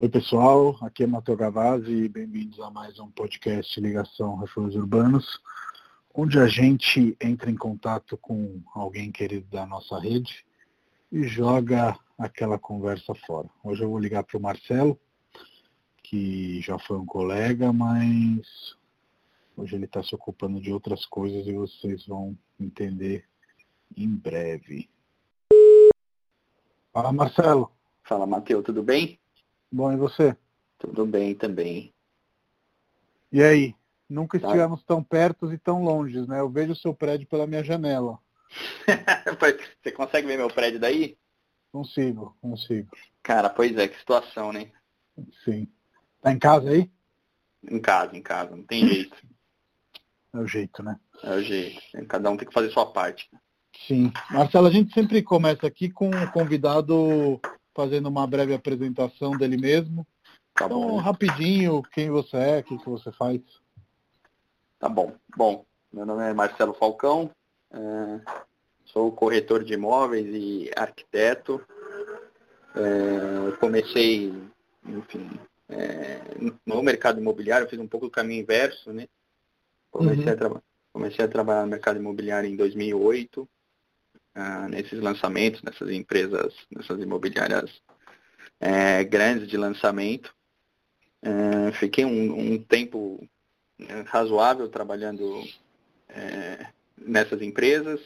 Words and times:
Oi 0.00 0.08
pessoal, 0.08 0.78
aqui 0.80 1.02
é 1.02 1.06
Matheus 1.08 1.36
Gavazzi 1.36 1.90
e 1.90 2.08
bem-vindos 2.08 2.60
a 2.60 2.70
mais 2.70 3.00
um 3.00 3.10
podcast 3.10 3.80
Ligação 3.80 4.36
Refúgios 4.36 4.76
Urbanos, 4.76 5.40
onde 6.14 6.38
a 6.38 6.46
gente 6.46 7.16
entra 7.20 7.50
em 7.50 7.56
contato 7.56 8.16
com 8.16 8.62
alguém 8.76 9.10
querido 9.10 9.48
da 9.50 9.66
nossa 9.66 9.98
rede 9.98 10.46
e 11.10 11.24
joga 11.24 11.98
aquela 12.16 12.60
conversa 12.60 13.12
fora. 13.26 13.50
Hoje 13.64 13.82
eu 13.82 13.90
vou 13.90 13.98
ligar 13.98 14.22
para 14.22 14.38
o 14.38 14.40
Marcelo, 14.40 14.96
que 16.00 16.60
já 16.60 16.78
foi 16.78 16.96
um 16.96 17.04
colega, 17.04 17.72
mas 17.72 18.76
hoje 19.56 19.74
ele 19.74 19.86
está 19.86 20.00
se 20.00 20.14
ocupando 20.14 20.60
de 20.60 20.72
outras 20.72 21.04
coisas 21.06 21.44
e 21.44 21.52
vocês 21.54 22.06
vão 22.06 22.38
entender 22.60 23.24
em 23.96 24.08
breve. 24.08 24.88
Fala 26.92 27.12
Marcelo. 27.12 27.72
Fala 28.04 28.28
Matheus, 28.28 28.62
tudo 28.62 28.80
bem? 28.80 29.18
Bom, 29.70 29.92
e 29.92 29.96
você? 29.96 30.36
Tudo 30.78 31.04
bem 31.04 31.34
também. 31.34 31.92
E 33.30 33.42
aí? 33.42 33.74
Nunca 34.08 34.40
tá. 34.40 34.46
estivemos 34.46 34.82
tão 34.84 35.02
perto 35.02 35.52
e 35.52 35.58
tão 35.58 35.84
longe, 35.84 36.26
né? 36.26 36.40
Eu 36.40 36.48
vejo 36.48 36.72
o 36.72 36.76
seu 36.76 36.94
prédio 36.94 37.26
pela 37.26 37.46
minha 37.46 37.62
janela. 37.62 38.18
você 39.82 39.92
consegue 39.92 40.26
ver 40.26 40.38
meu 40.38 40.48
prédio 40.48 40.80
daí? 40.80 41.18
Consigo, 41.70 42.34
consigo. 42.40 42.88
Cara, 43.22 43.50
pois 43.50 43.76
é, 43.76 43.86
que 43.86 43.98
situação, 43.98 44.52
né? 44.52 44.70
Sim. 45.44 45.68
Tá 46.22 46.32
em 46.32 46.38
casa 46.38 46.70
aí? 46.70 46.90
Em 47.62 47.78
casa, 47.78 48.16
em 48.16 48.22
casa, 48.22 48.56
não 48.56 48.64
tem 48.64 48.86
jeito. 48.86 49.16
É 50.30 50.38
o 50.40 50.46
jeito, 50.46 50.82
né? 50.82 51.00
É 51.22 51.34
o 51.36 51.42
jeito. 51.42 51.80
Cada 52.06 52.30
um 52.30 52.36
tem 52.36 52.46
que 52.46 52.52
fazer 52.52 52.70
sua 52.70 52.84
parte. 52.84 53.30
Sim. 53.86 54.12
Marcelo, 54.30 54.66
a 54.66 54.70
gente 54.70 54.92
sempre 54.92 55.22
começa 55.22 55.66
aqui 55.66 55.88
com 55.88 56.10
o 56.10 56.32
convidado 56.32 57.40
fazendo 57.78 58.08
uma 58.08 58.26
breve 58.26 58.52
apresentação 58.52 59.38
dele 59.38 59.56
mesmo. 59.56 60.04
Tá 60.52 60.66
então, 60.66 60.80
bom. 60.80 60.96
rapidinho, 60.96 61.80
quem 61.92 62.10
você 62.10 62.36
é, 62.36 62.58
o 62.58 62.64
que, 62.64 62.76
que 62.76 62.90
você 62.90 63.12
faz. 63.12 63.40
Tá 64.80 64.88
bom. 64.88 65.14
Bom, 65.36 65.64
meu 65.92 66.04
nome 66.04 66.28
é 66.28 66.34
Marcelo 66.34 66.74
Falcão, 66.74 67.30
é, 67.70 68.20
sou 68.86 69.12
corretor 69.12 69.62
de 69.62 69.74
imóveis 69.74 70.26
e 70.26 70.72
arquiteto. 70.76 71.64
É, 72.74 73.56
comecei, 73.60 74.34
enfim, 74.84 75.30
é, 75.68 76.20
no 76.66 76.82
mercado 76.82 77.20
imobiliário, 77.20 77.68
fiz 77.68 77.78
um 77.78 77.86
pouco 77.86 78.06
do 78.06 78.12
caminho 78.12 78.42
inverso, 78.42 78.92
né? 78.92 79.06
Comecei, 79.88 80.24
uhum. 80.24 80.56
a, 80.56 80.62
comecei 80.92 81.24
a 81.24 81.28
trabalhar 81.28 81.62
no 81.62 81.68
mercado 81.68 82.00
imobiliário 82.00 82.50
em 82.50 82.56
2008 82.56 83.48
uh, 84.38 84.68
nesses 84.68 85.00
lançamentos, 85.00 85.62
nessas 85.62 85.90
empresas, 85.90 86.54
nessas 86.70 87.00
imobiliárias 87.00 87.82
é, 88.60 89.02
grandes 89.04 89.48
de 89.48 89.56
lançamento. 89.56 90.32
Uh, 91.22 91.72
fiquei 91.72 92.04
um, 92.04 92.52
um 92.54 92.62
tempo 92.62 93.28
né, 93.78 94.04
razoável 94.06 94.68
trabalhando 94.68 95.42
é, 96.08 96.66
nessas 96.96 97.42
empresas. 97.42 98.00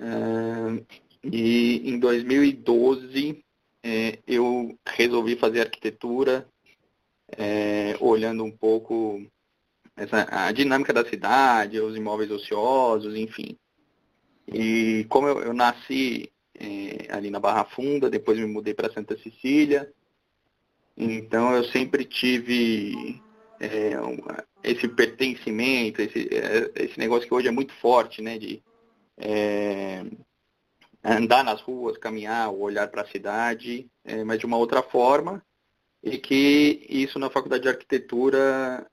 Uh, 0.00 0.84
e 1.22 1.88
em 1.88 1.98
2012 1.98 3.44
é, 3.82 4.18
eu 4.26 4.78
resolvi 4.86 5.36
fazer 5.36 5.60
arquitetura, 5.60 6.46
é, 7.36 7.96
olhando 8.00 8.44
um 8.44 8.50
pouco 8.50 9.24
essa, 9.96 10.26
a 10.30 10.50
dinâmica 10.50 10.92
da 10.92 11.04
cidade, 11.04 11.80
os 11.80 11.96
imóveis 11.96 12.30
ociosos, 12.30 13.14
enfim. 13.14 13.56
E 14.52 15.04
como 15.08 15.28
eu, 15.28 15.42
eu 15.42 15.54
nasci 15.54 16.30
é, 16.58 17.06
ali 17.10 17.30
na 17.30 17.40
Barra 17.40 17.64
Funda, 17.64 18.10
depois 18.10 18.38
me 18.38 18.46
mudei 18.46 18.74
para 18.74 18.92
Santa 18.92 19.16
Cecília, 19.18 19.90
então 20.96 21.54
eu 21.54 21.64
sempre 21.64 22.04
tive 22.04 23.20
é, 23.58 23.92
esse 24.62 24.86
pertencimento, 24.88 26.02
esse, 26.02 26.28
é, 26.34 26.70
esse 26.84 26.98
negócio 26.98 27.26
que 27.26 27.34
hoje 27.34 27.48
é 27.48 27.52
muito 27.52 27.72
forte, 27.74 28.20
né? 28.20 28.38
De 28.38 28.62
é, 29.16 30.04
andar 31.02 31.42
nas 31.42 31.62
ruas, 31.62 31.96
caminhar, 31.96 32.52
olhar 32.52 32.88
para 32.88 33.02
a 33.02 33.08
cidade, 33.08 33.88
é, 34.04 34.22
mas 34.24 34.38
de 34.38 34.46
uma 34.46 34.58
outra 34.58 34.82
forma, 34.82 35.42
e 36.02 36.18
que 36.18 36.86
isso 36.88 37.18
na 37.18 37.30
faculdade 37.30 37.62
de 37.62 37.68
arquitetura 37.68 38.86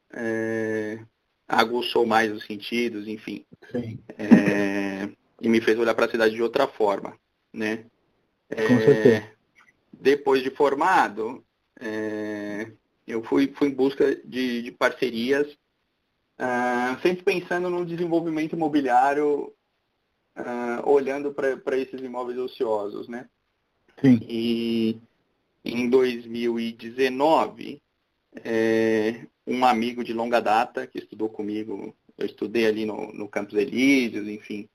aguçou 1.48 2.06
mais 2.06 2.32
os 2.32 2.46
sentidos, 2.46 3.08
enfim. 3.08 3.46
Sim. 3.72 4.00
E 5.42 5.50
me 5.50 5.62
fez 5.62 5.78
olhar 5.78 5.94
para 5.94 6.06
a 6.06 6.10
cidade 6.10 6.36
de 6.36 6.42
outra 6.42 6.68
forma, 6.68 7.18
né? 7.54 7.86
Com 8.50 8.62
é, 8.62 8.86
certeza. 8.86 9.32
Depois 9.94 10.44
de 10.44 10.50
formado, 10.50 11.44
é, 11.80 12.72
eu 13.08 13.24
fui, 13.24 13.54
fui 13.56 13.70
em 13.70 13.74
busca 13.74 14.16
de, 14.26 14.64
de 14.64 14.72
parcerias, 14.72 15.48
uh, 16.40 17.00
sempre 17.02 17.24
pensando 17.24 17.70
no 17.70 17.86
desenvolvimento 17.86 18.54
imobiliário, 18.54 19.54
uh, 20.38 20.90
olhando 20.90 21.34
para 21.34 21.78
esses 21.78 22.02
imóveis 22.02 22.38
ociosos, 22.38 23.08
né? 23.08 23.30
Sim. 24.02 24.20
E 24.28 25.00
em 25.64 25.90
2019, 25.90 27.82
é, 28.44 29.26
um 29.46 29.66
amigo 29.66 30.04
de 30.04 30.14
longa 30.14 30.40
data 30.40 30.86
que 30.86 31.00
estudou 31.00 31.30
comigo, 31.30 31.96
eu 32.18 32.26
estudei 32.26 32.68
ali 32.68 32.86
no, 32.86 33.12
no 33.14 33.28
Campos 33.28 33.56
Elíseos, 33.56 34.28
enfim, 34.28 34.70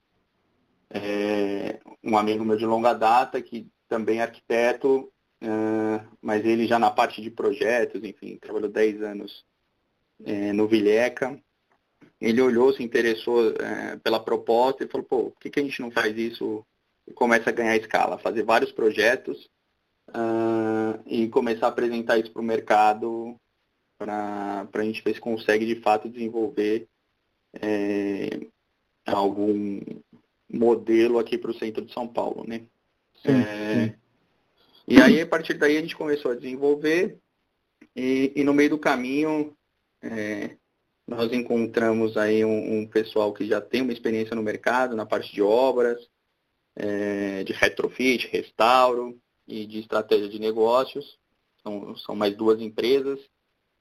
é, 0.92 1.80
um 2.04 2.16
amigo 2.16 2.44
meu 2.44 2.56
de 2.56 2.66
longa 2.66 2.92
data, 2.92 3.41
que 3.41 3.66
também 3.88 4.19
é 4.19 4.22
arquiteto, 4.22 5.10
é, 5.41 6.04
mas 6.20 6.44
ele 6.44 6.66
já 6.66 6.78
na 6.78 6.91
parte 6.91 7.22
de 7.22 7.30
projetos, 7.30 8.04
enfim, 8.04 8.36
trabalhou 8.36 8.69
10 8.69 9.03
anos 9.03 9.44
é, 10.25 10.53
no 10.53 10.69
Vilheca. 10.69 11.38
Ele 12.20 12.41
olhou, 12.41 12.72
se 12.72 12.82
interessou 12.82 13.53
é, 13.53 13.97
pela 13.97 14.22
proposta 14.22 14.84
e 14.84 14.88
falou, 14.88 15.06
pô, 15.06 15.30
por 15.30 15.41
que, 15.41 15.50
que 15.50 15.60
a 15.60 15.62
gente 15.62 15.80
não 15.80 15.91
faz 15.91 16.16
isso 16.16 16.64
e 17.06 17.12
começa 17.12 17.50
a 17.50 17.53
ganhar 17.53 17.76
escala? 17.76 18.19
Fazer 18.19 18.44
vários 18.44 18.70
projetos 18.70 19.50
uh, 20.10 21.03
e 21.06 21.28
começar 21.28 21.66
a 21.66 21.69
apresentar 21.70 22.19
isso 22.19 22.30
para 22.30 22.42
o 22.42 22.44
mercado 22.44 23.36
para 23.98 24.69
a 24.72 24.84
gente 24.84 25.03
ver 25.03 25.14
se 25.14 25.20
consegue 25.20 25.64
de 25.64 25.80
fato 25.80 26.09
desenvolver 26.09 26.88
é, 27.54 28.41
algum 29.06 29.80
modelo 30.53 31.19
aqui 31.19 31.39
para 31.39 31.51
o 31.51 31.59
centro 31.59 31.85
de 31.85 31.93
São 31.93 32.07
Paulo, 32.07 32.45
né? 32.47 32.67
Sim, 33.23 33.33
é, 33.33 33.87
sim. 33.87 33.95
E 34.87 35.01
aí, 35.01 35.21
a 35.21 35.27
partir 35.27 35.55
daí, 35.55 35.77
a 35.77 35.81
gente 35.81 35.97
começou 35.97 36.33
a 36.33 36.37
desenvolver 36.37 37.19
e, 37.95 38.33
e 38.37 38.45
no 38.45 38.55
meio 38.55 38.71
do 38.71 38.79
caminho, 38.79 39.57
é, 40.03 40.57
nós 41.07 41.33
encontramos 41.33 42.17
aí 42.17 42.45
um, 42.45 42.81
um, 42.81 42.87
pessoal 42.87 43.33
que 43.33 43.47
já 43.47 43.61
tem 43.61 43.83
uma 43.83 43.93
experiência 43.93 44.35
no 44.35 44.43
mercado, 44.43 44.97
na 44.97 45.07
parte 45.07 45.33
de 45.33 45.43
obras, 45.43 46.09
é, 46.77 47.45
de 47.45 47.53
retrofit, 47.53 48.29
restauro 48.29 49.19
e 49.47 49.67
de 49.67 49.81
estratégia 49.81 50.29
de 50.29 50.39
negócios. 50.39 51.19
São, 51.63 51.97
são 51.97 52.15
mais 52.15 52.37
duas 52.37 52.61
empresas. 52.61 53.21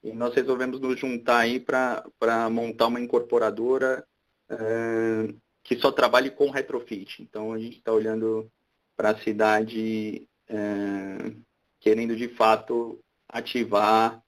E 0.02 0.12
nós 0.12 0.34
resolvemos 0.34 0.80
nos 0.80 0.98
juntar 0.98 1.38
aí 1.38 1.60
para 1.60 2.50
montar 2.50 2.88
uma 2.88 3.00
incorporadora 3.00 4.04
é, 4.50 5.34
que 5.74 5.80
só 5.80 5.90
trabalhe 5.90 6.30
com 6.30 6.50
retrofit. 6.50 7.22
Então 7.22 7.52
a 7.52 7.58
gente 7.58 7.78
está 7.78 7.92
olhando 7.92 8.50
para 8.96 9.10
a 9.10 9.18
cidade 9.18 10.28
é, 10.48 11.32
querendo 11.80 12.14
de 12.14 12.28
fato 12.28 12.98
ativar 13.28 14.22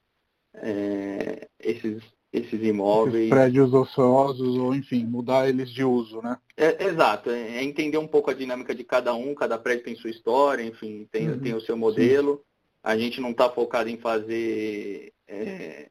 é, 0.55 1.49
esses, 1.61 2.03
esses 2.33 2.63
imóveis. 2.63 3.15
Esses 3.15 3.31
prédios 3.31 3.75
ociosos, 3.75 4.57
ou 4.57 4.75
enfim, 4.75 5.05
mudar 5.05 5.49
eles 5.49 5.71
de 5.71 5.85
uso, 5.85 6.23
né? 6.23 6.39
É, 6.57 6.85
exato, 6.85 7.31
é, 7.31 7.59
é 7.59 7.63
entender 7.63 7.99
um 7.99 8.09
pouco 8.09 8.31
a 8.31 8.35
dinâmica 8.35 8.75
de 8.75 8.85
cada 8.85 9.15
um, 9.15 9.35
cada 9.35 9.59
prédio 9.59 9.85
tem 9.85 9.97
sua 9.97 10.11
história, 10.11 10.63
enfim, 10.63 11.07
tem, 11.13 11.31
uhum, 11.31 11.39
tem 11.39 11.55
o 11.55 11.61
seu 11.61 11.77
modelo. 11.77 12.37
Sim. 12.37 12.43
A 12.83 12.97
gente 12.97 13.21
não 13.21 13.31
está 13.31 13.51
focado 13.51 13.89
em 13.89 13.97
fazer 13.97 15.13
é, 15.27 15.89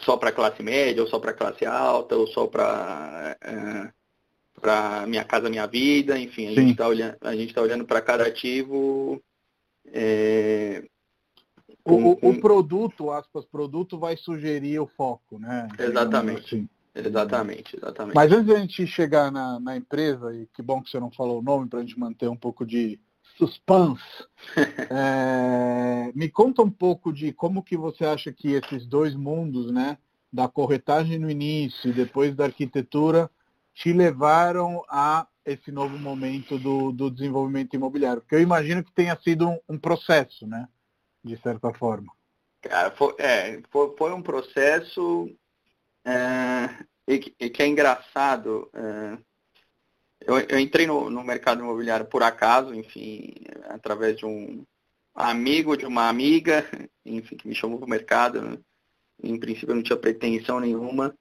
só 0.00 0.16
para 0.16 0.32
classe 0.32 0.62
média, 0.62 1.02
ou 1.02 1.08
só 1.08 1.18
para 1.18 1.32
classe 1.32 1.64
alta, 1.64 2.16
ou 2.16 2.26
só 2.26 2.46
para 2.46 3.36
é, 3.40 3.92
para 4.60 5.06
Minha 5.06 5.24
Casa 5.24 5.50
Minha 5.50 5.66
Vida, 5.66 6.18
enfim, 6.18 6.46
a 6.46 6.52
gente 6.52 6.72
está 6.72 6.86
olhando, 6.86 7.16
a 7.20 7.34
gente 7.34 7.54
tá 7.54 7.62
olhando 7.62 7.84
para 7.84 8.00
cada 8.00 8.26
ativo. 8.26 9.22
É, 9.86 10.84
o, 11.84 12.28
o, 12.28 12.40
produto, 12.40 13.10
aspas, 13.10 13.44
produto 13.44 13.98
vai 13.98 14.16
sugerir 14.16 14.78
o 14.78 14.86
foco, 14.86 15.38
né? 15.38 15.68
Exatamente. 15.78 16.54
Assim. 16.54 16.68
Exatamente, 16.94 17.76
exatamente. 17.76 18.14
Mas 18.14 18.30
antes 18.32 18.46
da 18.46 18.60
gente 18.60 18.86
chegar 18.86 19.32
na, 19.32 19.58
na 19.58 19.76
empresa, 19.76 20.34
e 20.34 20.46
que 20.54 20.62
bom 20.62 20.82
que 20.82 20.90
você 20.90 21.00
não 21.00 21.10
falou 21.10 21.38
o 21.38 21.42
nome 21.42 21.68
para 21.68 21.78
a 21.78 21.82
gente 21.82 21.98
manter 21.98 22.28
um 22.28 22.36
pouco 22.36 22.66
de 22.66 23.00
suspense, 23.38 24.02
é, 24.90 26.12
me 26.14 26.28
conta 26.28 26.62
um 26.62 26.70
pouco 26.70 27.12
de 27.12 27.32
como 27.32 27.62
que 27.62 27.76
você 27.76 28.04
acha 28.04 28.30
que 28.30 28.52
esses 28.52 28.86
dois 28.86 29.14
mundos, 29.14 29.72
né, 29.72 29.96
da 30.30 30.48
corretagem 30.48 31.18
no 31.18 31.30
início 31.30 31.90
e 31.90 31.94
depois 31.94 32.34
da 32.34 32.44
arquitetura, 32.44 33.30
te 33.74 33.92
levaram 33.92 34.82
a 34.88 35.26
esse 35.44 35.72
novo 35.72 35.98
momento 35.98 36.58
do, 36.58 36.92
do 36.92 37.10
desenvolvimento 37.10 37.74
imobiliário? 37.74 38.22
Porque 38.22 38.34
eu 38.34 38.40
imagino 38.40 38.84
que 38.84 38.92
tenha 38.92 39.18
sido 39.22 39.48
um, 39.48 39.58
um 39.68 39.78
processo, 39.78 40.46
né? 40.46 40.68
De 41.24 41.36
certa 41.38 41.72
forma. 41.72 42.12
Cara, 42.60 42.90
foi, 42.92 43.14
é, 43.18 43.60
foi, 43.70 43.94
foi 43.96 44.12
um 44.12 44.22
processo 44.22 45.28
é, 46.04 46.84
e, 47.06 47.18
que, 47.18 47.50
que 47.50 47.62
é 47.62 47.66
engraçado. 47.66 48.70
É, 48.74 49.18
eu, 50.20 50.38
eu, 50.38 50.58
entrei 50.58 50.86
no, 50.86 51.10
no, 51.10 51.24
mercado 51.24 51.60
imobiliário 51.60 52.06
por 52.06 52.22
acaso, 52.22 52.74
enfim, 52.74 53.34
através 53.64 54.16
de 54.16 54.24
um 54.24 54.64
amigo 55.14 55.76
de 55.76 55.84
uma 55.84 56.08
amiga, 56.08 56.64
enfim, 57.04 57.36
que 57.36 57.48
me 57.48 57.54
chamou 57.54 57.78
para 57.78 57.86
o 57.86 57.90
mercado. 57.90 58.64
Em 59.22 59.38
princípio, 59.38 59.70
eu 59.70 59.76
não 59.76 59.82
tinha 59.82 59.96
pretensão 59.96 60.58
nenhuma. 60.58 61.14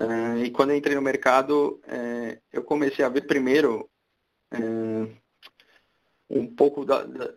É, 0.00 0.44
e 0.46 0.50
quando 0.50 0.70
eu 0.70 0.76
entrei 0.76 0.94
no 0.94 1.02
mercado, 1.02 1.78
é, 1.86 2.40
eu 2.50 2.64
comecei 2.64 3.04
a 3.04 3.08
ver 3.10 3.26
primeiro 3.26 3.86
é, 4.50 4.58
um 6.30 6.46
pouco 6.46 6.86
da, 6.86 7.04
da, 7.04 7.34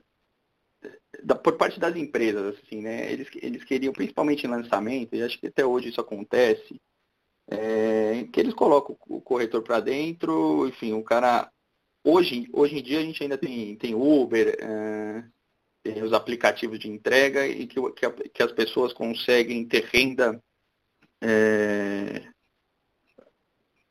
da, 1.22 1.36
por 1.36 1.58
parte 1.58 1.78
das 1.78 1.94
empresas, 1.98 2.58
assim, 2.58 2.82
né? 2.82 3.12
Eles, 3.12 3.28
eles 3.36 3.66
queriam, 3.66 3.92
principalmente 3.92 4.46
em 4.46 4.50
lançamento, 4.50 5.14
e 5.14 5.22
acho 5.22 5.38
que 5.38 5.48
até 5.48 5.66
hoje 5.66 5.90
isso 5.90 6.00
acontece, 6.00 6.80
que 8.32 8.40
eles 8.40 8.54
colocam 8.54 8.98
o 9.08 9.20
corretor 9.22 9.62
para 9.62 9.82
dentro, 9.82 10.66
enfim, 10.68 10.94
o 10.94 11.04
cara. 11.04 11.52
Hoje, 12.04 12.50
hoje 12.54 12.80
em 12.80 12.84
dia 12.84 13.00
a 13.00 13.04
gente 13.04 13.22
ainda 13.22 13.38
tem, 13.38 13.76
tem 13.76 13.94
Uber, 13.94 14.58
tem 15.84 16.02
os 16.04 16.14
aplicativos 16.14 16.80
de 16.80 16.90
entrega 16.90 17.46
e 17.46 17.68
que, 17.68 17.80
que, 17.92 18.30
que 18.30 18.44
as 18.44 18.52
pessoas 18.54 18.94
conseguem 18.94 19.66
ter 19.66 19.84
renda, 19.86 20.42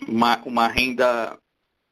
uma, 0.08 0.42
uma 0.44 0.68
renda 0.68 1.38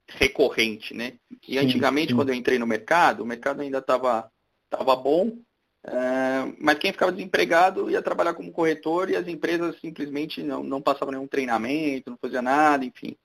recorrente, 0.08 0.94
né? 0.94 1.14
E 1.46 1.58
antigamente, 1.58 2.08
sim, 2.08 2.12
sim. 2.12 2.16
quando 2.16 2.30
eu 2.30 2.34
entrei 2.34 2.58
no 2.58 2.66
mercado, 2.66 3.22
o 3.22 3.26
mercado 3.26 3.60
ainda 3.60 3.78
estava 3.78 4.30
tava 4.68 4.94
bom, 4.94 5.36
é, 5.84 6.52
mas 6.58 6.78
quem 6.78 6.92
ficava 6.92 7.10
desempregado 7.10 7.90
ia 7.90 8.02
trabalhar 8.02 8.34
como 8.34 8.52
corretor 8.52 9.10
e 9.10 9.16
as 9.16 9.26
empresas 9.26 9.78
simplesmente 9.80 10.42
não, 10.42 10.62
não 10.62 10.80
passavam 10.80 11.12
nenhum 11.12 11.26
treinamento, 11.26 12.10
não 12.10 12.18
fazia 12.18 12.42
nada, 12.42 12.84
enfim. 12.84 13.16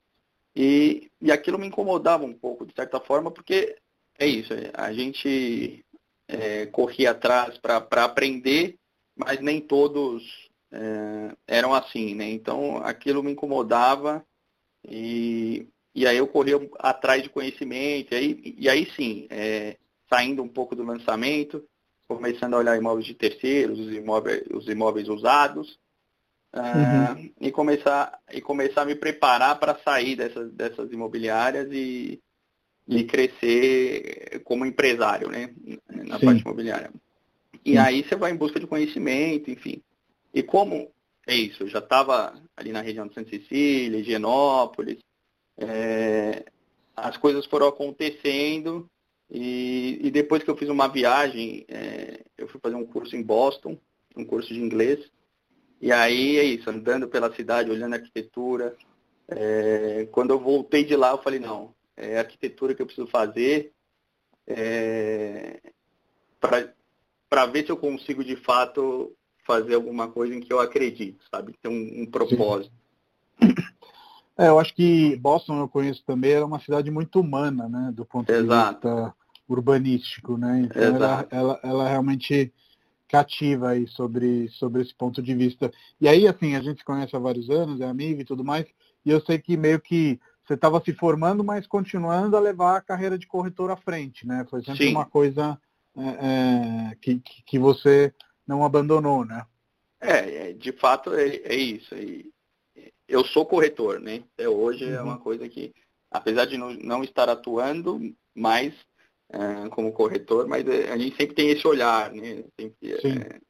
E, 0.54 1.10
e 1.20 1.30
aquilo 1.30 1.58
me 1.58 1.66
incomodava 1.66 2.24
um 2.24 2.32
pouco, 2.32 2.64
de 2.64 2.72
certa 2.74 2.98
forma, 2.98 3.30
porque 3.30 3.76
é 4.18 4.26
isso, 4.26 4.52
a 4.72 4.92
gente 4.92 5.84
é, 6.26 6.66
corria 6.66 7.10
atrás 7.10 7.58
para 7.58 8.04
aprender, 8.04 8.76
mas 9.14 9.38
nem 9.40 9.60
todos 9.60 10.48
é, 10.72 11.36
eram 11.46 11.74
assim, 11.74 12.14
né? 12.14 12.30
Então 12.30 12.78
aquilo 12.78 13.22
me 13.22 13.32
incomodava 13.32 14.24
e, 14.88 15.66
e 15.94 16.06
aí 16.06 16.16
eu 16.16 16.26
corri 16.26 16.52
atrás 16.78 17.22
de 17.22 17.28
conhecimento, 17.28 18.14
e 18.14 18.16
aí, 18.16 18.54
e 18.58 18.68
aí 18.68 18.90
sim, 18.94 19.26
é, 19.30 19.76
saindo 20.08 20.42
um 20.42 20.48
pouco 20.48 20.76
do 20.76 20.84
lançamento, 20.84 21.64
começando 22.08 22.54
a 22.54 22.58
olhar 22.58 22.76
imóveis 22.76 23.06
de 23.06 23.14
terceiros, 23.14 23.78
os 23.78 23.92
imóveis, 23.92 24.44
os 24.52 24.68
imóveis 24.68 25.08
usados, 25.08 25.78
uh, 26.54 27.18
uhum. 27.18 27.30
e, 27.40 27.50
começar, 27.50 28.18
e 28.32 28.40
começar 28.40 28.82
a 28.82 28.86
me 28.86 28.94
preparar 28.94 29.58
para 29.58 29.76
sair 29.78 30.16
dessas, 30.16 30.52
dessas 30.52 30.92
imobiliárias 30.92 31.68
e, 31.72 32.20
e 32.88 33.04
crescer 33.04 34.40
como 34.44 34.64
empresário, 34.64 35.28
né? 35.28 35.50
Na 35.88 36.18
Sim. 36.20 36.26
parte 36.26 36.42
imobiliária. 36.42 36.90
E 37.64 37.72
Sim. 37.72 37.78
aí 37.78 38.04
você 38.04 38.14
vai 38.14 38.30
em 38.30 38.36
busca 38.36 38.60
de 38.60 38.66
conhecimento, 38.66 39.50
enfim. 39.50 39.82
E 40.32 40.42
como 40.42 40.92
é 41.26 41.34
isso, 41.34 41.64
eu 41.64 41.68
já 41.68 41.78
estava 41.80 42.40
ali 42.56 42.72
na 42.72 42.80
região 42.80 43.06
de 43.06 43.14
Santa 43.14 43.30
Cecília, 43.30 43.98
Higienópolis, 43.98 44.98
é, 45.58 46.44
as 46.94 47.16
coisas 47.16 47.46
foram 47.46 47.66
acontecendo 47.66 48.88
e, 49.30 49.98
e, 50.02 50.10
depois 50.10 50.42
que 50.42 50.50
eu 50.50 50.56
fiz 50.56 50.68
uma 50.68 50.86
viagem, 50.86 51.64
é, 51.68 52.24
eu 52.38 52.46
fui 52.48 52.60
fazer 52.60 52.76
um 52.76 52.86
curso 52.86 53.16
em 53.16 53.22
Boston, 53.22 53.76
um 54.16 54.24
curso 54.24 54.54
de 54.54 54.60
inglês, 54.60 55.10
e 55.80 55.90
aí 55.92 56.38
é 56.38 56.44
isso, 56.44 56.70
andando 56.70 57.08
pela 57.08 57.34
cidade, 57.34 57.70
olhando 57.70 57.94
a 57.94 57.96
arquitetura. 57.96 58.76
É, 59.28 60.06
quando 60.12 60.30
eu 60.30 60.38
voltei 60.38 60.84
de 60.84 60.94
lá, 60.94 61.10
eu 61.10 61.18
falei, 61.18 61.40
não, 61.40 61.74
é 61.96 62.16
a 62.16 62.20
arquitetura 62.20 62.74
que 62.74 62.80
eu 62.80 62.86
preciso 62.86 63.08
fazer 63.08 63.72
é, 64.46 65.60
para 66.38 67.46
ver 67.46 67.64
se 67.64 67.72
eu 67.72 67.76
consigo 67.76 68.22
de 68.22 68.36
fato 68.36 69.12
fazer 69.46 69.74
alguma 69.74 70.08
coisa 70.08 70.34
em 70.34 70.40
que 70.40 70.52
eu 70.52 70.60
acredito, 70.60 71.24
sabe? 71.30 71.54
Ter 71.62 71.68
um, 71.68 72.02
um 72.02 72.06
propósito. 72.06 72.74
É, 74.38 74.48
eu 74.48 74.58
acho 74.58 74.74
que 74.74 75.16
Boston, 75.16 75.60
eu 75.60 75.68
conheço 75.68 76.04
também, 76.04 76.32
era 76.32 76.44
uma 76.44 76.60
cidade 76.60 76.90
muito 76.90 77.20
humana, 77.20 77.70
né? 77.70 77.90
Do 77.94 78.04
ponto 78.04 78.30
Exato. 78.30 78.86
de 78.86 78.94
vista 78.94 79.14
urbanístico, 79.48 80.36
né? 80.36 80.60
Então 80.66 80.82
ela, 80.82 81.26
ela, 81.30 81.60
ela, 81.62 81.88
realmente 81.88 82.52
cativa 83.08 83.70
aí 83.70 83.86
sobre, 83.86 84.48
sobre 84.50 84.82
esse 84.82 84.94
ponto 84.94 85.22
de 85.22 85.34
vista. 85.34 85.72
E 86.00 86.06
aí, 86.06 86.28
assim, 86.28 86.54
a 86.54 86.60
gente 86.60 86.78
se 86.78 86.84
conhece 86.84 87.16
há 87.16 87.18
vários 87.18 87.48
anos, 87.48 87.80
é 87.80 87.86
amigo 87.86 88.20
e 88.20 88.24
tudo 88.24 88.44
mais, 88.44 88.66
e 89.04 89.10
eu 89.10 89.20
sei 89.20 89.38
que 89.38 89.56
meio 89.56 89.80
que 89.80 90.20
você 90.44 90.54
estava 90.54 90.82
se 90.84 90.92
formando, 90.92 91.42
mas 91.42 91.66
continuando 91.66 92.36
a 92.36 92.40
levar 92.40 92.76
a 92.76 92.80
carreira 92.80 93.18
de 93.18 93.26
corretor 93.26 93.70
à 93.70 93.76
frente, 93.76 94.26
né? 94.26 94.44
Foi 94.50 94.62
sempre 94.62 94.84
Sim. 94.84 94.90
uma 94.90 95.06
coisa 95.06 95.58
é, 95.96 96.90
é, 96.90 96.96
que, 97.00 97.22
que 97.46 97.58
você 97.58 98.12
não 98.46 98.64
abandonou, 98.64 99.24
né? 99.24 99.44
É, 100.00 100.50
é 100.50 100.52
de 100.52 100.72
fato 100.72 101.14
é, 101.14 101.36
é 101.36 101.54
isso. 101.54 101.94
eu 103.08 103.24
sou 103.24 103.44
corretor, 103.44 104.00
né? 104.00 104.22
Até 104.34 104.48
hoje 104.48 104.84
uhum. 104.84 104.94
é 104.94 105.02
uma 105.02 105.14
uhum. 105.14 105.20
coisa 105.20 105.48
que, 105.48 105.74
apesar 106.10 106.44
de 106.44 106.56
não, 106.56 106.72
não 106.74 107.02
estar 107.02 107.28
atuando 107.28 108.00
mais 108.34 108.74
é, 109.30 109.68
como 109.70 109.92
corretor, 109.92 110.46
mas 110.46 110.66
é, 110.68 110.92
a 110.92 110.96
gente 110.96 111.16
sempre 111.16 111.34
tem 111.34 111.50
esse 111.50 111.66
olhar, 111.66 112.12
né? 112.12 112.44
Sempre, 112.58 112.92
é, 112.92 113.40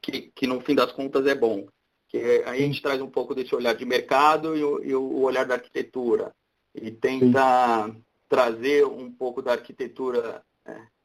que, 0.00 0.32
que 0.34 0.46
no 0.46 0.60
fim 0.60 0.74
das 0.74 0.92
contas 0.92 1.26
é 1.26 1.34
bom. 1.34 1.66
Que 2.08 2.18
aí 2.46 2.62
a 2.62 2.66
gente 2.66 2.82
traz 2.82 3.00
um 3.00 3.10
pouco 3.10 3.34
desse 3.34 3.54
olhar 3.54 3.74
de 3.74 3.84
mercado 3.84 4.56
e 4.56 4.62
o, 4.62 4.84
e 4.84 4.94
o 4.94 5.20
olhar 5.20 5.46
da 5.46 5.54
arquitetura. 5.54 6.34
E 6.74 6.90
tenta 6.90 7.86
Sim. 7.86 8.04
trazer 8.28 8.86
um 8.86 9.10
pouco 9.10 9.42
da 9.42 9.52
arquitetura 9.52 10.42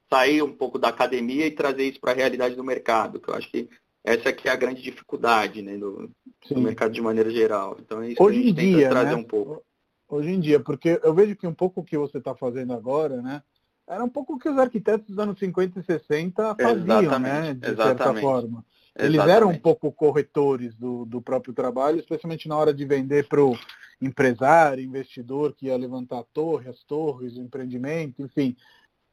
sair 0.09 0.41
um 0.41 0.53
pouco 0.53 0.79
da 0.79 0.89
academia 0.89 1.45
e 1.45 1.51
trazer 1.51 1.83
isso 1.83 1.99
para 1.99 2.11
a 2.11 2.15
realidade 2.15 2.55
do 2.55 2.63
mercado, 2.63 3.19
que 3.19 3.29
eu 3.29 3.35
acho 3.35 3.49
que 3.49 3.69
essa 4.03 4.31
que 4.31 4.47
é 4.47 4.51
a 4.51 4.55
grande 4.55 4.81
dificuldade 4.81 5.61
né, 5.61 5.77
do, 5.77 6.09
do 6.49 6.61
mercado 6.61 6.93
de 6.93 7.01
maneira 7.01 7.29
geral. 7.29 7.77
Então 7.79 8.01
é 8.01 8.09
isso 8.09 8.23
Hoje 8.23 8.37
que 8.37 8.43
a 8.43 8.47
gente 8.47 8.61
em 8.61 8.75
dia, 8.75 8.89
trazer 8.89 9.11
né? 9.11 9.15
um 9.15 9.23
pouco. 9.23 9.61
Hoje 10.09 10.29
em 10.29 10.39
dia, 10.39 10.59
porque 10.61 10.99
eu 11.03 11.13
vejo 11.13 11.35
que 11.35 11.45
um 11.45 11.53
pouco 11.53 11.81
o 11.81 11.83
que 11.83 11.97
você 11.97 12.17
está 12.17 12.33
fazendo 12.33 12.71
agora, 12.71 13.21
né? 13.21 13.43
Era 13.85 14.03
um 14.03 14.09
pouco 14.09 14.35
o 14.35 14.39
que 14.39 14.47
os 14.47 14.57
arquitetos 14.57 15.07
dos 15.07 15.19
anos 15.19 15.37
50 15.37 15.79
e 15.79 15.83
60 15.83 16.55
faziam, 16.55 17.01
Exatamente. 17.01 17.21
né? 17.21 17.53
De 17.53 17.67
Exatamente. 17.67 18.03
certa 18.03 18.21
forma. 18.21 18.65
Eles 18.97 19.13
Exatamente. 19.15 19.35
eram 19.35 19.49
um 19.49 19.59
pouco 19.59 19.91
corretores 19.91 20.73
do, 20.75 21.05
do 21.05 21.21
próprio 21.21 21.53
trabalho, 21.53 21.99
especialmente 21.99 22.47
na 22.47 22.57
hora 22.57 22.73
de 22.73 22.85
vender 22.85 23.27
para 23.27 23.43
o 23.43 23.57
empresário, 24.01 24.83
investidor 24.83 25.53
que 25.53 25.67
ia 25.67 25.77
levantar 25.77 26.19
a 26.19 26.23
torre, 26.23 26.69
as 26.69 26.83
torres, 26.83 27.35
o 27.35 27.41
empreendimento, 27.41 28.21
enfim. 28.21 28.55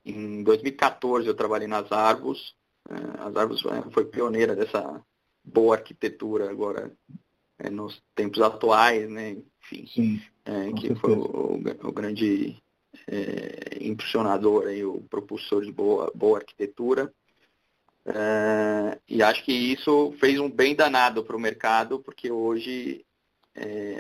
Em 0.05 0.43
2014 0.43 1.27
eu 1.27 1.35
trabalhei 1.35 1.67
nas 1.67 1.91
Argos. 1.91 2.55
É, 2.89 2.95
as 3.27 3.37
Argos 3.37 3.65
é, 3.65 3.91
foi 3.91 4.05
pioneira 4.05 4.55
dessa 4.55 5.03
boa 5.43 5.77
arquitetura 5.77 6.51
agora 6.51 6.93
é, 7.59 7.71
nos 7.71 8.03
tempos 8.15 8.41
atuais, 8.43 9.09
né? 9.09 9.37
Enfim, 9.63 9.87
Sim, 9.87 10.23
é, 10.45 10.73
que 10.73 10.95
foi 10.95 11.13
o, 11.13 11.59
o 11.83 11.93
grande 11.93 12.57
é, 13.07 13.79
impulsionador, 13.81 14.67
aí, 14.67 14.85
o 14.85 15.01
propulsor 15.09 15.65
de 15.65 15.73
boa, 15.73 16.13
boa 16.15 16.39
arquitetura. 16.39 17.13
É, 18.07 18.99
e 19.09 19.23
acho 19.23 19.43
que 19.45 19.53
isso 19.53 20.15
fez 20.21 20.39
um 20.39 20.51
bem 20.51 20.75
danado 20.75 21.25
para 21.25 21.37
o 21.37 21.41
mercado, 21.41 22.01
porque 22.01 22.31
hoje 22.31 23.05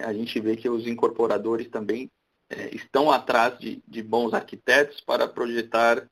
a 0.04 0.12
gente 0.12 0.40
vê 0.40 0.56
que 0.56 0.68
os 0.68 0.84
incorporadores 0.84 1.68
também 1.68 2.10
é, 2.50 2.74
estão 2.74 3.10
atrás 3.10 3.58
de, 3.58 3.82
de, 3.86 4.02
bons 4.02 4.32
arquitetos 4.34 5.00
para 5.00 5.26
projetar 5.26 6.08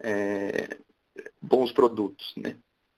é, 0.00 0.78
bons 1.40 1.72
produtos. 1.72 2.32
Né? 2.36 2.56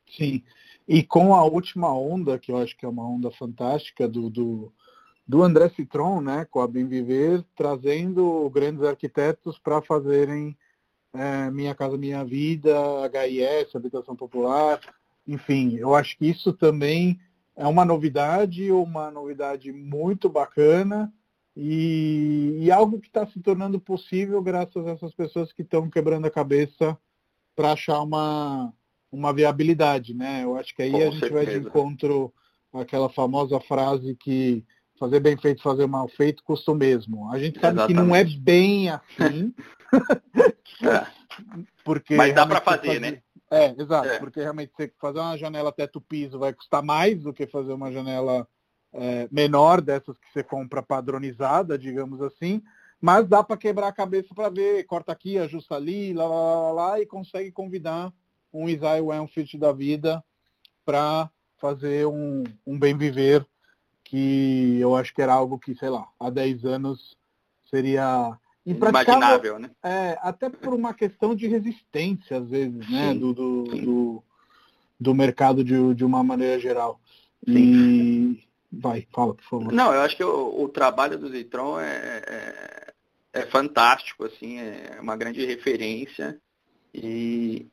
Sim, 0.08 0.42
e 0.86 1.02
com 1.02 1.34
a 1.34 1.44
última 1.44 1.92
onda, 1.94 2.38
que 2.38 2.50
eu 2.50 2.58
acho 2.58 2.76
que 2.76 2.84
é 2.84 2.88
uma 2.88 3.06
onda 3.08 3.30
fantástica 3.30 4.08
do, 4.08 4.28
do, 4.28 4.72
do 5.26 5.42
André 5.42 5.68
Citron, 5.70 6.20
né, 6.20 6.46
com 6.50 6.60
a 6.60 6.68
Bem 6.68 6.86
Viver, 6.86 7.44
trazendo 7.54 8.48
grandes 8.50 8.82
arquitetos 8.82 9.58
para 9.58 9.82
fazerem 9.82 10.56
é, 11.14 11.50
Minha 11.50 11.74
Casa 11.74 11.96
Minha 11.96 12.24
Vida, 12.24 12.74
HIS, 13.06 13.74
Habitação 13.74 14.16
Popular, 14.16 14.80
enfim, 15.26 15.76
eu 15.76 15.94
acho 15.94 16.16
que 16.18 16.26
isso 16.26 16.52
também 16.52 17.20
é 17.54 17.66
uma 17.66 17.84
novidade, 17.84 18.72
uma 18.72 19.10
novidade 19.10 19.72
muito 19.72 20.28
bacana, 20.28 21.12
e, 21.56 22.58
e 22.60 22.70
algo 22.70 23.00
que 23.00 23.08
está 23.08 23.26
se 23.26 23.40
tornando 23.40 23.78
possível 23.78 24.42
graças 24.42 24.86
a 24.86 24.92
essas 24.92 25.14
pessoas 25.14 25.52
que 25.52 25.62
estão 25.62 25.90
quebrando 25.90 26.26
a 26.26 26.30
cabeça 26.30 26.98
para 27.54 27.72
achar 27.72 28.00
uma, 28.00 28.72
uma 29.10 29.32
viabilidade, 29.32 30.14
né? 30.14 30.44
Eu 30.44 30.56
acho 30.56 30.74
que 30.74 30.82
aí 30.82 30.90
Com 30.90 30.96
a 30.96 31.00
gente 31.00 31.20
certeza. 31.20 31.34
vai 31.34 31.46
de 31.46 31.66
encontro 31.66 32.32
aquela 32.72 33.10
famosa 33.10 33.60
frase 33.60 34.16
que 34.16 34.64
fazer 34.98 35.20
bem 35.20 35.36
feito, 35.36 35.62
fazer 35.62 35.86
mal 35.86 36.08
feito 36.08 36.42
custa 36.42 36.72
o 36.72 36.74
mesmo. 36.74 37.30
A 37.30 37.38
gente 37.38 37.60
sabe 37.60 37.76
Exatamente. 37.76 37.88
que 37.88 37.94
não 37.94 38.16
é 38.16 38.24
bem 38.24 38.88
assim. 38.88 39.54
é. 40.82 41.06
Porque 41.84 42.14
Mas 42.14 42.34
dá 42.34 42.46
para 42.46 42.60
fazer, 42.60 42.86
fazer, 42.86 43.00
né? 43.00 43.22
É, 43.50 43.74
exato, 43.78 44.08
é. 44.08 44.18
porque 44.18 44.40
realmente 44.40 44.72
você 44.74 44.90
fazer 44.98 45.18
uma 45.18 45.36
janela 45.36 45.70
teto 45.70 46.00
piso 46.00 46.38
vai 46.38 46.54
custar 46.54 46.82
mais 46.82 47.22
do 47.22 47.34
que 47.34 47.46
fazer 47.46 47.72
uma 47.74 47.92
janela 47.92 48.48
é, 48.92 49.28
menor 49.30 49.80
dessas 49.80 50.16
que 50.18 50.32
você 50.32 50.42
compra 50.42 50.82
padronizada, 50.82 51.78
digamos 51.78 52.20
assim, 52.20 52.62
mas 53.00 53.26
dá 53.26 53.42
para 53.42 53.56
quebrar 53.56 53.88
a 53.88 53.92
cabeça 53.92 54.34
para 54.34 54.48
ver, 54.48 54.84
corta 54.84 55.12
aqui, 55.12 55.38
ajusta 55.38 55.74
ali, 55.74 56.12
lá, 56.12 56.26
lá, 56.26 56.60
lá, 56.60 56.72
lá, 56.72 57.00
e 57.00 57.06
consegue 57.06 57.50
convidar 57.50 58.12
um 58.52 58.68
Isaiah 58.68 59.02
Wenfield 59.02 59.58
da 59.58 59.72
vida 59.72 60.22
para 60.84 61.30
fazer 61.56 62.06
um, 62.06 62.44
um 62.66 62.78
bem 62.78 62.96
viver 62.96 63.46
que 64.04 64.78
eu 64.78 64.94
acho 64.94 65.14
que 65.14 65.22
era 65.22 65.32
algo 65.32 65.58
que, 65.58 65.74
sei 65.74 65.88
lá, 65.88 66.06
há 66.20 66.28
10 66.28 66.64
anos 66.64 67.16
seria 67.70 68.38
Imaginável, 68.64 69.58
né? 69.58 69.70
É, 69.82 70.16
até 70.22 70.48
por 70.48 70.72
uma 70.72 70.94
questão 70.94 71.34
de 71.34 71.48
resistência, 71.48 72.38
às 72.38 72.48
vezes, 72.48 72.88
né? 72.88 73.12
Do, 73.12 73.34
do, 73.34 73.64
do, 73.64 74.24
do, 75.00 75.14
mercado 75.14 75.64
de, 75.64 75.94
de 75.94 76.04
uma 76.04 76.22
maneira 76.22 76.60
geral. 76.60 77.00
Sim. 77.44 78.38
E 78.38 78.51
vai, 78.72 79.06
fala, 79.12 79.34
por 79.34 79.44
favor. 79.44 79.72
Não, 79.72 79.92
eu 79.92 80.00
acho 80.00 80.16
que 80.16 80.24
o, 80.24 80.62
o 80.62 80.68
trabalho 80.68 81.18
do 81.18 81.28
Zitron 81.28 81.78
é, 81.78 82.22
é, 82.26 82.92
é, 83.34 83.42
fantástico, 83.46 84.24
assim, 84.24 84.58
é 84.58 84.98
uma 85.00 85.16
grande 85.16 85.44
referência. 85.44 86.38
E, 86.94 87.66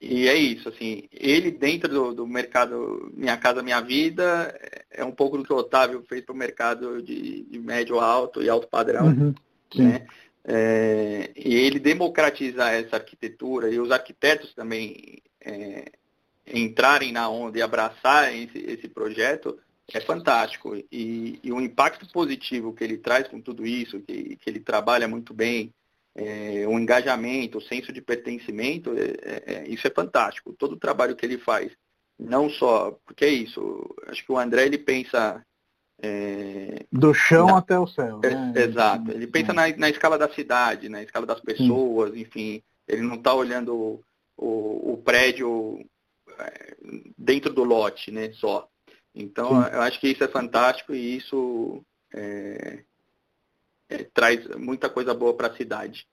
e 0.00 0.28
é 0.28 0.34
isso, 0.34 0.68
assim, 0.68 1.08
ele 1.10 1.50
dentro 1.50 1.88
do, 1.88 2.14
do 2.14 2.26
mercado 2.26 3.10
Minha 3.14 3.36
Casa 3.36 3.62
Minha 3.62 3.80
Vida 3.80 4.54
é 4.90 5.04
um 5.04 5.12
pouco 5.12 5.38
do 5.38 5.44
que 5.44 5.52
o 5.52 5.56
Otávio 5.56 6.04
fez 6.08 6.24
para 6.24 6.34
o 6.34 6.38
mercado 6.38 7.02
de, 7.02 7.42
de 7.44 7.58
médio 7.58 7.98
alto 7.98 8.42
e 8.42 8.48
alto 8.48 8.68
padrão. 8.68 9.06
Uhum. 9.06 9.34
Né? 9.74 10.06
É, 10.46 11.30
e 11.34 11.54
ele 11.54 11.78
democratizar 11.78 12.74
essa 12.74 12.96
arquitetura 12.96 13.70
e 13.70 13.80
os 13.80 13.90
arquitetos 13.90 14.54
também 14.54 15.22
é, 15.40 15.90
entrarem 16.46 17.12
na 17.12 17.28
onda 17.30 17.58
e 17.58 17.62
abraçarem 17.62 18.44
esse, 18.44 18.58
esse 18.58 18.88
projeto 18.88 19.58
é 19.92 20.00
fantástico. 20.00 20.76
E, 20.90 21.38
e, 21.42 21.52
o 21.52 21.60
impacto 21.60 22.10
positivo 22.10 22.72
que 22.72 22.82
ele 22.82 22.98
traz 22.98 23.28
com 23.28 23.40
tudo 23.40 23.66
isso, 23.66 24.00
que, 24.00 24.36
que 24.36 24.50
ele 24.50 24.60
trabalha 24.60 25.06
muito 25.06 25.34
bem, 25.34 25.72
é, 26.14 26.64
o 26.66 26.78
engajamento, 26.78 27.58
o 27.58 27.62
senso 27.62 27.92
de 27.92 28.00
pertencimento, 28.00 28.92
é, 28.96 29.02
é, 29.02 29.54
é, 29.54 29.68
isso 29.68 29.86
é 29.86 29.90
fantástico. 29.90 30.54
Todo 30.54 30.72
o 30.72 30.78
trabalho 30.78 31.16
que 31.16 31.26
ele 31.26 31.38
faz, 31.38 31.72
não 32.18 32.48
só, 32.48 32.98
porque 33.04 33.24
é 33.24 33.30
isso, 33.30 33.94
acho 34.06 34.24
que 34.24 34.32
o 34.32 34.38
André 34.38 34.66
ele 34.66 34.78
pensa 34.78 35.44
é... 36.00 36.84
Do 36.90 37.14
chão 37.14 37.46
na... 37.46 37.58
até 37.58 37.78
o 37.78 37.86
céu. 37.86 38.20
Né? 38.22 38.52
É, 38.56 38.62
exato. 38.62 39.10
Ele 39.10 39.26
pensa 39.26 39.52
na, 39.52 39.68
na, 39.76 39.88
escala 39.88 40.18
da 40.18 40.28
cidade, 40.32 40.88
na 40.88 41.02
escala 41.02 41.26
das 41.26 41.40
pessoas, 41.40 42.12
Sim. 42.12 42.20
enfim. 42.20 42.62
Ele 42.86 43.02
não 43.02 43.16
está 43.16 43.32
olhando 43.32 43.74
o, 43.74 44.04
o, 44.36 44.92
o, 44.92 44.96
prédio 44.98 45.84
dentro 47.16 47.52
do 47.52 47.64
lote, 47.64 48.10
né, 48.10 48.32
só. 48.32 48.68
Então, 49.14 49.48
Sim. 49.48 49.70
eu 49.70 49.82
acho 49.82 50.00
que 50.00 50.08
isso 50.08 50.24
é 50.24 50.28
fantástico 50.28 50.94
e 50.94 51.16
isso 51.16 51.84
é, 52.12 52.84
é, 53.88 54.04
traz 54.12 54.46
muita 54.56 54.90
coisa 54.90 55.14
boa 55.14 55.34
para 55.34 55.48
a 55.48 55.56
cidade. 55.56 56.06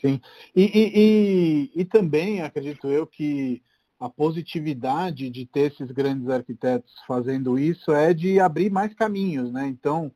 Sim. 0.00 0.20
E, 0.54 0.62
e, 0.62 0.92
e, 0.94 1.80
e 1.80 1.84
também 1.84 2.42
acredito 2.42 2.88
eu 2.88 3.06
que 3.06 3.62
a 3.98 4.10
positividade 4.10 5.30
de 5.30 5.46
ter 5.46 5.72
esses 5.72 5.90
grandes 5.90 6.28
arquitetos 6.28 6.92
fazendo 7.06 7.58
isso 7.58 7.92
é 7.92 8.12
de 8.12 8.38
abrir 8.38 8.70
mais 8.70 8.92
caminhos, 8.92 9.50
né? 9.50 9.66
Então, 9.66 10.12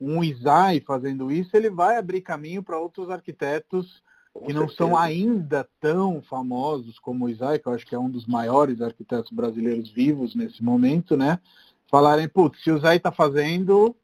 um 0.00 0.22
Isai 0.22 0.80
fazendo 0.80 1.32
isso, 1.32 1.56
ele 1.56 1.70
vai 1.70 1.96
abrir 1.96 2.20
caminho 2.20 2.62
para 2.62 2.78
outros 2.78 3.10
arquitetos 3.10 4.03
Com 4.34 4.46
que 4.46 4.52
não 4.52 4.68
são 4.68 4.96
ainda 4.96 5.66
tão 5.80 6.20
famosos 6.20 6.98
como 6.98 7.24
o 7.24 7.28
Isai, 7.28 7.60
que 7.60 7.68
eu 7.68 7.72
acho 7.72 7.86
que 7.86 7.94
é 7.94 7.98
um 7.98 8.10
dos 8.10 8.26
maiores 8.26 8.80
arquitetos 8.80 9.30
brasileiros 9.30 9.90
vivos 9.92 10.34
nesse 10.34 10.62
momento, 10.62 11.16
né? 11.16 11.38
Falarem, 11.88 12.28
putz, 12.28 12.60
se 12.62 12.70
o 12.72 12.76
Isai 12.76 12.96
está 12.96 13.12
fazendo, 13.12 13.94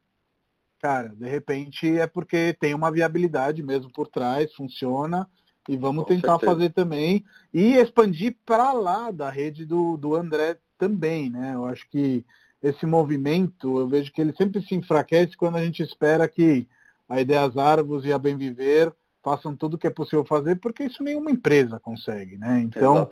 cara, 0.80 1.08
de 1.08 1.28
repente 1.28 1.98
é 1.98 2.06
porque 2.06 2.56
tem 2.60 2.74
uma 2.74 2.92
viabilidade 2.92 3.60
mesmo 3.60 3.92
por 3.92 4.06
trás, 4.06 4.54
funciona, 4.54 5.28
e 5.68 5.76
vamos 5.76 6.04
Com 6.04 6.08
tentar 6.08 6.38
certeza. 6.38 6.52
fazer 6.52 6.70
também 6.70 7.24
e 7.52 7.74
expandir 7.74 8.36
para 8.46 8.72
lá 8.72 9.10
da 9.10 9.28
rede 9.28 9.66
do, 9.66 9.96
do 9.96 10.14
André 10.14 10.58
também, 10.78 11.28
né? 11.28 11.54
Eu 11.54 11.66
acho 11.66 11.88
que 11.90 12.24
esse 12.62 12.86
movimento, 12.86 13.78
eu 13.78 13.88
vejo 13.88 14.12
que 14.12 14.20
ele 14.20 14.32
sempre 14.34 14.62
se 14.62 14.74
enfraquece 14.74 15.36
quando 15.36 15.56
a 15.56 15.64
gente 15.64 15.82
espera 15.82 16.28
que 16.28 16.68
a 17.08 17.20
Ideias 17.20 17.56
Árvores 17.56 18.04
e 18.04 18.12
a 18.12 18.18
Bem 18.18 18.36
Viver 18.36 18.94
façam 19.22 19.54
tudo 19.54 19.74
o 19.74 19.78
que 19.78 19.86
é 19.86 19.90
possível 19.90 20.24
fazer, 20.24 20.56
porque 20.56 20.84
isso 20.84 21.02
nenhuma 21.02 21.30
empresa 21.30 21.78
consegue, 21.78 22.38
né? 22.38 22.60
Então, 22.60 23.06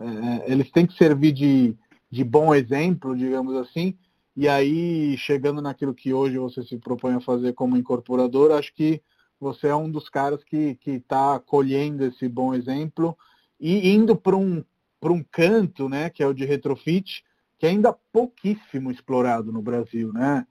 é, 0.00 0.50
eles 0.50 0.70
têm 0.70 0.86
que 0.86 0.96
servir 0.96 1.32
de, 1.32 1.76
de 2.10 2.24
bom 2.24 2.54
exemplo, 2.54 3.16
digamos 3.16 3.56
assim, 3.56 3.96
e 4.36 4.48
aí, 4.48 5.16
chegando 5.16 5.62
naquilo 5.62 5.94
que 5.94 6.12
hoje 6.12 6.38
você 6.38 6.62
se 6.64 6.76
propõe 6.76 7.14
a 7.14 7.20
fazer 7.20 7.52
como 7.52 7.76
incorporador, 7.76 8.50
acho 8.50 8.74
que 8.74 9.00
você 9.38 9.68
é 9.68 9.76
um 9.76 9.90
dos 9.90 10.08
caras 10.08 10.42
que 10.42 10.78
está 10.84 11.38
colhendo 11.38 12.04
esse 12.04 12.28
bom 12.28 12.52
exemplo 12.52 13.16
e 13.60 13.90
indo 13.90 14.16
para 14.16 14.36
um, 14.36 14.64
um 15.02 15.22
canto, 15.22 15.88
né, 15.88 16.10
que 16.10 16.22
é 16.22 16.26
o 16.26 16.34
de 16.34 16.44
retrofit, 16.44 17.24
que 17.58 17.66
é 17.66 17.70
ainda 17.70 17.92
pouquíssimo 18.12 18.90
explorado 18.90 19.52
no 19.52 19.62
Brasil, 19.62 20.12
né? 20.12 20.46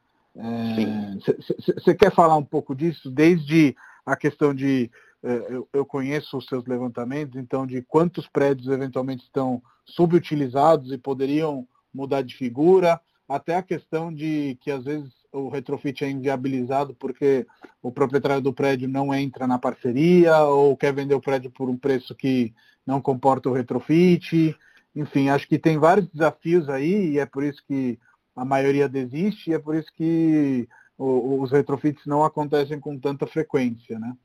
Você 1.78 1.92
é, 1.92 1.94
quer 1.94 2.12
falar 2.12 2.38
um 2.38 2.44
pouco 2.44 2.74
disso, 2.74 3.12
desde 3.12 3.76
a 4.06 4.16
questão 4.16 4.54
de 4.54 4.92
é, 5.24 5.48
eu, 5.50 5.68
eu, 5.72 5.86
conheço 5.86 6.38
os 6.38 6.46
seus 6.48 6.66
levantamentos, 6.66 7.40
então 7.40 7.66
de 7.66 7.82
quantos 7.82 8.28
prédios 8.28 8.68
eventualmente 8.68 9.24
estão 9.24 9.62
subutilizados 9.86 10.92
e 10.92 10.98
poderiam 10.98 11.66
mudar 11.94 12.22
de 12.24 12.36
figura, 12.36 13.00
até 13.28 13.56
a 13.56 13.64
questão 13.64 14.14
de 14.14 14.58
que 14.62 14.70
às 14.70 14.84
vezes 14.84 15.14
o 15.32 15.50
retrofit 15.50 16.04
é 16.04 16.10
inviabilizado 16.10 16.94
porque 16.94 17.48
o 17.82 17.92
proprietário 17.92 18.42
do 18.42 18.54
prédio 18.54 18.88
não 18.88 19.14
entra 19.14 19.48
na 19.48 19.58
parceria 19.58 20.44
ou 20.44 20.76
quer 20.76 20.94
vender 20.94 21.16
o 21.16 21.22
prédio 21.22 21.50
por 21.50 21.70
um 21.70 21.78
preço 21.78 22.14
que 22.14 22.54
não 22.86 23.02
comporta 23.02 23.50
o 23.50 23.54
retrofit. 23.54 24.56
Enfim, 24.96 25.30
acho 25.30 25.48
que 25.48 25.58
tem 25.58 25.78
vários 25.78 26.08
desafios 26.10 26.70
aí 26.70 27.14
e 27.14 27.20
é 27.20 27.26
por 27.26 27.44
isso 27.44 27.64
que 27.68 27.98
a 28.36 28.46
maioria 28.46 28.88
desiste 28.88 29.50
e 29.50 29.54
é 29.54 29.60
por 29.60 29.76
isso 29.76 29.92
que 29.94 30.68
os 30.98 31.52
retrofits 31.52 32.06
não 32.06 32.24
acontecem 32.24 32.80
com 32.80 32.98
tanta 33.00 33.26
frequência, 33.26 34.00
né? 34.00 34.16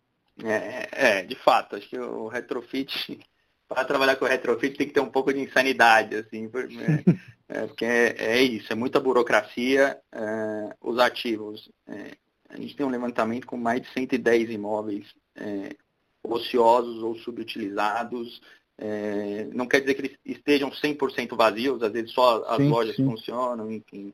É, 0.44 1.18
é 1.18 1.22
de 1.22 1.34
fato, 1.34 1.76
acho 1.76 1.88
que 1.88 1.98
o 1.98 2.28
retrofit 2.28 3.18
para 3.68 3.84
trabalhar 3.84 4.16
com 4.16 4.24
retrofit 4.24 4.76
tem 4.76 4.86
que 4.86 4.94
ter 4.94 5.00
um 5.00 5.10
pouco 5.10 5.32
de 5.32 5.40
insanidade, 5.40 6.16
assim, 6.16 6.50
é, 7.48 7.60
é, 7.60 7.66
porque 7.66 7.84
é, 7.84 8.14
é, 8.18 8.42
isso, 8.42 8.72
é 8.72 8.76
muita 8.76 9.00
burocracia, 9.00 9.98
é, 10.12 10.76
os 10.80 10.98
ativos. 10.98 11.70
É, 11.86 12.12
a 12.48 12.56
gente 12.56 12.74
tem 12.74 12.86
um 12.86 12.90
levantamento 12.90 13.46
com 13.46 13.56
mais 13.56 13.82
de 13.82 13.88
110 13.92 14.50
imóveis 14.50 15.06
ociosos 16.22 17.02
ou 17.02 17.14
subutilizados. 17.16 18.40
não 19.52 19.66
quer 19.66 19.80
dizer 19.80 19.94
que 19.94 20.00
eles 20.00 20.18
estejam 20.24 20.70
100% 20.70 21.36
vazios, 21.36 21.82
às 21.82 21.92
vezes 21.92 22.10
só 22.10 22.42
as 22.48 22.56
sim, 22.56 22.68
lojas 22.68 22.96
sim. 22.96 23.04
funcionam, 23.04 23.70
enfim. 23.70 24.12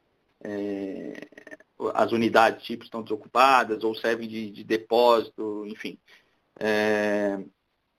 As 1.95 2.13
unidades 2.13 2.65
tipo 2.65 2.85
estão 2.85 3.03
desocupadas 3.03 3.85
ou 3.85 3.95
servem 3.95 4.29
de, 4.29 4.51
de 4.51 4.65
depósito, 4.65 5.65
enfim. 5.67 5.99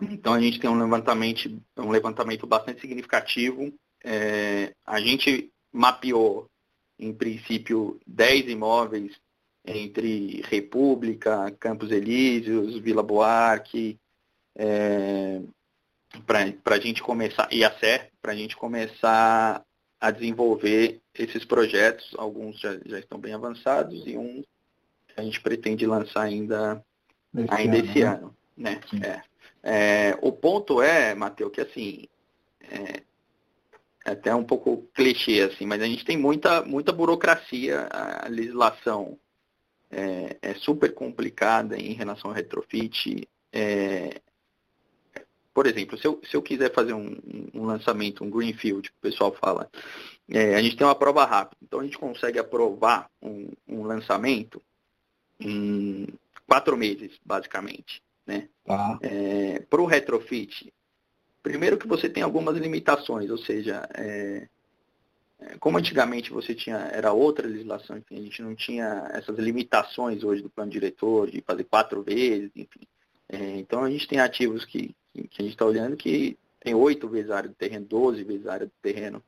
Então 0.01 0.33
a 0.33 0.41
gente 0.41 0.59
tem 0.59 0.69
um 0.69 0.77
levantamento, 0.77 1.61
um 1.77 1.89
levantamento 1.89 2.45
bastante 2.45 2.81
significativo. 2.81 3.73
É, 4.03 4.73
a 4.85 4.99
gente 4.99 5.51
mapeou, 5.71 6.49
em 6.99 7.13
princípio, 7.13 7.99
10 8.05 8.49
imóveis 8.49 9.13
entre 9.65 10.41
República, 10.45 11.51
Campos 11.59 11.91
Elíseos, 11.91 12.77
Vila 12.79 13.01
Buarque, 13.01 13.97
é, 14.55 15.41
para 16.25 16.75
a 16.75 16.79
gente 16.79 17.01
começar, 17.01 17.47
e 17.51 17.63
a 17.63 17.71
para 18.21 18.31
a 18.31 18.35
gente 18.35 18.55
começar 18.55 19.63
a 20.05 20.11
desenvolver 20.11 21.01
esses 21.15 21.43
projetos. 21.43 22.13
Alguns 22.17 22.59
já, 22.59 22.77
já 22.85 22.99
estão 22.99 23.19
bem 23.19 23.33
avançados 23.33 24.03
e 24.05 24.15
um 24.15 24.43
a 25.17 25.23
gente 25.23 25.41
pretende 25.41 25.87
lançar 25.87 26.23
ainda, 26.23 26.83
esse 27.33 27.47
ainda 27.49 27.77
ano, 27.77 27.85
esse 27.85 27.99
né? 27.99 28.05
ano. 28.05 28.35
Né? 28.55 28.81
É. 29.01 29.21
É, 29.67 30.17
o 30.21 30.31
ponto 30.31 30.79
é, 30.81 31.15
Matheus, 31.15 31.51
que 31.51 31.61
assim, 31.61 32.03
é, 32.69 33.01
é, 34.05 34.11
até 34.11 34.35
um 34.35 34.43
pouco 34.43 34.87
clichê, 34.93 35.41
assim, 35.41 35.65
mas 35.65 35.81
a 35.81 35.85
gente 35.85 36.05
tem 36.05 36.17
muita, 36.17 36.61
muita 36.61 36.91
burocracia, 36.91 37.87
a 37.89 38.27
legislação 38.27 39.17
é, 39.89 40.37
é 40.39 40.53
super 40.53 40.93
complicada 40.93 41.77
em 41.77 41.93
relação 41.93 42.29
ao 42.29 42.35
retrofit. 42.35 43.27
É, 43.51 44.21
por 45.55 45.65
exemplo, 45.65 45.97
se 45.97 46.05
eu, 46.05 46.21
se 46.29 46.35
eu 46.35 46.41
quiser 46.43 46.71
fazer 46.71 46.93
um, 46.93 47.17
um 47.53 47.65
lançamento, 47.65 48.23
um 48.23 48.29
greenfield, 48.29 48.91
que 48.91 48.97
o 48.97 49.01
pessoal 49.01 49.33
fala, 49.33 49.67
é, 50.29 50.53
a 50.53 50.61
gente 50.61 50.77
tem 50.77 50.85
uma 50.85 50.93
prova 50.93 51.25
rápida, 51.25 51.57
então 51.63 51.79
a 51.79 51.83
gente 51.83 51.97
consegue 51.97 52.37
aprovar 52.37 53.09
um, 53.19 53.49
um 53.67 53.83
lançamento 53.83 54.61
em 55.39 56.07
quatro 56.47 56.77
meses, 56.77 57.17
basicamente. 57.25 58.03
Né? 58.27 58.49
Tá. 58.63 58.99
É, 59.01 59.61
Para 59.61 59.81
o 59.81 59.85
retrofit, 59.85 60.71
Primeiro 61.45 61.77
que 61.77 61.87
você 61.87 62.09
tem 62.09 62.23
algumas 62.23 62.57
limitações, 62.57 63.29
ou 63.29 63.37
seja, 63.37 63.87
é, 63.93 64.47
é, 65.39 65.57
como 65.59 65.77
antigamente 65.77 66.31
você 66.31 66.55
tinha, 66.55 66.77
era 66.91 67.13
outra 67.13 67.47
legislação, 67.47 67.95
enfim, 67.99 68.17
a 68.17 68.21
gente 68.21 68.41
não 68.41 68.55
tinha 68.55 69.07
essas 69.13 69.37
limitações 69.37 70.23
hoje 70.23 70.41
do 70.41 70.49
plano 70.49 70.71
diretor 70.71 71.29
de 71.29 71.41
fazer 71.41 71.65
quatro 71.65 72.01
vezes, 72.01 72.49
enfim. 72.55 72.79
É, 73.29 73.57
então 73.57 73.83
a 73.83 73.89
gente 73.89 74.07
tem 74.07 74.19
ativos 74.19 74.65
que, 74.65 74.95
que 75.13 75.41
a 75.41 75.43
gente 75.43 75.53
está 75.53 75.65
olhando 75.65 75.97
que 75.97 76.37
tem 76.59 76.73
oito 76.73 77.07
vezes 77.07 77.31
a 77.31 77.37
área 77.37 77.49
do 77.49 77.55
terreno, 77.55 77.85
doze 77.85 78.23
vezes 78.23 78.47
a 78.47 78.53
área 78.53 78.65
do 78.65 78.73
terreno. 78.81 79.23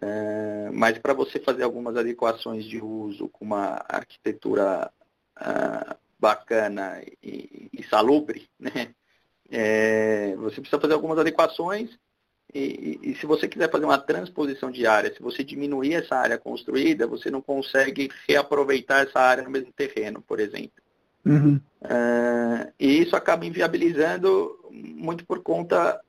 É, 0.00 0.70
mas 0.72 0.98
para 0.98 1.12
você 1.12 1.38
fazer 1.38 1.62
algumas 1.62 1.96
adequações 1.96 2.64
de 2.64 2.80
uso 2.82 3.28
com 3.28 3.44
uma 3.44 3.84
arquitetura 3.88 4.90
uh, 5.38 5.96
bacana 6.18 7.02
e, 7.22 7.70
e, 7.72 7.82
salubre, 7.84 8.48
né? 8.58 8.94
É, 9.52 10.36
você 10.36 10.60
precisa 10.60 10.80
fazer 10.80 10.94
algumas 10.94 11.18
adequações 11.18 11.90
e, 12.54 12.98
e, 13.02 13.14
se 13.16 13.26
você 13.26 13.48
quiser 13.48 13.70
fazer 13.70 13.84
uma 13.84 13.98
transposição 13.98 14.70
de 14.70 14.86
área, 14.86 15.12
se 15.12 15.22
você 15.22 15.44
diminuir 15.44 15.94
essa 15.94 16.16
área 16.16 16.38
construída, 16.38 17.06
você 17.06 17.30
não 17.30 17.40
consegue 17.40 18.10
reaproveitar 18.28 19.06
essa 19.06 19.20
área 19.20 19.44
no 19.44 19.50
mesmo 19.50 19.72
terreno, 19.72 20.22
por 20.22 20.40
exemplo. 20.40 20.82
Uhum. 21.24 21.60
Uh, 21.82 22.72
e 22.78 23.02
isso 23.02 23.16
acaba 23.16 23.46
inviabilizando 23.46 24.58
muito 24.70 25.24
por 25.24 25.42
conta 25.42 26.00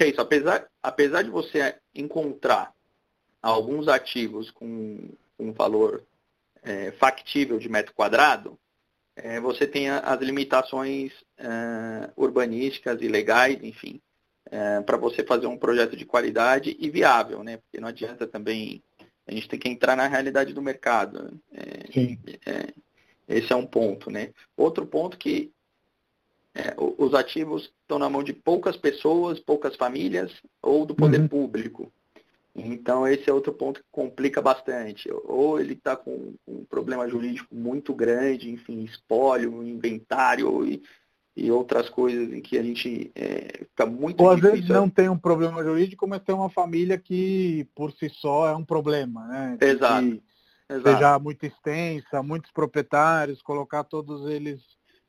que 0.00 0.04
é 0.04 0.08
isso, 0.08 0.20
apesar, 0.20 0.66
apesar 0.82 1.22
de 1.22 1.28
você 1.28 1.76
encontrar 1.94 2.72
alguns 3.42 3.86
ativos 3.86 4.50
com 4.50 5.10
um 5.38 5.52
valor 5.52 6.02
é, 6.62 6.90
factível 6.92 7.58
de 7.58 7.68
metro 7.68 7.92
quadrado, 7.92 8.58
é, 9.14 9.38
você 9.40 9.66
tem 9.66 9.90
as 9.90 10.18
limitações 10.20 11.12
é, 11.36 12.10
urbanísticas 12.16 13.02
e 13.02 13.08
legais, 13.08 13.62
enfim, 13.62 14.00
é, 14.50 14.80
para 14.80 14.96
você 14.96 15.22
fazer 15.22 15.46
um 15.46 15.58
projeto 15.58 15.94
de 15.94 16.06
qualidade 16.06 16.74
e 16.80 16.88
viável, 16.88 17.44
né? 17.44 17.58
Porque 17.58 17.78
não 17.78 17.88
adianta 17.88 18.26
também, 18.26 18.82
a 19.26 19.32
gente 19.32 19.48
tem 19.50 19.58
que 19.58 19.68
entrar 19.68 19.96
na 19.96 20.06
realidade 20.06 20.54
do 20.54 20.62
mercado. 20.62 21.38
É, 21.52 21.92
Sim. 21.92 22.18
Esse 23.30 23.52
é 23.52 23.56
um 23.56 23.64
ponto, 23.64 24.10
né? 24.10 24.30
Outro 24.56 24.84
ponto 24.84 25.16
que 25.16 25.52
é, 26.54 26.74
os 26.76 27.14
ativos 27.14 27.72
estão 27.82 27.98
na 27.98 28.10
mão 28.10 28.24
de 28.24 28.32
poucas 28.32 28.76
pessoas, 28.76 29.38
poucas 29.38 29.76
famílias 29.76 30.32
ou 30.60 30.84
do 30.84 30.94
poder 30.94 31.20
uhum. 31.20 31.28
público. 31.28 31.92
Então 32.54 33.06
esse 33.06 33.30
é 33.30 33.32
outro 33.32 33.52
ponto 33.52 33.80
que 33.80 33.86
complica 33.92 34.42
bastante. 34.42 35.08
Ou 35.24 35.60
ele 35.60 35.74
está 35.74 35.94
com 35.94 36.34
um 36.46 36.64
problema 36.64 37.08
jurídico 37.08 37.54
muito 37.54 37.94
grande, 37.94 38.50
enfim, 38.50 38.82
espólio, 38.82 39.62
inventário 39.62 40.66
e, 40.66 40.82
e 41.36 41.52
outras 41.52 41.88
coisas 41.88 42.32
em 42.32 42.40
que 42.40 42.58
a 42.58 42.62
gente 42.64 43.12
é, 43.14 43.64
fica 43.70 43.86
muito 43.86 44.20
Ou 44.20 44.30
às 44.30 44.40
vezes 44.40 44.68
não 44.68 44.90
tem 44.90 45.08
um 45.08 45.16
problema 45.16 45.62
jurídico, 45.62 46.08
mas 46.08 46.22
tem 46.22 46.34
uma 46.34 46.50
família 46.50 46.98
que 46.98 47.68
por 47.76 47.92
si 47.92 48.08
só 48.08 48.48
é 48.48 48.56
um 48.56 48.64
problema, 48.64 49.24
né? 49.28 49.56
Exato. 49.60 50.04
Que 50.04 50.29
Exato. 50.70 50.88
seja 50.88 51.18
muito 51.18 51.44
extensa, 51.44 52.22
muitos 52.22 52.52
proprietários, 52.52 53.42
colocar 53.42 53.82
todos 53.84 54.30
eles 54.30 54.60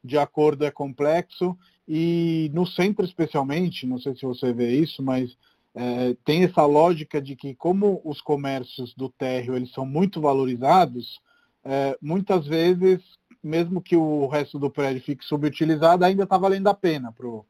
de 0.03 0.17
acordo 0.17 0.65
é 0.65 0.71
complexo. 0.71 1.55
E 1.87 2.49
no 2.53 2.65
centro 2.65 3.05
especialmente, 3.05 3.85
não 3.85 3.99
sei 3.99 4.15
se 4.15 4.25
você 4.25 4.51
vê 4.51 4.71
isso, 4.71 5.03
mas 5.03 5.37
é, 5.75 6.15
tem 6.25 6.43
essa 6.43 6.65
lógica 6.65 7.21
de 7.21 7.35
que 7.35 7.53
como 7.55 8.01
os 8.03 8.21
comércios 8.21 8.93
do 8.95 9.07
térreo 9.09 9.55
eles 9.55 9.71
são 9.71 9.85
muito 9.85 10.19
valorizados, 10.19 11.19
é, 11.63 11.97
muitas 12.01 12.47
vezes 12.47 13.01
mesmo 13.43 13.81
que 13.81 13.95
o 13.95 14.27
resto 14.27 14.59
do 14.59 14.69
prédio 14.69 15.01
fique 15.01 15.25
subutilizado, 15.25 16.05
ainda 16.05 16.23
está 16.23 16.37
valendo 16.37 16.67
a 16.67 16.73
pena 16.73 17.11
para 17.11 17.27
o 17.27 17.45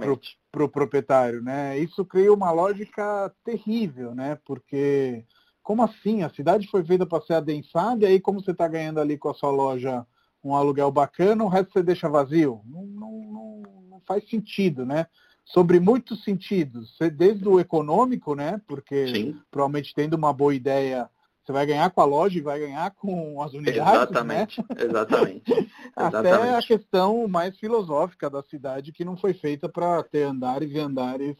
pro, 0.00 0.20
pro 0.50 0.68
proprietário. 0.68 1.42
Né? 1.42 1.78
Isso 1.78 2.04
cria 2.04 2.32
uma 2.32 2.50
lógica 2.50 3.30
terrível, 3.44 4.14
né? 4.14 4.38
porque 4.44 5.24
como 5.66 5.82
assim? 5.82 6.22
A 6.22 6.30
cidade 6.30 6.68
foi 6.68 6.84
feita 6.84 7.04
para 7.04 7.20
ser 7.22 7.34
adensada 7.34 8.04
e 8.04 8.06
aí 8.06 8.20
como 8.20 8.40
você 8.40 8.52
está 8.52 8.68
ganhando 8.68 9.00
ali 9.00 9.18
com 9.18 9.30
a 9.30 9.34
sua 9.34 9.50
loja 9.50 10.06
um 10.42 10.54
aluguel 10.54 10.92
bacana, 10.92 11.42
o 11.42 11.48
resto 11.48 11.72
você 11.72 11.82
deixa 11.82 12.08
vazio? 12.08 12.60
Não, 12.64 12.86
não, 12.86 13.10
não, 13.32 13.62
não 13.90 14.02
faz 14.06 14.28
sentido, 14.30 14.86
né? 14.86 15.08
Sobre 15.44 15.80
muitos 15.80 16.22
sentidos, 16.22 16.96
desde 17.16 17.48
o 17.48 17.58
econômico, 17.58 18.36
né? 18.36 18.60
Porque 18.68 19.08
Sim. 19.08 19.40
provavelmente 19.50 19.92
tendo 19.92 20.14
uma 20.14 20.32
boa 20.32 20.54
ideia 20.54 21.10
você 21.44 21.50
vai 21.50 21.66
ganhar 21.66 21.90
com 21.90 22.00
a 22.00 22.04
loja 22.04 22.38
e 22.38 22.42
vai 22.42 22.60
ganhar 22.60 22.92
com 22.92 23.42
as 23.42 23.52
unidades. 23.52 23.80
Exatamente, 23.80 24.60
né? 24.60 24.84
exatamente. 24.84 25.70
Até 25.96 26.56
a 26.56 26.62
questão 26.62 27.26
mais 27.26 27.58
filosófica 27.58 28.30
da 28.30 28.42
cidade 28.44 28.92
que 28.92 29.04
não 29.04 29.16
foi 29.16 29.34
feita 29.34 29.68
para 29.68 30.00
ter 30.04 30.22
andares 30.22 30.70
e 30.70 30.78
andares 30.78 31.36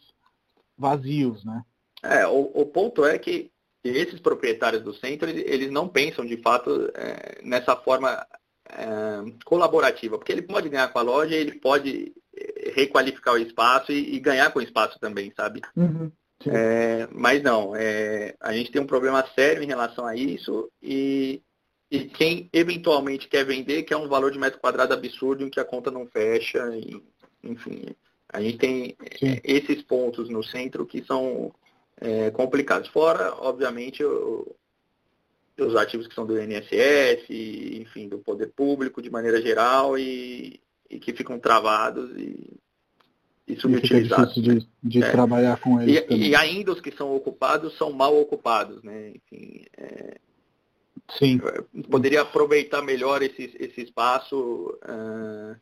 vazios, 0.76 1.44
né? 1.44 1.62
É, 2.02 2.26
o, 2.26 2.50
o 2.54 2.66
ponto 2.66 3.04
é 3.04 3.18
que 3.18 3.50
esses 3.88 4.20
proprietários 4.20 4.82
do 4.82 4.94
centro, 4.94 5.28
eles 5.28 5.70
não 5.70 5.88
pensam 5.88 6.24
de 6.24 6.36
fato 6.38 6.90
é, 6.94 7.40
nessa 7.42 7.76
forma 7.76 8.26
é, 8.68 9.32
colaborativa, 9.44 10.18
porque 10.18 10.32
ele 10.32 10.42
pode 10.42 10.68
ganhar 10.68 10.88
com 10.88 10.98
a 10.98 11.02
loja, 11.02 11.34
ele 11.34 11.52
pode 11.52 12.12
é, 12.36 12.72
requalificar 12.74 13.34
o 13.34 13.38
espaço 13.38 13.92
e, 13.92 14.14
e 14.14 14.20
ganhar 14.20 14.50
com 14.50 14.58
o 14.58 14.62
espaço 14.62 14.98
também, 14.98 15.32
sabe? 15.36 15.62
Uhum. 15.76 16.10
É, 16.46 17.08
mas 17.12 17.42
não, 17.42 17.74
é, 17.74 18.34
a 18.40 18.52
gente 18.52 18.70
tem 18.70 18.80
um 18.80 18.86
problema 18.86 19.24
sério 19.34 19.62
em 19.62 19.66
relação 19.66 20.04
a 20.04 20.14
isso 20.14 20.70
e, 20.82 21.40
e 21.90 22.04
quem 22.04 22.50
eventualmente 22.52 23.26
quer 23.26 23.44
vender 23.44 23.84
quer 23.84 23.96
um 23.96 24.08
valor 24.08 24.30
de 24.30 24.38
metro 24.38 24.60
quadrado 24.60 24.92
absurdo 24.92 25.44
em 25.44 25.50
que 25.50 25.58
a 25.58 25.64
conta 25.64 25.90
não 25.90 26.06
fecha, 26.06 26.58
e, 26.76 27.02
enfim. 27.42 27.86
A 28.28 28.40
gente 28.40 28.58
tem 28.58 28.96
Sim. 29.18 29.40
esses 29.42 29.82
pontos 29.82 30.28
no 30.28 30.42
centro 30.42 30.84
que 30.84 31.02
são 31.04 31.54
é, 32.00 32.30
complicados. 32.30 32.88
Fora, 32.88 33.34
obviamente, 33.38 34.04
o, 34.04 34.54
os 35.58 35.76
ativos 35.76 36.06
que 36.06 36.14
são 36.14 36.26
do 36.26 36.40
INSS, 36.40 37.28
enfim, 37.80 38.08
do 38.08 38.18
poder 38.18 38.48
público 38.48 39.02
de 39.02 39.10
maneira 39.10 39.40
geral 39.40 39.98
e, 39.98 40.60
e 40.90 40.98
que 40.98 41.12
ficam 41.12 41.38
travados 41.38 42.10
e 42.16 42.56
e 43.46 43.56
subutilizados. 43.56 44.34
Fica 44.34 44.48
difícil 44.48 44.68
de, 44.82 44.98
de 44.98 45.02
é. 45.02 45.10
trabalhar 45.10 45.60
com 45.60 45.80
eles. 45.80 46.04
E, 46.10 46.30
e, 46.30 46.34
ainda 46.34 46.72
os 46.72 46.80
que 46.80 46.90
são 46.90 47.14
ocupados 47.14 47.76
são 47.76 47.92
mal 47.92 48.18
ocupados, 48.18 48.82
né? 48.82 49.10
Enfim, 49.14 49.64
é... 49.76 50.16
Sim. 51.16 51.40
Poderia 51.88 52.22
aproveitar 52.22 52.82
melhor 52.82 53.22
esse, 53.22 53.54
esse 53.60 53.82
espaço 53.82 54.76
uh, 54.82 55.56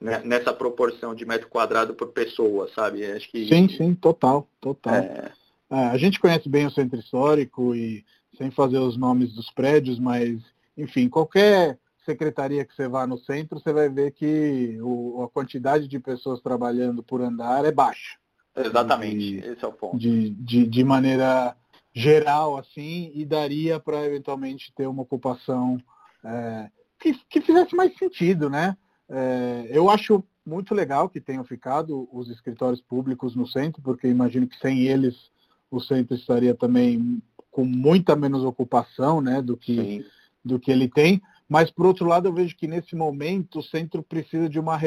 nessa 0.00 0.52
proporção 0.52 1.14
de 1.14 1.24
metro 1.24 1.48
quadrado 1.48 1.94
por 1.94 2.08
pessoa, 2.08 2.68
sabe? 2.74 3.06
Acho 3.06 3.30
que... 3.30 3.48
Sim, 3.48 3.68
sim, 3.70 3.94
total, 3.94 4.46
total. 4.60 4.94
É... 4.94 4.98
É, 4.98 5.32
a 5.72 5.96
gente 5.96 6.20
conhece 6.20 6.48
bem 6.48 6.66
o 6.66 6.70
centro 6.70 6.98
histórico 6.98 7.74
e 7.74 8.04
sem 8.36 8.50
fazer 8.50 8.78
os 8.78 8.96
nomes 8.96 9.32
dos 9.32 9.50
prédios, 9.50 9.98
mas, 9.98 10.40
enfim, 10.76 11.08
qualquer 11.08 11.78
secretaria 12.04 12.64
que 12.64 12.74
você 12.74 12.88
vá 12.88 13.06
no 13.06 13.16
centro, 13.18 13.58
você 13.58 13.72
vai 13.72 13.88
ver 13.88 14.12
que 14.12 14.78
o, 14.82 15.22
a 15.22 15.28
quantidade 15.30 15.88
de 15.88 15.98
pessoas 15.98 16.40
trabalhando 16.40 17.02
por 17.02 17.22
andar 17.22 17.64
é 17.64 17.72
baixa. 17.72 18.18
Exatamente, 18.54 19.16
de, 19.16 19.38
esse 19.38 19.64
é 19.64 19.68
o 19.68 19.72
ponto. 19.72 19.96
De, 19.96 20.30
de, 20.30 20.66
de 20.66 20.84
maneira 20.84 21.56
geral, 21.94 22.58
assim, 22.58 23.10
e 23.14 23.24
daria 23.24 23.80
para 23.80 24.04
eventualmente 24.04 24.72
ter 24.74 24.86
uma 24.86 25.02
ocupação 25.02 25.78
é, 26.24 26.70
que, 27.00 27.14
que 27.30 27.40
fizesse 27.40 27.74
mais 27.74 27.96
sentido, 27.96 28.50
né? 28.50 28.76
É, 29.08 29.68
eu 29.70 29.88
acho 29.88 30.22
muito 30.44 30.74
legal 30.74 31.08
que 31.08 31.20
tenham 31.20 31.44
ficado 31.44 32.08
os 32.12 32.28
escritórios 32.28 32.82
públicos 32.82 33.34
no 33.34 33.46
centro, 33.46 33.80
porque 33.80 34.06
imagino 34.08 34.46
que 34.46 34.58
sem 34.58 34.82
eles 34.82 35.31
o 35.76 35.80
centro 35.80 36.14
estaria 36.14 36.54
também 36.54 37.22
com 37.50 37.64
muita 37.64 38.14
menos 38.14 38.44
ocupação 38.44 39.20
né, 39.20 39.40
do, 39.42 39.56
que, 39.56 40.04
do 40.44 40.58
que 40.58 40.70
ele 40.70 40.88
tem. 40.88 41.20
Mas, 41.48 41.70
por 41.70 41.86
outro 41.86 42.06
lado, 42.06 42.28
eu 42.28 42.32
vejo 42.32 42.56
que 42.56 42.66
nesse 42.66 42.94
momento 42.94 43.58
o 43.58 43.62
centro 43.62 44.02
precisa 44.02 44.48
de 44.48 44.58
uma, 44.58 44.78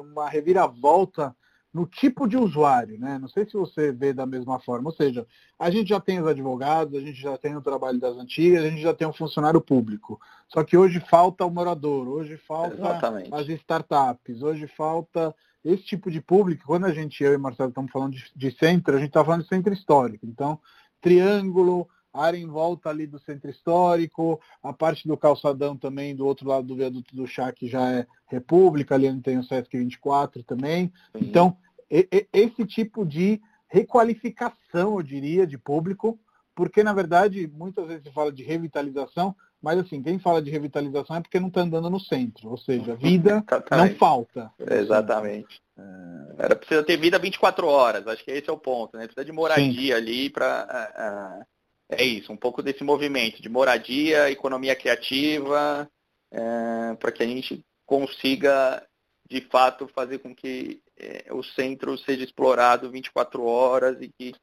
uma 0.00 0.28
reviravolta 0.28 1.34
no 1.76 1.84
tipo 1.84 2.26
de 2.26 2.38
usuário, 2.38 2.98
né? 2.98 3.18
Não 3.18 3.28
sei 3.28 3.44
se 3.44 3.52
você 3.52 3.92
vê 3.92 4.12
da 4.12 4.24
mesma 4.24 4.58
forma. 4.58 4.88
Ou 4.88 4.96
seja, 4.96 5.26
a 5.58 5.68
gente 5.70 5.88
já 5.88 6.00
tem 6.00 6.18
os 6.18 6.26
advogados, 6.26 6.94
a 6.94 7.04
gente 7.04 7.20
já 7.20 7.36
tem 7.36 7.54
o 7.54 7.60
trabalho 7.60 8.00
das 8.00 8.16
antigas, 8.16 8.64
a 8.64 8.70
gente 8.70 8.80
já 8.80 8.94
tem 8.94 9.06
um 9.06 9.12
funcionário 9.12 9.60
público. 9.60 10.18
Só 10.48 10.64
que 10.64 10.76
hoje 10.76 11.00
falta 11.00 11.44
o 11.44 11.50
morador, 11.50 12.08
hoje 12.08 12.38
falta 12.38 12.76
Exatamente. 12.76 13.34
as 13.34 13.48
startups, 13.48 14.42
hoje 14.42 14.66
falta 14.66 15.34
esse 15.72 15.82
tipo 15.82 16.10
de 16.10 16.20
público. 16.20 16.64
Quando 16.66 16.84
a 16.84 16.92
gente, 16.92 17.22
eu 17.22 17.34
e 17.34 17.38
Marcelo, 17.38 17.70
estamos 17.70 17.90
falando 17.90 18.14
de, 18.14 18.24
de 18.34 18.50
centro, 18.56 18.96
a 18.96 18.98
gente 18.98 19.08
está 19.08 19.24
falando 19.24 19.42
de 19.42 19.48
centro 19.48 19.72
histórico. 19.72 20.26
Então, 20.26 20.60
triângulo, 21.00 21.88
área 22.12 22.38
em 22.38 22.46
volta 22.46 22.88
ali 22.88 23.06
do 23.06 23.18
centro 23.18 23.50
histórico, 23.50 24.40
a 24.62 24.72
parte 24.72 25.06
do 25.06 25.16
calçadão 25.16 25.76
também, 25.76 26.16
do 26.16 26.26
outro 26.26 26.48
lado 26.48 26.66
do 26.66 26.76
viaduto 26.76 27.14
do 27.14 27.26
chá, 27.26 27.52
que 27.52 27.68
já 27.68 27.90
é 27.90 28.06
República, 28.26 28.94
ali 28.94 29.08
onde 29.08 29.22
tem 29.22 29.38
o 29.38 29.44
Sesc 29.44 29.76
24 29.76 30.42
também. 30.42 30.92
Sim. 31.12 31.24
Então, 31.24 31.56
e, 31.90 32.08
e, 32.12 32.26
esse 32.32 32.64
tipo 32.64 33.04
de 33.04 33.40
requalificação, 33.68 34.96
eu 34.96 35.02
diria, 35.02 35.46
de 35.46 35.58
público, 35.58 36.18
porque 36.54 36.82
na 36.82 36.94
verdade 36.94 37.46
muitas 37.46 37.86
vezes 37.86 38.04
se 38.04 38.12
fala 38.12 38.32
de 38.32 38.42
revitalização, 38.42 39.36
mas 39.62 39.78
assim, 39.78 40.02
quem 40.02 40.18
fala 40.18 40.42
de 40.42 40.50
revitalização 40.50 41.16
é 41.16 41.20
porque 41.20 41.40
não 41.40 41.48
está 41.48 41.62
andando 41.62 41.90
no 41.90 42.00
centro, 42.00 42.50
ou 42.50 42.58
seja, 42.58 42.94
vida 42.96 43.44
não 43.70 43.94
falta. 43.96 44.50
Exatamente. 44.58 45.60
É... 45.76 46.44
Era 46.44 46.56
precisa 46.56 46.82
ter 46.82 46.96
vida 46.96 47.18
24 47.18 47.66
horas, 47.66 48.06
acho 48.06 48.24
que 48.24 48.30
esse 48.30 48.48
é 48.48 48.52
o 48.52 48.58
ponto, 48.58 48.96
né? 48.96 49.04
Precisa 49.06 49.24
de 49.24 49.32
moradia 49.32 49.94
Sim. 49.94 50.00
ali 50.00 50.30
para 50.30 51.46
é 51.88 52.04
isso, 52.04 52.32
um 52.32 52.36
pouco 52.36 52.62
desse 52.62 52.82
movimento 52.82 53.40
de 53.40 53.48
moradia, 53.48 54.30
economia 54.30 54.74
criativa, 54.74 55.88
é, 56.32 56.94
para 56.98 57.12
que 57.12 57.22
a 57.22 57.26
gente 57.26 57.64
consiga 57.84 58.84
de 59.28 59.40
fato 59.42 59.88
fazer 59.88 60.18
com 60.18 60.34
que 60.34 60.82
é, 60.96 61.32
o 61.32 61.42
centro 61.42 61.96
seja 61.98 62.24
explorado 62.24 62.90
24 62.90 63.44
horas 63.44 64.00
e 64.00 64.08
que 64.08 64.34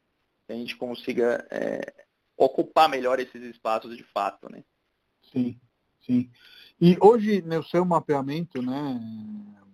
a 0.49 0.53
gente 0.53 0.75
consiga 0.77 1.45
é, 1.51 1.93
ocupar 2.37 2.89
melhor 2.89 3.19
esses 3.19 3.41
espaços 3.43 3.95
de 3.95 4.03
fato, 4.03 4.49
né? 4.49 4.63
Sim, 5.33 5.59
sim. 6.05 6.29
E 6.79 6.95
hoje, 7.01 7.41
no 7.41 7.63
seu 7.63 7.83
mapeamento, 7.83 8.61
né, 8.61 8.99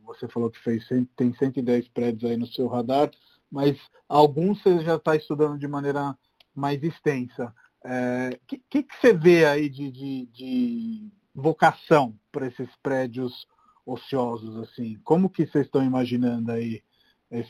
você 0.04 0.28
falou 0.28 0.50
que 0.50 0.60
fez, 0.60 0.88
tem 1.15 1.34
110 1.34 1.89
prédios 1.89 2.32
aí 2.32 2.38
no 2.38 2.48
seu 2.48 2.67
radar, 2.67 3.12
mas 3.52 3.78
alguns 4.08 4.62
você 4.62 4.80
já 4.80 4.95
está 4.95 5.15
estudando 5.15 5.60
de 5.60 5.67
maneira 5.67 6.17
mais 6.56 6.82
extensa. 6.82 7.54
O 7.84 7.88
é, 7.88 8.39
que, 8.48 8.62
que, 8.69 8.84
que, 8.84 8.95
você 8.98 9.13
vê 9.13 9.45
aí 9.45 9.69
de, 9.69 9.91
de, 9.91 10.26
de 10.28 11.12
vocação 11.34 12.17
para 12.32 12.48
esses 12.48 12.69
prédios 12.82 13.48
ociosos 13.86 14.58
assim? 14.58 15.00
Como 15.04 15.30
que 15.30 15.45
vocês 15.45 15.65
estão 15.65 15.84
imaginando 15.84 16.52
aí 16.52 16.82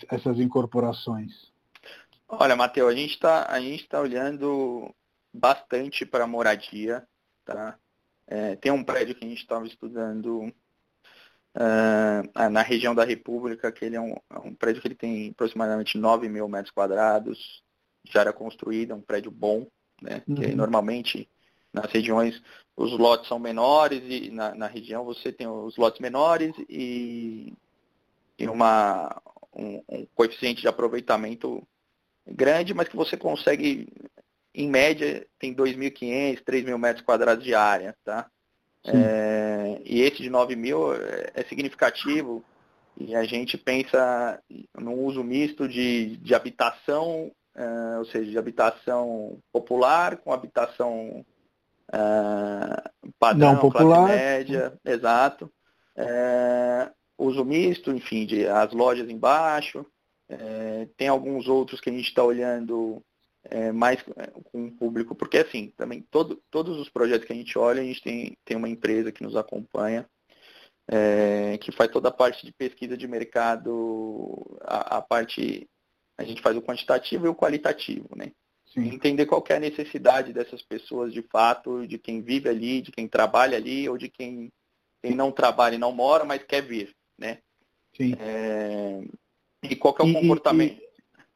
essas 0.09 0.39
incorporações? 0.39 1.51
Olha, 2.27 2.55
Matheus, 2.55 2.91
a 2.91 2.95
gente 2.95 3.13
está 3.13 3.47
tá 3.89 3.99
olhando 3.99 4.93
bastante 5.33 6.05
para 6.05 6.27
moradia, 6.27 7.07
tá? 7.43 7.77
É, 8.31 8.55
tem 8.55 8.71
um 8.71 8.83
prédio 8.83 9.15
que 9.15 9.25
a 9.25 9.27
gente 9.27 9.41
estava 9.41 9.65
estudando 9.65 10.53
uh, 11.55 12.49
na 12.51 12.61
região 12.61 12.93
da 12.93 13.03
República, 13.03 13.71
que 13.71 13.83
ele 13.83 13.95
é 13.95 14.01
um, 14.01 14.13
é 14.29 14.39
um, 14.43 14.53
prédio 14.53 14.81
que 14.81 14.87
ele 14.87 14.95
tem 14.95 15.31
aproximadamente 15.31 15.97
9 15.97 16.29
mil 16.29 16.47
metros 16.47 16.71
quadrados, 16.71 17.63
já 18.03 18.21
era 18.21 18.31
construído, 18.31 18.91
é 18.91 18.95
um 18.95 19.01
prédio 19.01 19.31
bom, 19.31 19.65
né? 19.99 20.21
Uhum. 20.27 20.35
Que 20.35 20.53
normalmente 20.53 21.27
nas 21.73 21.91
regiões 21.91 22.41
os 22.75 22.97
lotes 22.97 23.27
são 23.27 23.39
menores 23.39 24.01
e 24.05 24.29
na, 24.31 24.55
na 24.55 24.67
região 24.67 25.03
você 25.03 25.31
tem 25.31 25.47
os 25.47 25.75
lotes 25.75 25.99
menores 25.99 26.53
e, 26.69 27.53
e 28.37 28.47
uma, 28.47 29.21
um, 29.53 29.81
um, 29.89 30.05
coeficiente 30.15 30.61
de 30.61 30.67
aproveitamento 30.67 31.61
grande, 32.25 32.73
mas 32.73 32.87
que 32.87 32.95
você 32.95 33.17
consegue, 33.17 33.87
em 34.59 34.69
média, 34.69 35.25
tem 35.39 35.55
2.500, 35.55 36.43
3.000 36.43 36.77
metros 36.77 37.05
quadrados 37.05 37.43
de 37.43 37.55
área, 37.55 37.95
tá? 38.03 38.29
É, 38.85 39.81
e 39.85 40.01
esse 40.01 40.21
de 40.21 40.29
9 40.29 40.55
mil 40.55 40.93
é, 40.93 41.31
é 41.35 41.43
significativo 41.43 42.43
e 42.97 43.15
a 43.15 43.23
gente 43.23 43.57
pensa 43.57 44.41
no 44.77 44.93
uso 44.93 45.23
misto 45.23 45.67
de, 45.67 46.17
de 46.17 46.33
habitação, 46.35 47.31
é, 47.55 47.97
ou 47.97 48.05
seja, 48.05 48.31
de 48.31 48.37
habitação 48.37 49.37
popular 49.51 50.17
com 50.17 50.33
habitação 50.33 51.25
uh, 51.89 53.11
padrão, 53.17 53.53
Não 53.53 53.59
popular. 53.59 54.07
classe 54.07 54.13
média, 54.13 54.73
exato. 54.83 55.51
Uh, 55.95 56.91
uso 57.17 57.43
misto, 57.45 57.91
enfim, 57.91 58.25
de, 58.25 58.47
as 58.47 58.73
lojas 58.73 59.09
embaixo. 59.09 59.85
Uh, 60.29 60.85
tem 60.97 61.07
alguns 61.07 61.47
outros 61.47 61.79
que 61.79 61.89
a 61.89 61.93
gente 61.93 62.07
está 62.07 62.23
olhando 62.23 63.03
mais 63.73 64.01
com 64.51 64.67
o 64.67 64.71
público, 64.71 65.15
porque 65.15 65.37
assim, 65.37 65.73
também 65.75 66.05
todo, 66.11 66.41
todos 66.49 66.77
os 66.77 66.89
projetos 66.89 67.25
que 67.25 67.33
a 67.33 67.35
gente 67.35 67.57
olha, 67.57 67.81
a 67.81 67.85
gente 67.85 68.01
tem, 68.01 68.37
tem 68.45 68.57
uma 68.57 68.69
empresa 68.69 69.11
que 69.11 69.23
nos 69.23 69.35
acompanha, 69.35 70.07
que 71.61 71.71
faz 71.71 71.91
toda 71.91 72.09
a 72.09 72.11
parte 72.11 72.45
de 72.45 72.51
pesquisa 72.51 72.97
de 72.97 73.07
mercado, 73.07 74.57
a, 74.61 74.97
a 74.97 75.01
parte, 75.01 75.67
a 76.17 76.23
gente 76.23 76.41
faz 76.41 76.55
o 76.57 76.61
quantitativo 76.61 77.25
e 77.25 77.29
o 77.29 77.35
qualitativo, 77.35 78.09
né? 78.15 78.31
Sim. 78.73 78.87
Entender 78.93 79.25
qual 79.25 79.43
é 79.49 79.55
a 79.55 79.59
necessidade 79.59 80.31
dessas 80.31 80.61
pessoas 80.61 81.11
de 81.11 81.23
fato, 81.23 81.87
de 81.87 81.97
quem 81.97 82.21
vive 82.21 82.49
ali, 82.49 82.81
de 82.81 82.91
quem 82.91 83.07
trabalha 83.07 83.57
ali, 83.57 83.89
ou 83.89 83.97
de 83.97 84.09
quem, 84.09 84.51
quem 85.01 85.15
não 85.15 85.31
trabalha 85.31 85.75
e 85.75 85.79
não 85.79 85.91
mora, 85.91 86.23
mas 86.23 86.43
quer 86.43 86.61
vir, 86.61 86.95
né? 87.17 87.39
Sim. 87.95 88.13
É... 88.19 89.01
E 89.63 89.75
qual 89.75 89.95
é 89.99 90.03
o 90.03 90.07
e, 90.07 90.13
comportamento? 90.13 90.79
E, 90.79 90.88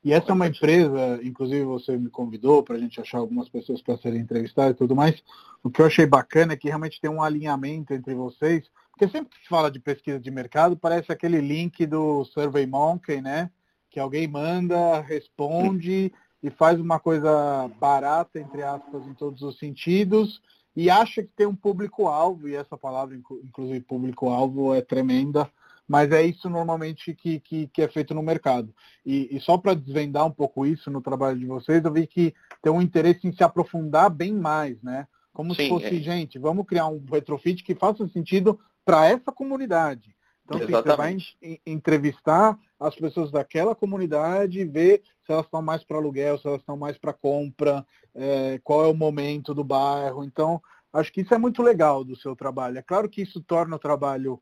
e, 0.03 0.11
essa 0.11 0.31
é 0.31 0.33
uma 0.33 0.47
empresa, 0.47 1.19
inclusive 1.23 1.63
você 1.63 1.97
me 1.97 2.09
convidou 2.09 2.61
para 2.61 2.75
a 2.75 2.79
gente 2.79 2.99
achar 2.99 3.19
algumas 3.19 3.47
pessoas 3.47 3.81
para 3.81 3.97
serem 3.97 4.21
entrevistadas 4.21 4.73
e 4.73 4.77
tudo 4.77 4.95
mais. 4.95 5.23
O 5.63 5.69
que 5.69 5.81
eu 5.81 5.85
achei 5.85 6.05
bacana 6.05 6.53
é 6.53 6.57
que 6.57 6.67
realmente 6.67 6.99
tem 6.99 7.09
um 7.09 7.21
alinhamento 7.21 7.93
entre 7.93 8.13
vocês, 8.13 8.69
porque 8.91 9.07
sempre 9.07 9.29
que 9.29 9.43
se 9.43 9.49
fala 9.49 9.71
de 9.71 9.79
pesquisa 9.79 10.19
de 10.19 10.29
mercado, 10.29 10.77
parece 10.77 11.11
aquele 11.11 11.39
link 11.39 11.85
do 11.85 12.25
Survey 12.25 12.65
Monkey, 12.67 13.21
né? 13.21 13.49
Que 13.89 13.99
alguém 13.99 14.27
manda, 14.27 15.01
responde 15.01 16.11
e 16.43 16.49
faz 16.49 16.79
uma 16.79 16.99
coisa 16.99 17.71
barata, 17.79 18.39
entre 18.39 18.61
aspas, 18.61 19.07
em 19.07 19.13
todos 19.13 19.41
os 19.41 19.57
sentidos, 19.57 20.41
e 20.75 20.89
acha 20.89 21.23
que 21.23 21.29
tem 21.29 21.47
um 21.47 21.55
público-alvo, 21.55 22.49
e 22.49 22.55
essa 22.55 22.77
palavra, 22.77 23.15
inclusive 23.15 23.79
público-alvo, 23.79 24.73
é 24.73 24.81
tremenda, 24.81 25.49
mas 25.87 26.11
é 26.11 26.23
isso 26.23 26.49
normalmente 26.49 27.13
que, 27.13 27.39
que, 27.39 27.67
que 27.67 27.81
é 27.81 27.87
feito 27.87 28.13
no 28.13 28.23
mercado. 28.23 28.73
E, 29.05 29.35
e 29.35 29.39
só 29.39 29.57
para 29.57 29.73
desvendar 29.73 30.25
um 30.25 30.31
pouco 30.31 30.65
isso 30.65 30.89
no 30.89 31.01
trabalho 31.01 31.37
de 31.37 31.45
vocês, 31.45 31.83
eu 31.83 31.91
vi 31.91 32.07
que 32.07 32.33
tem 32.61 32.71
um 32.71 32.81
interesse 32.81 33.27
em 33.27 33.33
se 33.33 33.43
aprofundar 33.43 34.09
bem 34.09 34.33
mais, 34.33 34.81
né? 34.81 35.07
Como 35.33 35.53
Sim, 35.55 35.63
se 35.63 35.69
fosse, 35.69 35.97
é. 35.97 36.01
gente, 36.01 36.37
vamos 36.37 36.65
criar 36.65 36.87
um 36.87 37.03
retrofit 37.11 37.63
que 37.63 37.75
faça 37.75 38.07
sentido 38.07 38.59
para 38.85 39.07
essa 39.07 39.31
comunidade. 39.31 40.15
Então, 40.45 40.57
assim, 40.57 40.71
você 40.71 40.95
vai 40.95 41.17
entrevistar 41.65 42.59
as 42.79 42.95
pessoas 42.95 43.31
daquela 43.31 43.73
comunidade, 43.73 44.65
ver 44.65 45.01
se 45.25 45.31
elas 45.31 45.45
estão 45.45 45.61
mais 45.61 45.83
para 45.83 45.97
aluguel, 45.97 46.37
se 46.37 46.45
elas 46.45 46.59
estão 46.59 46.75
mais 46.75 46.97
para 46.97 47.13
compra, 47.13 47.85
é, 48.13 48.59
qual 48.63 48.83
é 48.83 48.87
o 48.87 48.93
momento 48.93 49.53
do 49.53 49.63
bairro. 49.63 50.23
Então, 50.23 50.61
acho 50.91 51.11
que 51.13 51.21
isso 51.21 51.33
é 51.33 51.37
muito 51.37 51.63
legal 51.63 52.03
do 52.03 52.15
seu 52.15 52.35
trabalho. 52.35 52.77
É 52.77 52.81
claro 52.81 53.09
que 53.09 53.21
isso 53.21 53.41
torna 53.41 53.77
o 53.77 53.79
trabalho 53.79 54.39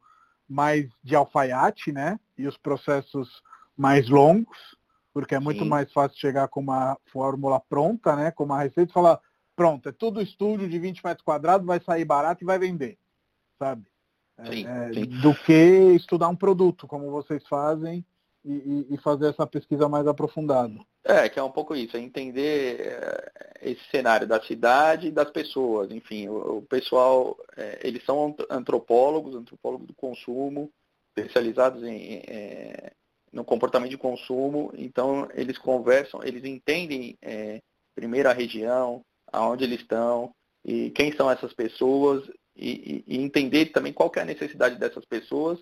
mais 0.51 0.89
de 1.01 1.15
alfaiate, 1.15 1.93
né? 1.93 2.19
E 2.37 2.45
os 2.45 2.57
processos 2.57 3.41
mais 3.75 4.09
longos, 4.09 4.57
porque 5.13 5.33
é 5.33 5.39
muito 5.39 5.63
Sim. 5.63 5.69
mais 5.69 5.91
fácil 5.93 6.19
chegar 6.19 6.49
com 6.49 6.59
uma 6.59 6.97
fórmula 7.05 7.59
pronta, 7.59 8.15
né? 8.17 8.31
Com 8.31 8.43
uma 8.43 8.59
receita 8.61 8.91
e 8.91 8.93
falar, 8.93 9.17
pronto, 9.55 9.87
é 9.87 9.93
tudo 9.93 10.21
estúdio 10.21 10.67
de 10.67 10.77
20 10.77 11.05
metros 11.05 11.23
quadrados, 11.23 11.65
vai 11.65 11.79
sair 11.79 12.03
barato 12.03 12.43
e 12.43 12.45
vai 12.45 12.59
vender, 12.59 12.97
sabe? 13.57 13.83
Sim, 14.45 14.67
é, 14.67 14.93
sim. 14.93 15.05
do 15.21 15.33
que 15.35 15.93
estudar 15.95 16.27
um 16.27 16.35
produto, 16.35 16.85
como 16.85 17.09
vocês 17.11 17.47
fazem, 17.47 18.05
e, 18.43 18.87
e, 18.91 18.97
fazer 18.97 19.29
essa 19.29 19.45
pesquisa 19.45 19.87
mais 19.87 20.07
aprofundada. 20.07 20.73
É, 21.03 21.29
que 21.29 21.39
é 21.39 21.43
um 21.43 21.51
pouco 21.51 21.75
isso, 21.75 21.95
é 21.95 21.99
entender 21.99 22.81
é, 22.81 23.31
esse 23.61 23.83
cenário 23.89 24.27
da 24.27 24.41
cidade 24.41 25.07
e 25.07 25.11
das 25.11 25.29
pessoas. 25.29 25.91
Enfim, 25.91 26.27
o, 26.27 26.57
o 26.57 26.61
pessoal, 26.63 27.37
é, 27.55 27.79
eles 27.83 28.03
são 28.03 28.35
antropólogos, 28.49 29.35
antropólogos 29.35 29.87
do 29.87 29.93
consumo, 29.93 30.71
especializados 31.09 31.83
em, 31.83 32.21
é, 32.27 32.93
no 33.31 33.43
comportamento 33.43 33.91
de 33.91 33.97
consumo, 33.97 34.71
então 34.75 35.27
eles 35.33 35.57
conversam, 35.57 36.21
eles 36.23 36.43
entendem 36.43 37.17
é, 37.21 37.61
primeiro 37.95 38.29
a 38.29 38.33
região, 38.33 39.01
aonde 39.31 39.63
eles 39.63 39.81
estão, 39.81 40.33
e 40.65 40.91
quem 40.91 41.13
são 41.13 41.29
essas 41.31 41.53
pessoas 41.53 42.29
e, 42.55 43.03
e, 43.07 43.17
entender 43.17 43.67
também 43.67 43.93
qual 43.93 44.11
é 44.15 44.21
a 44.21 44.25
necessidade 44.25 44.77
dessas 44.77 45.05
pessoas 45.05 45.59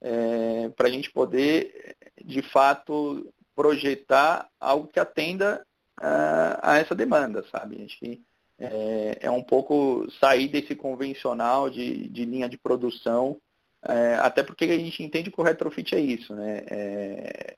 é, 0.00 0.68
para 0.70 0.88
a 0.88 0.90
gente 0.90 1.10
poder, 1.10 1.96
de 2.24 2.42
fato, 2.42 3.32
projetar 3.54 4.48
algo 4.58 4.88
que 4.88 4.98
atenda 4.98 5.64
a, 5.96 6.72
a 6.72 6.78
essa 6.78 6.94
demanda, 6.94 7.44
sabe? 7.50 7.84
Acho 7.84 7.98
que 7.98 8.22
é, 8.58 9.18
é, 9.22 9.30
um 9.30 9.42
pouco 9.42 10.06
sair 10.20 10.48
desse 10.48 10.74
convencional 10.74 11.70
de, 11.70 12.08
de 12.08 12.24
linha 12.24 12.48
de 12.48 12.58
produção, 12.58 13.38
é, 13.82 14.14
até 14.16 14.42
porque 14.42 14.64
a 14.64 14.78
gente 14.78 15.02
entende 15.02 15.30
que 15.30 15.40
o 15.40 15.44
retrofit 15.44 15.94
é 15.94 16.00
isso, 16.00 16.34
né? 16.34 16.62
É, 16.70 17.56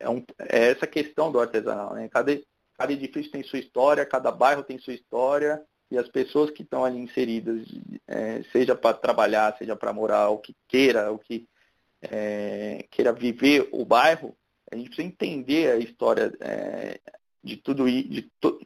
é, 0.00 0.08
um, 0.08 0.22
é 0.38 0.70
essa 0.70 0.86
questão 0.86 1.30
do 1.30 1.40
artesanal, 1.40 1.94
né? 1.94 2.08
Cada, 2.08 2.38
cada 2.76 2.92
edifício 2.92 3.30
tem 3.30 3.42
sua 3.42 3.58
história, 3.58 4.04
cada 4.04 4.30
bairro 4.30 4.62
tem 4.62 4.78
sua 4.78 4.94
história, 4.94 5.62
e 5.90 5.98
as 5.98 6.08
pessoas 6.08 6.50
que 6.50 6.62
estão 6.62 6.84
ali 6.84 6.98
inseridas, 6.98 7.66
é, 8.08 8.42
seja 8.50 8.74
para 8.74 8.96
trabalhar, 8.96 9.56
seja 9.58 9.76
para 9.76 9.92
morar, 9.92 10.30
o 10.30 10.38
que 10.38 10.56
queira, 10.66 11.12
o 11.12 11.18
que 11.18 11.46
é, 12.02 12.86
queira 12.90 13.12
viver 13.12 13.68
o 13.72 13.84
bairro, 13.84 14.36
a 14.70 14.76
gente 14.76 14.88
precisa 14.88 15.08
entender 15.08 15.70
a 15.70 15.78
história 15.78 16.32
é, 16.40 17.00
de 17.42 17.56
tudo 17.56 17.86
de, 17.86 18.30
to, 18.40 18.60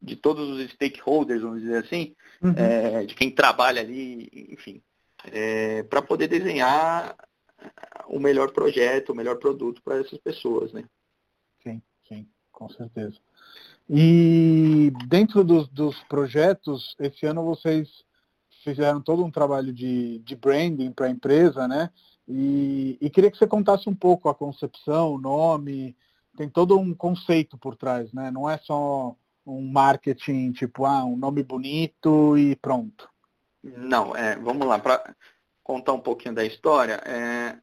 de 0.00 0.16
todos 0.16 0.48
os 0.48 0.70
stakeholders, 0.72 1.42
vamos 1.42 1.60
dizer 1.60 1.84
assim, 1.84 2.14
uhum. 2.42 2.54
É, 2.56 3.04
de 3.04 3.14
quem 3.14 3.30
trabalha 3.30 3.80
ali, 3.80 4.28
enfim, 4.50 4.82
é, 5.30 5.82
para 5.84 6.02
poder 6.02 6.28
desenhar 6.28 7.16
o 8.08 8.18
melhor 8.18 8.52
projeto, 8.52 9.10
o 9.10 9.14
melhor 9.14 9.36
produto 9.36 9.82
para 9.82 9.98
essas 9.98 10.18
pessoas, 10.18 10.72
né? 10.72 10.84
Sim, 11.62 11.82
sim, 12.08 12.26
com 12.50 12.68
certeza. 12.70 13.18
E 13.88 14.92
dentro 15.08 15.44
dos, 15.44 15.68
dos 15.68 16.00
projetos, 16.04 16.94
esse 16.98 17.26
ano 17.26 17.44
vocês 17.44 17.88
fizeram 18.64 19.00
todo 19.00 19.24
um 19.24 19.30
trabalho 19.30 19.72
de, 19.72 20.18
de 20.20 20.36
branding 20.36 20.92
para 20.92 21.06
a 21.06 21.10
empresa, 21.10 21.66
né? 21.66 21.90
E, 22.32 22.96
e, 23.00 23.10
queria 23.10 23.28
que 23.28 23.36
você 23.36 23.46
contasse 23.46 23.88
um 23.88 23.94
pouco 23.94 24.28
a 24.28 24.34
concepção, 24.34 25.14
o 25.14 25.20
nome, 25.20 25.96
tem 26.36 26.48
todo 26.48 26.78
um 26.78 26.94
conceito 26.94 27.58
por 27.58 27.74
trás, 27.74 28.12
né? 28.12 28.30
Não 28.30 28.48
é 28.48 28.56
só 28.58 29.16
um 29.44 29.60
marketing 29.68 30.52
tipo, 30.52 30.84
ah, 30.84 31.04
um 31.04 31.16
nome 31.16 31.42
bonito 31.42 32.38
e 32.38 32.54
pronto. 32.54 33.10
Não, 33.64 34.14
é, 34.14 34.36
vamos 34.36 34.64
lá, 34.64 34.78
para 34.78 35.14
contar 35.64 35.92
um 35.92 36.00
pouquinho 36.00 36.34
da 36.34 36.44
história. 36.44 37.00
É, 37.04 37.58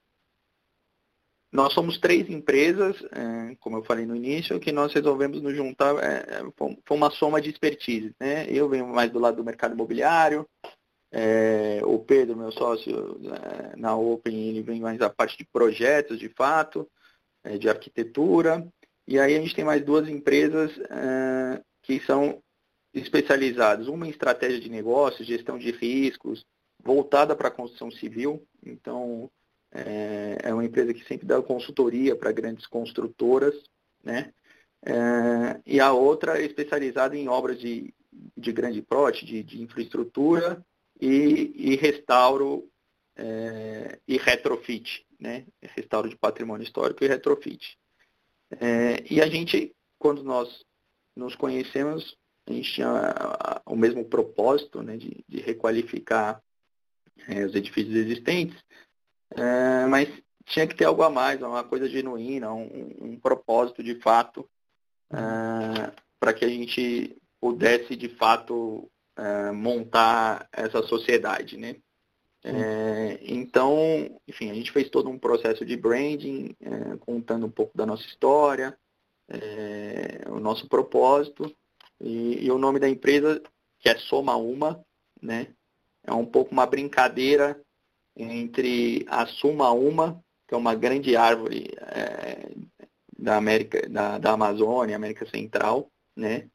nós 1.49 1.73
somos 1.73 1.97
três 1.97 2.29
empresas, 2.29 2.97
é, 3.11 3.55
como 3.61 3.77
eu 3.77 3.83
falei 3.85 4.05
no 4.05 4.15
início, 4.15 4.59
que 4.59 4.73
nós 4.73 4.93
resolvemos 4.93 5.41
nos 5.41 5.55
juntar, 5.55 5.95
é, 6.03 6.41
é 6.41 6.51
foi 6.57 6.97
uma 6.97 7.09
soma 7.09 7.41
de 7.41 7.49
expertise. 7.49 8.13
Né? 8.19 8.45
Eu 8.49 8.67
venho 8.67 8.85
mais 8.87 9.09
do 9.11 9.19
lado 9.19 9.37
do 9.37 9.45
mercado 9.45 9.73
imobiliário, 9.73 10.47
é, 11.11 11.79
o 11.83 11.99
Pedro, 11.99 12.35
meu 12.35 12.51
sócio 12.51 13.19
é, 13.23 13.75
na 13.77 13.95
Open, 13.95 14.49
ele 14.49 14.61
vem 14.61 14.81
mais 14.81 14.97
da 14.97 15.09
parte 15.09 15.37
de 15.37 15.45
projetos, 15.45 16.19
de 16.19 16.29
fato, 16.29 16.89
é, 17.43 17.57
de 17.57 17.69
arquitetura. 17.69 18.67
E 19.07 19.19
aí 19.19 19.35
a 19.35 19.39
gente 19.39 19.55
tem 19.55 19.63
mais 19.63 19.83
duas 19.83 20.09
empresas 20.09 20.71
é, 20.89 21.61
que 21.81 21.99
são 22.01 22.41
especializadas, 22.93 23.87
uma 23.87 24.07
em 24.07 24.09
estratégia 24.09 24.59
de 24.59 24.69
negócios, 24.69 25.27
gestão 25.27 25.57
de 25.57 25.71
riscos, 25.71 26.45
voltada 26.83 27.35
para 27.35 27.47
a 27.47 27.51
construção 27.51 27.89
civil. 27.91 28.45
Então, 28.65 29.29
é, 29.71 30.37
é, 30.43 30.53
uma 30.53 30.65
empresa 30.65 30.93
que 30.93 31.05
sempre 31.05 31.25
dá 31.25 31.41
consultoria 31.41 32.15
para 32.15 32.31
grandes 32.31 32.65
construtoras, 32.65 33.55
né? 34.03 34.33
É, 34.85 35.59
e 35.65 35.79
a 35.79 35.91
outra 35.91 36.39
é 36.39 36.45
especializada 36.45 37.15
em 37.15 37.27
obras 37.27 37.59
de, 37.59 37.93
de 38.35 38.51
grande 38.51 38.81
porte, 38.81 39.25
de, 39.25 39.41
de 39.43 39.61
infraestrutura 39.61 40.63
e, 40.99 41.53
e 41.55 41.75
restauro 41.75 42.69
é, 43.15 43.99
e 44.07 44.17
retrofit, 44.17 45.05
né? 45.19 45.45
Restauro 45.61 46.09
de 46.09 46.15
patrimônio 46.15 46.63
histórico 46.63 47.03
e 47.03 47.07
retrofit. 47.07 47.77
É, 48.51 49.03
e 49.09 49.21
a 49.21 49.27
gente, 49.27 49.75
quando 49.97 50.23
nós 50.23 50.63
nos 51.15 51.35
conhecemos, 51.35 52.15
a 52.47 52.53
gente 52.53 52.71
tinha 52.71 53.61
o 53.65 53.75
mesmo 53.75 54.05
propósito 54.05 54.81
né, 54.81 54.95
de, 54.95 55.23
de 55.27 55.41
requalificar 55.41 56.41
é, 57.27 57.43
os 57.43 57.53
edifícios 57.53 57.95
existentes, 57.95 58.57
é, 59.31 59.85
mas 59.87 60.07
tinha 60.45 60.65
que 60.65 60.75
ter 60.75 60.85
algo 60.85 61.03
a 61.03 61.09
mais, 61.09 61.41
uma 61.41 61.63
coisa 61.63 61.89
genuína, 61.89 62.53
um, 62.53 62.95
um 63.01 63.19
propósito 63.19 63.83
de 63.83 63.95
fato, 63.95 64.49
é, 65.11 65.91
para 66.19 66.33
que 66.33 66.45
a 66.45 66.49
gente 66.49 67.17
pudesse 67.39 67.95
de 67.95 68.09
fato 68.09 68.89
é, 69.17 69.51
montar 69.51 70.47
essa 70.51 70.83
sociedade, 70.83 71.57
né? 71.57 71.75
É, 72.43 73.19
então, 73.23 74.19
enfim, 74.27 74.49
a 74.49 74.53
gente 74.53 74.71
fez 74.71 74.89
todo 74.89 75.09
um 75.09 75.17
processo 75.17 75.65
de 75.65 75.75
branding, 75.75 76.55
é, 76.61 76.97
contando 76.97 77.45
um 77.45 77.51
pouco 77.51 77.75
da 77.75 77.85
nossa 77.85 78.05
história, 78.05 78.77
é, 79.27 80.21
o 80.29 80.39
nosso 80.39 80.67
propósito 80.67 81.53
e, 81.99 82.45
e, 82.45 82.51
o 82.51 82.57
nome 82.57 82.79
da 82.79 82.87
empresa, 82.87 83.41
que 83.79 83.89
é 83.89 83.97
Soma 83.97 84.37
Uma, 84.37 84.85
né? 85.21 85.47
É 86.03 86.13
um 86.13 86.25
pouco 86.25 86.51
uma 86.51 86.65
brincadeira 86.65 87.59
entre 88.15 89.05
a 89.09 89.25
Suma 89.25 89.71
Uma, 89.71 90.23
que 90.47 90.53
é 90.53 90.57
uma 90.57 90.73
grande 90.73 91.17
árvore 91.17 91.69
da 93.17 93.35
América, 93.35 93.89
da, 93.89 94.17
da 94.17 94.31
Amazônia, 94.31 94.95
América 94.95 95.25
Central, 95.25 95.91
né? 96.15 96.47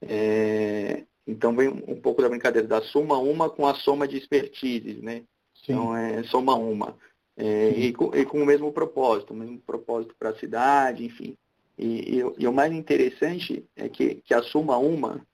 É, 0.00 1.04
então 1.26 1.54
vem 1.54 1.68
um 1.68 2.00
pouco 2.00 2.22
da 2.22 2.28
brincadeira 2.28 2.66
da 2.66 2.82
soma 2.82 3.18
uma 3.18 3.48
com 3.48 3.66
a 3.66 3.74
soma 3.74 4.06
de 4.06 4.16
expertises, 4.16 5.02
né? 5.02 5.22
Sim. 5.64 5.72
Então 5.72 5.96
é 5.96 6.22
soma 6.24 6.54
uma. 6.54 6.96
É, 7.36 7.70
e, 7.70 7.92
com, 7.92 8.14
e, 8.14 8.24
com, 8.24 8.42
o 8.42 8.46
mesmo 8.46 8.72
propósito, 8.72 9.32
o 9.32 9.36
mesmo 9.36 9.58
propósito 9.58 10.14
para 10.18 10.30
a 10.30 10.38
cidade, 10.38 11.04
enfim. 11.04 11.36
E, 11.76 12.18
e, 12.18 12.24
e, 12.38 12.46
o 12.46 12.52
mais 12.52 12.72
interessante 12.72 13.64
é 13.74 13.88
que, 13.88 14.16
que 14.24 14.32
a 14.32 14.42
soma 14.42 14.76
uma 14.76 15.26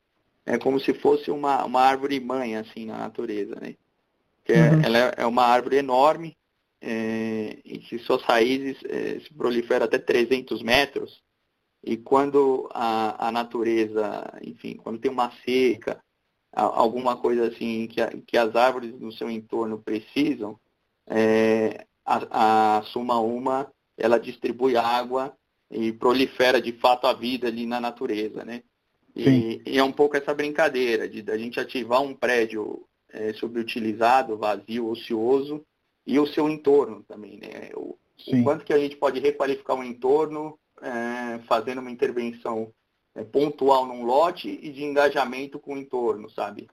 é 0.46 0.56
como 0.56 0.80
se 0.80 0.94
fosse 0.94 1.30
uma, 1.30 1.64
uma 1.64 1.82
árvore 1.82 2.18
mãe, 2.18 2.56
assim, 2.56 2.86
na 2.86 2.98
natureza, 2.98 3.54
né? 3.60 3.74
Que 4.44 4.52
é, 4.52 4.70
uhum. 4.70 4.82
ela 4.82 4.98
é 5.16 5.26
uma 5.26 5.44
árvore 5.44 5.76
enorme, 5.76 6.36
é, 6.80 7.58
e 7.64 7.78
que 7.78 7.98
suas 7.98 8.22
raízes 8.22 8.78
é, 8.84 9.20
se 9.20 9.32
proliferam 9.34 9.84
até 9.84 9.98
300 9.98 10.62
metros, 10.62 11.22
e 11.82 11.96
quando 11.96 12.68
a, 12.72 13.28
a 13.28 13.32
natureza, 13.32 14.38
enfim, 14.42 14.74
quando 14.76 14.98
tem 14.98 15.10
uma 15.10 15.30
seca, 15.44 16.00
alguma 16.52 17.16
coisa 17.16 17.48
assim 17.48 17.86
que, 17.86 18.00
a, 18.00 18.10
que 18.26 18.36
as 18.36 18.54
árvores 18.54 18.98
no 18.98 19.12
seu 19.12 19.30
entorno 19.30 19.78
precisam, 19.78 20.58
é, 21.06 21.86
a, 22.04 22.78
a 22.78 22.82
Suma 22.82 23.18
Uma, 23.20 23.70
ela 23.96 24.18
distribui 24.18 24.76
água 24.76 25.34
e 25.70 25.92
prolifera 25.92 26.60
de 26.60 26.72
fato 26.72 27.06
a 27.06 27.12
vida 27.12 27.46
ali 27.48 27.66
na 27.66 27.80
natureza, 27.80 28.44
né? 28.44 28.62
E, 29.14 29.60
e, 29.66 29.78
é 29.78 29.82
um 29.82 29.92
pouco 29.92 30.16
essa 30.16 30.32
brincadeira 30.32 31.08
de 31.08 31.28
a 31.30 31.36
gente 31.36 31.58
ativar 31.58 32.00
um 32.00 32.14
prédio 32.14 32.86
é, 33.08 33.32
subutilizado, 33.34 34.36
vazio, 34.36 34.88
ocioso, 34.88 35.64
e 36.06 36.18
o 36.18 36.26
seu 36.26 36.48
entorno 36.48 37.04
também, 37.08 37.38
né? 37.38 37.70
O, 37.74 37.96
o 38.28 38.42
quanto 38.42 38.64
que 38.64 38.72
a 38.72 38.78
gente 38.78 38.96
pode 38.96 39.18
requalificar 39.18 39.76
o 39.76 39.84
entorno 39.84 40.58
é, 40.82 41.38
fazendo 41.46 41.80
uma 41.80 41.90
intervenção 41.90 42.72
é, 43.14 43.24
pontual 43.24 43.86
num 43.86 44.04
lote 44.04 44.48
e 44.62 44.70
de 44.70 44.84
engajamento 44.84 45.58
com 45.58 45.74
o 45.74 45.78
entorno, 45.78 46.30
sabe? 46.30 46.68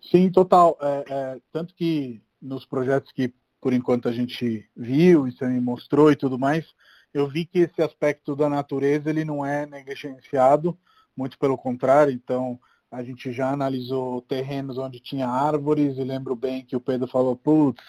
Sim, 0.00 0.30
total. 0.30 0.78
É, 0.80 1.04
é, 1.08 1.40
tanto 1.52 1.74
que 1.74 2.22
nos 2.40 2.64
projetos 2.64 3.12
que 3.12 3.32
por 3.60 3.72
enquanto 3.72 4.08
a 4.08 4.12
gente 4.12 4.66
viu 4.74 5.28
e 5.28 5.32
você 5.32 5.46
me 5.46 5.60
mostrou 5.60 6.10
e 6.10 6.16
tudo 6.16 6.38
mais, 6.38 6.66
eu 7.12 7.28
vi 7.28 7.44
que 7.44 7.58
esse 7.58 7.82
aspecto 7.82 8.34
da 8.34 8.48
natureza 8.48 9.10
ele 9.10 9.24
não 9.24 9.44
é 9.44 9.66
negligenciado, 9.66 10.76
muito 11.14 11.38
pelo 11.38 11.58
contrário. 11.58 12.12
Então 12.12 12.58
a 12.90 13.02
gente 13.02 13.32
já 13.32 13.50
analisou 13.50 14.22
terrenos 14.22 14.78
onde 14.78 14.98
tinha 14.98 15.28
árvores 15.28 15.98
e 15.98 16.04
lembro 16.04 16.34
bem 16.34 16.64
que 16.64 16.74
o 16.74 16.80
Pedro 16.80 17.06
falou, 17.06 17.36
putz, 17.36 17.82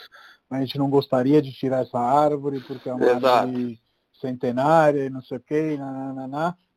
a 0.49 0.59
gente 0.59 0.77
não 0.77 0.89
gostaria 0.89 1.41
de 1.41 1.53
tirar 1.53 1.83
essa 1.83 1.97
árvore 1.97 2.59
porque 2.59 2.89
é 2.89 2.93
uma 2.93 3.05
Exato. 3.05 3.25
árvore 3.27 3.79
centenária 4.21 5.05
e 5.05 5.09
não 5.09 5.21
sei 5.21 5.37
o 5.37 5.41
quê. 5.41 5.77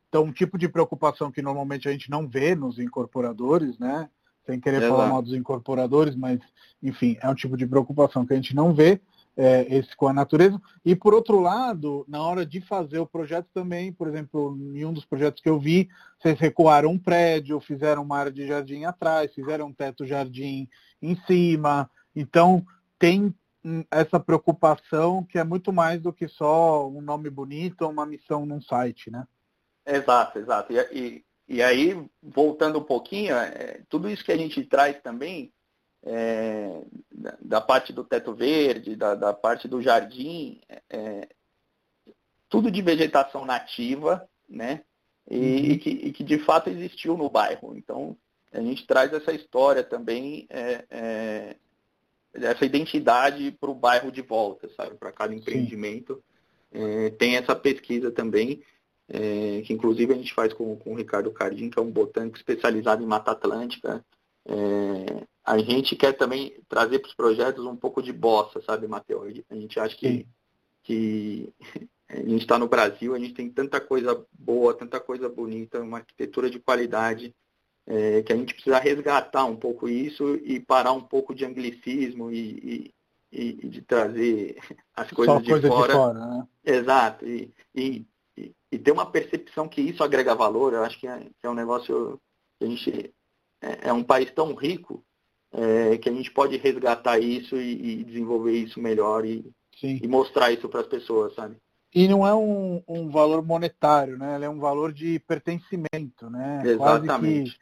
Então, 0.09 0.23
um 0.23 0.31
tipo 0.31 0.57
de 0.57 0.67
preocupação 0.67 1.31
que 1.31 1.41
normalmente 1.41 1.87
a 1.87 1.91
gente 1.91 2.09
não 2.09 2.27
vê 2.27 2.55
nos 2.55 2.79
incorporadores, 2.79 3.77
né? 3.77 4.09
Sem 4.45 4.59
querer 4.59 4.87
falar 4.87 5.07
mal 5.07 5.21
dos 5.21 5.33
incorporadores, 5.33 6.15
mas, 6.15 6.39
enfim, 6.81 7.17
é 7.21 7.29
um 7.29 7.35
tipo 7.35 7.57
de 7.57 7.65
preocupação 7.65 8.25
que 8.25 8.33
a 8.33 8.35
gente 8.35 8.55
não 8.55 8.73
vê 8.73 9.01
é, 9.35 9.65
esse 9.75 9.95
com 9.95 10.07
a 10.07 10.13
natureza. 10.13 10.61
E, 10.83 10.95
por 10.95 11.13
outro 11.13 11.39
lado, 11.39 12.05
na 12.07 12.21
hora 12.21 12.45
de 12.45 12.61
fazer 12.61 12.99
o 12.99 13.07
projeto 13.07 13.47
também, 13.53 13.91
por 13.91 14.07
exemplo, 14.07 14.57
em 14.73 14.85
um 14.85 14.93
dos 14.93 15.03
projetos 15.03 15.41
que 15.41 15.49
eu 15.49 15.59
vi, 15.59 15.89
vocês 16.19 16.39
recuaram 16.39 16.91
um 16.91 16.99
prédio, 16.99 17.59
fizeram 17.59 18.03
uma 18.03 18.17
área 18.17 18.31
de 18.31 18.47
jardim 18.47 18.85
atrás, 18.85 19.33
fizeram 19.33 19.67
um 19.67 19.73
teto-jardim 19.73 20.69
em 21.01 21.15
cima. 21.27 21.89
Então, 22.15 22.65
tem 22.97 23.33
essa 23.89 24.19
preocupação 24.19 25.23
que 25.23 25.39
é 25.39 25.43
muito 25.43 25.73
mais 25.73 26.01
do 26.01 26.13
que 26.13 26.27
só 26.27 26.87
um 26.87 27.01
nome 27.01 27.29
bonito 27.29 27.81
ou 27.81 27.91
uma 27.91 28.05
missão 28.05 28.45
num 28.45 28.61
site, 28.61 29.09
né? 29.09 29.27
Exato, 29.85 30.39
exato. 30.39 30.73
E, 30.73 30.77
e, 30.91 31.25
e 31.47 31.63
aí, 31.63 32.07
voltando 32.21 32.79
um 32.79 32.83
pouquinho, 32.83 33.35
é, 33.35 33.81
tudo 33.89 34.09
isso 34.09 34.23
que 34.23 34.31
a 34.31 34.37
gente 34.37 34.63
traz 34.65 35.01
também, 35.01 35.51
é, 36.03 36.83
da, 37.11 37.37
da, 37.41 37.61
parte 37.61 37.91
do 37.91 38.03
teto 38.03 38.33
verde, 38.33 38.95
da, 38.95 39.15
da 39.15 39.33
parte 39.33 39.67
do 39.67 39.81
jardim, 39.81 40.61
é, 40.89 41.27
tudo 42.47 42.69
de 42.69 42.81
vegetação 42.81 43.45
nativa, 43.45 44.27
né? 44.47 44.83
E, 45.29 45.37
uhum. 45.37 45.43
e, 45.43 45.77
que, 45.79 45.89
e, 45.89 46.11
que, 46.11 46.23
de 46.23 46.37
fato 46.39 46.69
existiu 46.69 47.17
no 47.17 47.29
bairro. 47.29 47.75
Então, 47.75 48.15
a 48.51 48.61
gente 48.61 48.85
traz 48.85 49.11
essa 49.11 49.33
história 49.33 49.83
também 49.83 50.45
é, 50.49 50.85
é, 50.89 51.55
essa 52.41 52.65
identidade 52.65 53.51
para 53.59 53.69
o 53.69 53.75
bairro 53.75 54.11
de 54.11 54.21
volta, 54.21 54.69
sabe? 54.75 54.95
Para 54.95 55.11
cada 55.11 55.33
empreendimento. 55.33 56.21
É, 56.71 57.09
tem 57.11 57.37
essa 57.37 57.55
pesquisa 57.55 58.11
também, 58.11 58.61
é, 59.07 59.61
que 59.61 59.73
inclusive 59.73 60.13
a 60.13 60.17
gente 60.17 60.33
faz 60.33 60.53
com, 60.53 60.75
com 60.75 60.93
o 60.93 60.97
Ricardo 60.97 61.31
Cardim, 61.31 61.69
que 61.69 61.79
é 61.79 61.81
um 61.81 61.91
botânico 61.91 62.37
especializado 62.37 63.01
em 63.01 63.07
Mata 63.07 63.31
Atlântica. 63.31 64.03
É, 64.45 65.23
a 65.43 65.57
gente 65.57 65.95
quer 65.95 66.13
também 66.13 66.53
trazer 66.67 66.99
para 66.99 67.09
os 67.09 67.15
projetos 67.15 67.65
um 67.65 67.75
pouco 67.75 68.01
de 68.01 68.11
bossa, 68.11 68.61
sabe, 68.61 68.87
Matheus? 68.87 69.41
A 69.49 69.55
gente 69.55 69.79
acha 69.79 69.95
que, 69.95 70.27
que 70.83 71.53
a 72.09 72.17
gente 72.17 72.41
está 72.41 72.59
no 72.59 72.67
Brasil, 72.67 73.15
a 73.15 73.19
gente 73.19 73.33
tem 73.33 73.49
tanta 73.49 73.79
coisa 73.79 74.25
boa, 74.33 74.73
tanta 74.73 74.99
coisa 74.99 75.29
bonita, 75.29 75.81
uma 75.81 75.99
arquitetura 75.99 76.49
de 76.49 76.59
qualidade 76.59 77.33
é, 77.87 78.23
que 78.23 78.33
a 78.33 78.35
gente 78.35 78.53
precisa 78.53 78.79
resgatar 78.79 79.45
um 79.45 79.55
pouco 79.55 79.87
isso 79.87 80.35
e 80.43 80.59
parar 80.59 80.91
um 80.93 81.01
pouco 81.01 81.35
de 81.35 81.45
anglicismo 81.45 82.31
e, 82.31 82.91
e, 83.31 83.59
e 83.63 83.67
de 83.69 83.81
trazer 83.81 84.57
as 84.95 85.09
coisas 85.11 85.43
de, 85.43 85.49
coisa 85.49 85.67
fora. 85.67 85.87
de 85.87 85.93
fora. 85.93 86.19
né? 86.19 86.47
Exato. 86.63 87.25
E, 87.27 87.53
e, 87.73 88.05
e 88.71 88.79
ter 88.79 88.91
uma 88.91 89.05
percepção 89.05 89.67
que 89.67 89.81
isso 89.81 90.03
agrega 90.03 90.35
valor, 90.35 90.73
eu 90.73 90.83
acho 90.83 90.99
que 90.99 91.07
é, 91.07 91.19
que 91.19 91.45
é 91.45 91.49
um 91.49 91.53
negócio 91.55 92.19
que 92.59 92.65
a 92.65 92.69
gente 92.69 93.13
é, 93.61 93.89
é 93.89 93.93
um 93.93 94.03
país 94.03 94.31
tão 94.31 94.53
rico 94.53 95.03
é, 95.51 95.97
que 95.97 96.09
a 96.09 96.13
gente 96.13 96.31
pode 96.31 96.57
resgatar 96.57 97.19
isso 97.19 97.55
e, 97.55 98.03
desenvolver 98.03 98.51
isso 98.51 98.79
melhor 98.79 99.25
e, 99.25 99.45
mostrar 100.07 100.51
isso 100.51 100.67
para 100.67 100.81
as 100.81 100.87
pessoas, 100.87 101.33
sabe? 101.33 101.55
E 101.93 102.07
não 102.07 102.27
é 102.27 102.33
um, 102.33 102.83
um, 102.87 103.09
valor 103.09 103.41
monetário, 103.45 104.17
né? 104.17 104.35
Ele 104.35 104.45
é 104.45 104.49
um 104.49 104.59
valor 104.59 104.91
de 104.91 105.17
pertencimento, 105.19 106.29
né? 106.29 106.61
Exatamente. 106.65 107.51
Que, 107.51 107.59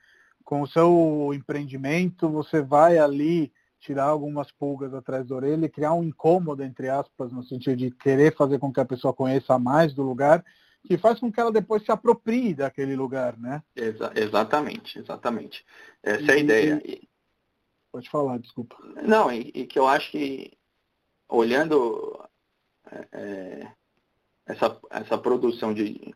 com 0.54 0.62
o 0.62 0.68
seu 0.68 1.32
empreendimento, 1.34 2.30
você 2.30 2.62
vai 2.62 3.00
ali 3.00 3.52
tirar 3.80 4.04
algumas 4.04 4.52
pulgas 4.52 4.94
atrás 4.94 5.28
da 5.28 5.36
orelha 5.36 5.66
e 5.66 5.70
criar 5.70 5.94
um 5.94 6.04
incômodo, 6.04 6.64
entre 6.64 6.90
aspas, 6.90 7.32
no 7.32 7.42
sentido 7.42 7.76
de 7.76 7.90
querer 7.90 8.36
fazer 8.36 8.60
com 8.60 8.72
que 8.72 8.80
a 8.80 8.86
pessoa 8.86 9.16
conheça 9.16 9.58
mais 9.58 9.96
do 9.96 10.04
lugar, 10.04 10.46
que 10.86 10.96
faz 10.96 11.20
com 11.20 11.32
que 11.32 11.40
ela 11.40 11.52
depois 11.52 11.84
se 11.84 11.92
aproprie 11.92 12.54
daquele 12.54 12.96
lugar, 12.96 13.36
né? 13.36 13.64
Exa 13.76 14.12
exatamente, 14.16 15.00
exatamente. 15.00 15.66
Essa 16.04 16.22
e, 16.22 16.30
é 16.30 16.34
a 16.34 16.38
ideia. 16.38 16.82
E... 16.86 17.02
Pode 17.92 18.08
falar, 18.12 18.38
desculpa. 18.38 18.78
Não, 19.02 19.32
e, 19.32 19.52
e 19.56 19.66
que 19.66 19.80
eu 19.80 19.88
acho 19.88 20.12
que, 20.12 20.56
olhando 21.28 22.24
é, 22.92 23.08
é 23.12 23.72
essa, 24.46 24.80
essa 24.92 25.18
produção 25.18 25.74
de, 25.74 26.14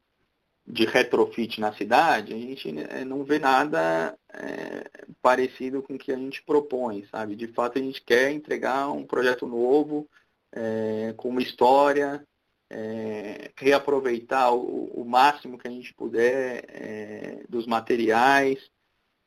de 0.67 0.85
retrofit 0.85 1.61
na 1.61 1.71
cidade, 1.71 2.33
a 2.33 2.37
gente 2.37 2.73
né, 2.73 3.05
não 3.05 3.23
vê 3.23 3.39
nada 3.39 4.17
é, 4.33 4.83
parecido 5.21 5.81
com 5.81 5.93
o 5.93 5.97
que 5.97 6.11
a 6.11 6.17
gente 6.17 6.43
propõe, 6.43 7.05
sabe? 7.09 7.37
De 7.37 7.47
fato, 7.47 7.79
a 7.79 7.81
gente 7.81 8.01
quer 8.01 8.31
entregar 8.31 8.91
um 8.91 9.05
projeto 9.05 9.47
novo, 9.47 10.05
é, 10.51 11.13
com 11.15 11.29
uma 11.29 11.41
história, 11.41 12.21
é, 12.69 13.49
reaproveitar 13.55 14.53
o, 14.53 14.91
o, 14.93 15.05
máximo 15.05 15.57
que 15.57 15.69
a 15.69 15.71
gente 15.71 15.93
puder 15.93 17.45
dos 17.47 17.65
materiais. 17.65 18.59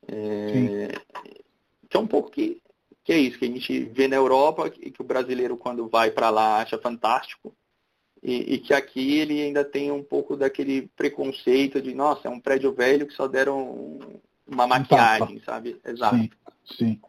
É 0.07 1.99
um 1.99 2.07
pouco 2.07 2.31
que, 2.31 2.63
que 3.03 3.13
é 3.13 3.19
isso, 3.19 3.39
que 3.39 3.47
a 3.47 3.49
gente 3.49 3.85
vê 3.85 4.07
na 4.07 4.17
Europa 4.17 4.71
e 4.79 4.91
que 4.91 5.01
o 5.01 5.05
brasileiro, 5.05 5.57
quando 5.57 5.89
vai 5.89 6.11
para 6.11 6.29
lá, 6.29 6.61
acha 6.61 6.77
fantástico 6.77 7.55
e, 8.23 8.55
e, 8.55 8.59
que 8.59 8.75
aqui 8.75 9.19
ele 9.19 9.41
ainda 9.41 9.65
tem 9.65 9.91
um 9.91 10.03
pouco 10.03 10.37
daquele 10.37 10.89
preconceito 10.95 11.81
de, 11.81 11.95
nossa, 11.95 12.29
é 12.29 12.31
um 12.31 12.41
prédio 12.41 12.73
velho 12.73 13.07
que 13.07 13.15
só 13.15 13.27
deram 13.27 13.99
uma 14.47 14.67
maquiagem, 14.67 15.39
um 15.39 15.41
sabe? 15.43 15.81
Exato. 15.85 16.17
Sim, 16.17 16.31
sim. 16.65 17.01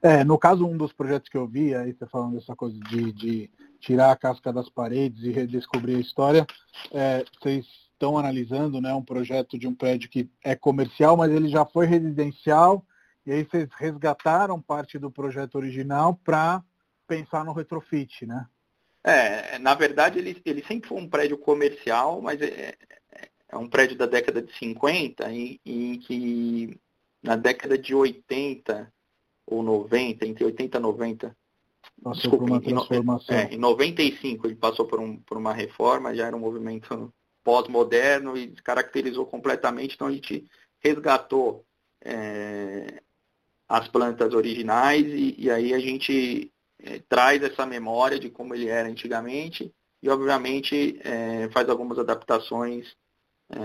É, 0.00 0.24
no 0.24 0.38
caso, 0.38 0.64
um 0.64 0.76
dos 0.76 0.92
projetos 0.92 1.28
que 1.28 1.36
eu 1.36 1.46
vi, 1.46 1.74
aí 1.74 1.92
você 1.92 2.06
falando 2.06 2.36
dessa 2.36 2.54
coisa 2.54 2.78
de, 2.88 3.12
de 3.12 3.50
tirar 3.80 4.12
a 4.12 4.16
casca 4.16 4.52
das 4.52 4.68
paredes 4.70 5.22
e 5.24 5.30
redescobrir 5.30 5.96
a 5.96 6.00
história, 6.00 6.46
é, 6.92 7.24
vocês 7.38 7.66
estão 7.92 8.16
analisando 8.16 8.80
né, 8.80 8.94
um 8.94 9.04
projeto 9.04 9.58
de 9.58 9.66
um 9.66 9.74
prédio 9.74 10.08
que 10.08 10.30
é 10.42 10.54
comercial, 10.54 11.16
mas 11.16 11.32
ele 11.32 11.48
já 11.48 11.66
foi 11.66 11.84
residencial, 11.84 12.84
e 13.26 13.32
aí 13.32 13.44
vocês 13.44 13.68
resgataram 13.76 14.62
parte 14.62 14.98
do 14.98 15.10
projeto 15.10 15.56
original 15.56 16.14
para 16.24 16.62
pensar 17.06 17.44
no 17.44 17.52
retrofit, 17.52 18.24
né? 18.24 18.46
É, 19.04 19.58
na 19.58 19.74
verdade 19.74 20.18
ele, 20.18 20.40
ele 20.44 20.62
sempre 20.64 20.88
foi 20.88 20.98
um 20.98 21.08
prédio 21.08 21.38
comercial, 21.38 22.20
mas 22.20 22.40
é, 22.42 22.74
é 23.48 23.56
um 23.56 23.68
prédio 23.68 23.96
da 23.96 24.06
década 24.06 24.42
de 24.42 24.52
50, 24.56 25.32
em, 25.32 25.60
em 25.64 25.98
que 25.98 26.78
na 27.22 27.36
década 27.36 27.78
de 27.78 27.94
80 27.94 28.92
ou 29.46 29.62
90, 29.62 30.26
entre 30.26 30.44
80 30.44 30.76
e 30.76 30.80
90, 30.80 31.36
passou 32.02 32.22
desculpa, 32.22 32.44
por 32.44 32.50
uma 32.50 32.60
transformação. 32.60 33.34
Em, 33.34 33.38
é, 33.38 33.54
em 33.54 33.58
95 33.58 34.46
ele 34.46 34.56
passou 34.56 34.86
por, 34.86 35.00
um, 35.00 35.16
por 35.16 35.38
uma 35.38 35.52
reforma, 35.52 36.14
já 36.14 36.26
era 36.26 36.36
um 36.36 36.40
movimento 36.40 37.12
pós-moderno 37.42 38.36
e 38.36 38.48
caracterizou 38.48 39.24
completamente, 39.24 39.94
então 39.94 40.06
a 40.06 40.12
gente 40.12 40.46
resgatou 40.80 41.64
é, 42.04 43.02
as 43.66 43.88
plantas 43.88 44.34
originais 44.34 45.06
e, 45.06 45.34
e 45.38 45.50
aí 45.50 45.72
a 45.72 45.78
gente 45.78 46.52
é, 46.82 47.00
traz 47.08 47.42
essa 47.42 47.66
memória 47.66 48.18
de 48.18 48.30
como 48.30 48.54
ele 48.54 48.68
era 48.68 48.88
antigamente 48.88 49.72
e, 50.02 50.08
obviamente, 50.08 50.98
é, 51.02 51.48
faz 51.50 51.68
algumas 51.68 51.98
adaptações 51.98 52.96
é, 53.50 53.58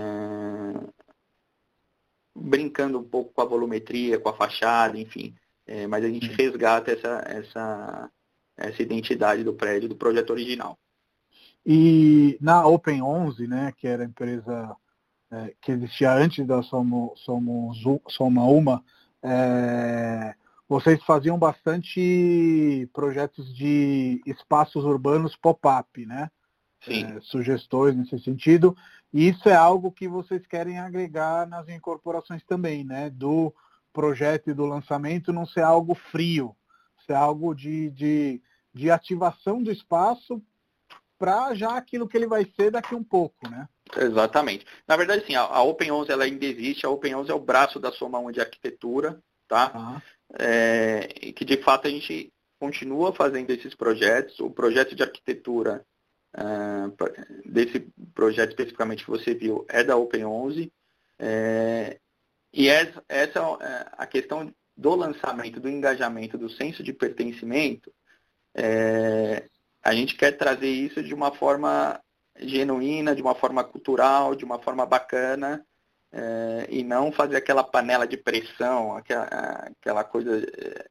brincando 2.34 2.98
um 2.98 3.04
pouco 3.04 3.32
com 3.32 3.40
a 3.40 3.44
volumetria, 3.44 4.18
com 4.18 4.28
a 4.28 4.36
fachada, 4.36 4.98
enfim. 4.98 5.34
É, 5.66 5.86
mas 5.86 6.04
a 6.04 6.08
gente 6.08 6.28
uhum. 6.28 6.34
resgata 6.36 6.90
essa, 6.90 7.24
essa, 7.26 8.10
essa 8.56 8.82
identidade 8.82 9.44
do 9.44 9.54
prédio, 9.54 9.88
do 9.88 9.96
projeto 9.96 10.30
original. 10.30 10.76
E 11.64 12.36
na 12.40 12.66
Open 12.66 13.00
11, 13.00 13.46
né, 13.46 13.72
que 13.76 13.86
era 13.86 14.02
a 14.02 14.06
empresa 14.06 14.76
é, 15.30 15.54
que 15.60 15.72
existia 15.72 16.12
antes 16.12 16.46
da 16.46 16.62
Soma, 16.62 17.10
Soma, 17.16 17.72
Soma 18.08 18.44
Uma, 18.44 18.84
é, 19.22 20.34
vocês 20.68 21.02
faziam 21.04 21.38
bastante 21.38 22.88
projetos 22.92 23.54
de 23.54 24.22
espaços 24.26 24.84
urbanos 24.84 25.36
pop-up, 25.36 26.06
né? 26.06 26.30
Sim. 26.82 27.04
É, 27.04 27.20
sugestões 27.20 27.94
nesse 27.96 28.18
sentido. 28.20 28.76
E 29.12 29.28
isso 29.28 29.48
é 29.48 29.54
algo 29.54 29.92
que 29.92 30.08
vocês 30.08 30.46
querem 30.46 30.78
agregar 30.78 31.46
nas 31.46 31.68
incorporações 31.68 32.42
também, 32.44 32.84
né? 32.84 33.10
Do 33.10 33.54
projeto 33.92 34.50
e 34.50 34.54
do 34.54 34.66
lançamento 34.66 35.32
não 35.32 35.46
ser 35.46 35.60
algo 35.60 35.94
frio, 35.94 36.54
ser 37.06 37.14
algo 37.14 37.54
de, 37.54 37.90
de, 37.90 38.42
de 38.72 38.90
ativação 38.90 39.62
do 39.62 39.70
espaço 39.70 40.42
para 41.18 41.54
já 41.54 41.76
aquilo 41.76 42.08
que 42.08 42.16
ele 42.16 42.26
vai 42.26 42.44
ser 42.56 42.72
daqui 42.72 42.94
um 42.94 43.04
pouco, 43.04 43.48
né? 43.48 43.68
Exatamente. 43.96 44.66
Na 44.88 44.96
verdade, 44.96 45.24
sim, 45.26 45.34
a, 45.36 45.62
Open 45.62 45.92
11 45.92 46.10
ela 46.10 46.24
ainda 46.24 46.44
existe. 46.44 46.84
A 46.84 46.90
Open 46.90 47.14
11 47.14 47.30
é 47.30 47.34
o 47.34 47.40
braço 47.40 47.78
da 47.78 47.92
Soma 47.92 48.18
1 48.18 48.32
de 48.32 48.40
arquitetura, 48.40 49.22
tá? 49.46 49.70
Ah 49.72 50.02
é, 50.32 51.06
que 51.34 51.44
de 51.44 51.56
fato 51.58 51.86
a 51.86 51.90
gente 51.90 52.32
continua 52.58 53.12
fazendo 53.12 53.50
esses 53.50 53.74
projetos. 53.74 54.40
O 54.40 54.50
projeto 54.50 54.94
de 54.94 55.02
arquitetura 55.02 55.84
é, 56.36 56.42
desse 57.44 57.80
projeto 58.14 58.50
especificamente 58.50 59.04
que 59.04 59.10
você 59.10 59.34
viu 59.34 59.64
é 59.68 59.84
da 59.84 59.96
Open 59.96 60.24
11. 60.24 60.72
É, 61.18 61.98
e 62.52 62.68
essa, 62.68 63.04
essa 63.08 63.40
é 63.60 63.86
a 63.92 64.06
questão 64.06 64.52
do 64.76 64.94
lançamento, 64.94 65.60
do 65.60 65.68
engajamento, 65.68 66.36
do 66.36 66.50
senso 66.50 66.82
de 66.82 66.92
pertencimento, 66.92 67.92
é, 68.54 69.48
a 69.82 69.94
gente 69.94 70.16
quer 70.16 70.32
trazer 70.32 70.68
isso 70.68 71.02
de 71.02 71.12
uma 71.12 71.32
forma 71.32 72.00
genuína, 72.38 73.14
de 73.14 73.22
uma 73.22 73.34
forma 73.34 73.62
cultural, 73.62 74.34
de 74.34 74.44
uma 74.44 74.58
forma 74.58 74.86
bacana, 74.86 75.64
é, 76.16 76.68
e 76.70 76.84
não 76.84 77.10
fazer 77.10 77.34
aquela 77.34 77.64
panela 77.64 78.06
de 78.06 78.16
pressão, 78.16 78.96
aquela, 78.96 79.24
aquela 79.24 80.04
coisa 80.04 80.46
eh, 80.56 80.86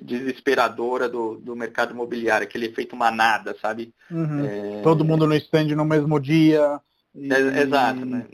desesperadora 0.00 1.08
do, 1.08 1.34
do 1.36 1.56
mercado 1.56 1.92
imobiliário, 1.92 2.46
aquele 2.46 2.66
efeito 2.66 2.94
manada, 2.94 3.56
sabe? 3.60 3.92
Uhum. 4.08 4.44
É... 4.46 4.82
Todo 4.82 5.04
mundo 5.04 5.26
no 5.26 5.34
stand 5.34 5.74
no 5.74 5.84
mesmo 5.84 6.20
dia. 6.20 6.80
E... 7.12 7.32
É, 7.32 7.62
exato, 7.62 8.06
né? 8.06 8.24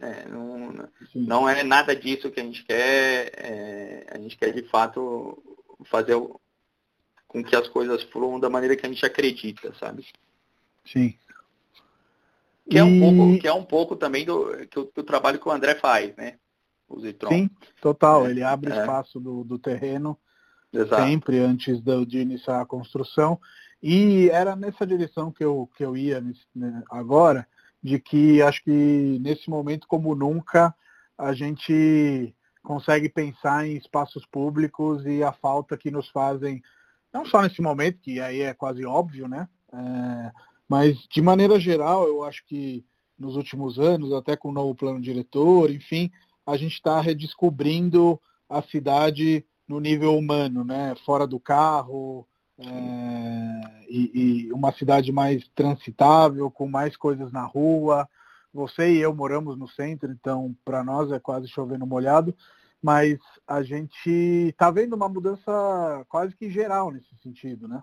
É, 0.00 0.26
não, 0.28 0.88
não, 1.14 1.48
é 1.48 1.62
nada 1.62 1.94
disso 1.94 2.32
que 2.32 2.40
a 2.40 2.42
gente 2.42 2.64
quer. 2.64 3.30
É, 3.36 4.06
a 4.10 4.18
gente 4.18 4.36
quer 4.36 4.52
de 4.52 4.68
fato 4.68 5.40
fazer 5.84 6.20
com 7.28 7.44
que 7.44 7.54
as 7.54 7.68
coisas 7.68 8.02
fluam 8.02 8.40
da 8.40 8.50
maneira 8.50 8.74
que 8.74 8.84
a 8.84 8.88
gente 8.88 9.06
acredita, 9.06 9.72
sabe? 9.78 10.04
Sim. 10.84 11.14
Que, 12.72 12.78
e... 12.78 12.80
é 12.80 12.84
um 12.84 12.98
pouco, 12.98 13.38
que 13.38 13.48
é 13.48 13.52
um 13.52 13.64
pouco 13.64 13.96
também 13.96 14.24
do 14.24 14.66
que 14.66 14.78
o, 14.78 14.86
trabalho 15.02 15.38
que 15.38 15.46
o 15.46 15.52
André 15.52 15.74
faz, 15.74 16.16
né? 16.16 16.36
O 16.88 16.98
Zitron. 17.00 17.30
Sim, 17.30 17.50
total. 17.80 18.26
É, 18.26 18.30
Ele 18.30 18.42
abre 18.42 18.72
é. 18.72 18.80
espaço 18.80 19.20
do, 19.20 19.44
do 19.44 19.58
terreno 19.58 20.18
Exato. 20.72 21.02
sempre 21.02 21.38
antes 21.38 21.80
de, 21.80 22.06
de, 22.06 22.18
iniciar 22.18 22.62
a 22.62 22.66
construção. 22.66 23.38
E 23.82 24.30
era 24.30 24.56
nessa 24.56 24.86
direção 24.86 25.30
que 25.30 25.44
eu, 25.44 25.68
que 25.76 25.84
eu 25.84 25.96
ia 25.96 26.20
nesse, 26.20 26.46
né, 26.54 26.82
agora, 26.90 27.46
de 27.82 27.98
que 27.98 28.40
acho 28.40 28.62
que 28.64 29.18
nesse 29.20 29.50
momento, 29.50 29.86
como 29.86 30.14
nunca, 30.14 30.74
a 31.18 31.34
gente 31.34 32.34
consegue 32.62 33.08
pensar 33.08 33.66
em 33.66 33.76
espaços 33.76 34.24
públicos 34.24 35.04
e 35.04 35.22
a 35.22 35.32
falta 35.32 35.76
que 35.76 35.90
nos 35.90 36.08
fazem, 36.08 36.62
não 37.12 37.26
só 37.26 37.42
nesse 37.42 37.60
momento, 37.60 37.98
que 38.00 38.20
aí 38.20 38.40
é 38.40 38.54
quase 38.54 38.84
óbvio, 38.86 39.28
né? 39.28 39.48
É, 39.74 40.32
mas, 40.72 41.06
de 41.06 41.20
maneira 41.20 41.60
geral, 41.60 42.08
eu 42.08 42.24
acho 42.24 42.42
que 42.46 42.82
nos 43.18 43.36
últimos 43.36 43.78
anos, 43.78 44.10
até 44.10 44.34
com 44.34 44.48
o 44.48 44.52
novo 44.52 44.74
plano 44.74 45.02
diretor, 45.02 45.70
enfim, 45.70 46.10
a 46.46 46.56
gente 46.56 46.72
está 46.72 46.98
redescobrindo 46.98 48.18
a 48.48 48.62
cidade 48.62 49.44
no 49.68 49.78
nível 49.78 50.16
humano, 50.16 50.64
né? 50.64 50.94
fora 51.04 51.26
do 51.26 51.38
carro, 51.38 52.26
é, 52.58 53.84
e, 53.86 54.46
e, 54.46 54.52
uma 54.54 54.72
cidade 54.72 55.12
mais 55.12 55.46
transitável, 55.54 56.50
com 56.50 56.66
mais 56.66 56.96
coisas 56.96 57.30
na 57.30 57.44
rua. 57.44 58.08
Você 58.50 58.94
e 58.94 58.98
eu 58.98 59.14
moramos 59.14 59.58
no 59.58 59.68
centro, 59.68 60.10
então 60.10 60.56
para 60.64 60.82
nós 60.82 61.12
é 61.12 61.20
quase 61.20 61.48
chovendo 61.48 61.86
molhado, 61.86 62.34
mas 62.80 63.18
a 63.46 63.62
gente 63.62 64.08
está 64.08 64.70
vendo 64.70 64.94
uma 64.94 65.06
mudança 65.06 66.02
quase 66.08 66.34
que 66.34 66.48
geral 66.48 66.90
nesse 66.90 67.14
sentido, 67.22 67.68
né? 67.68 67.82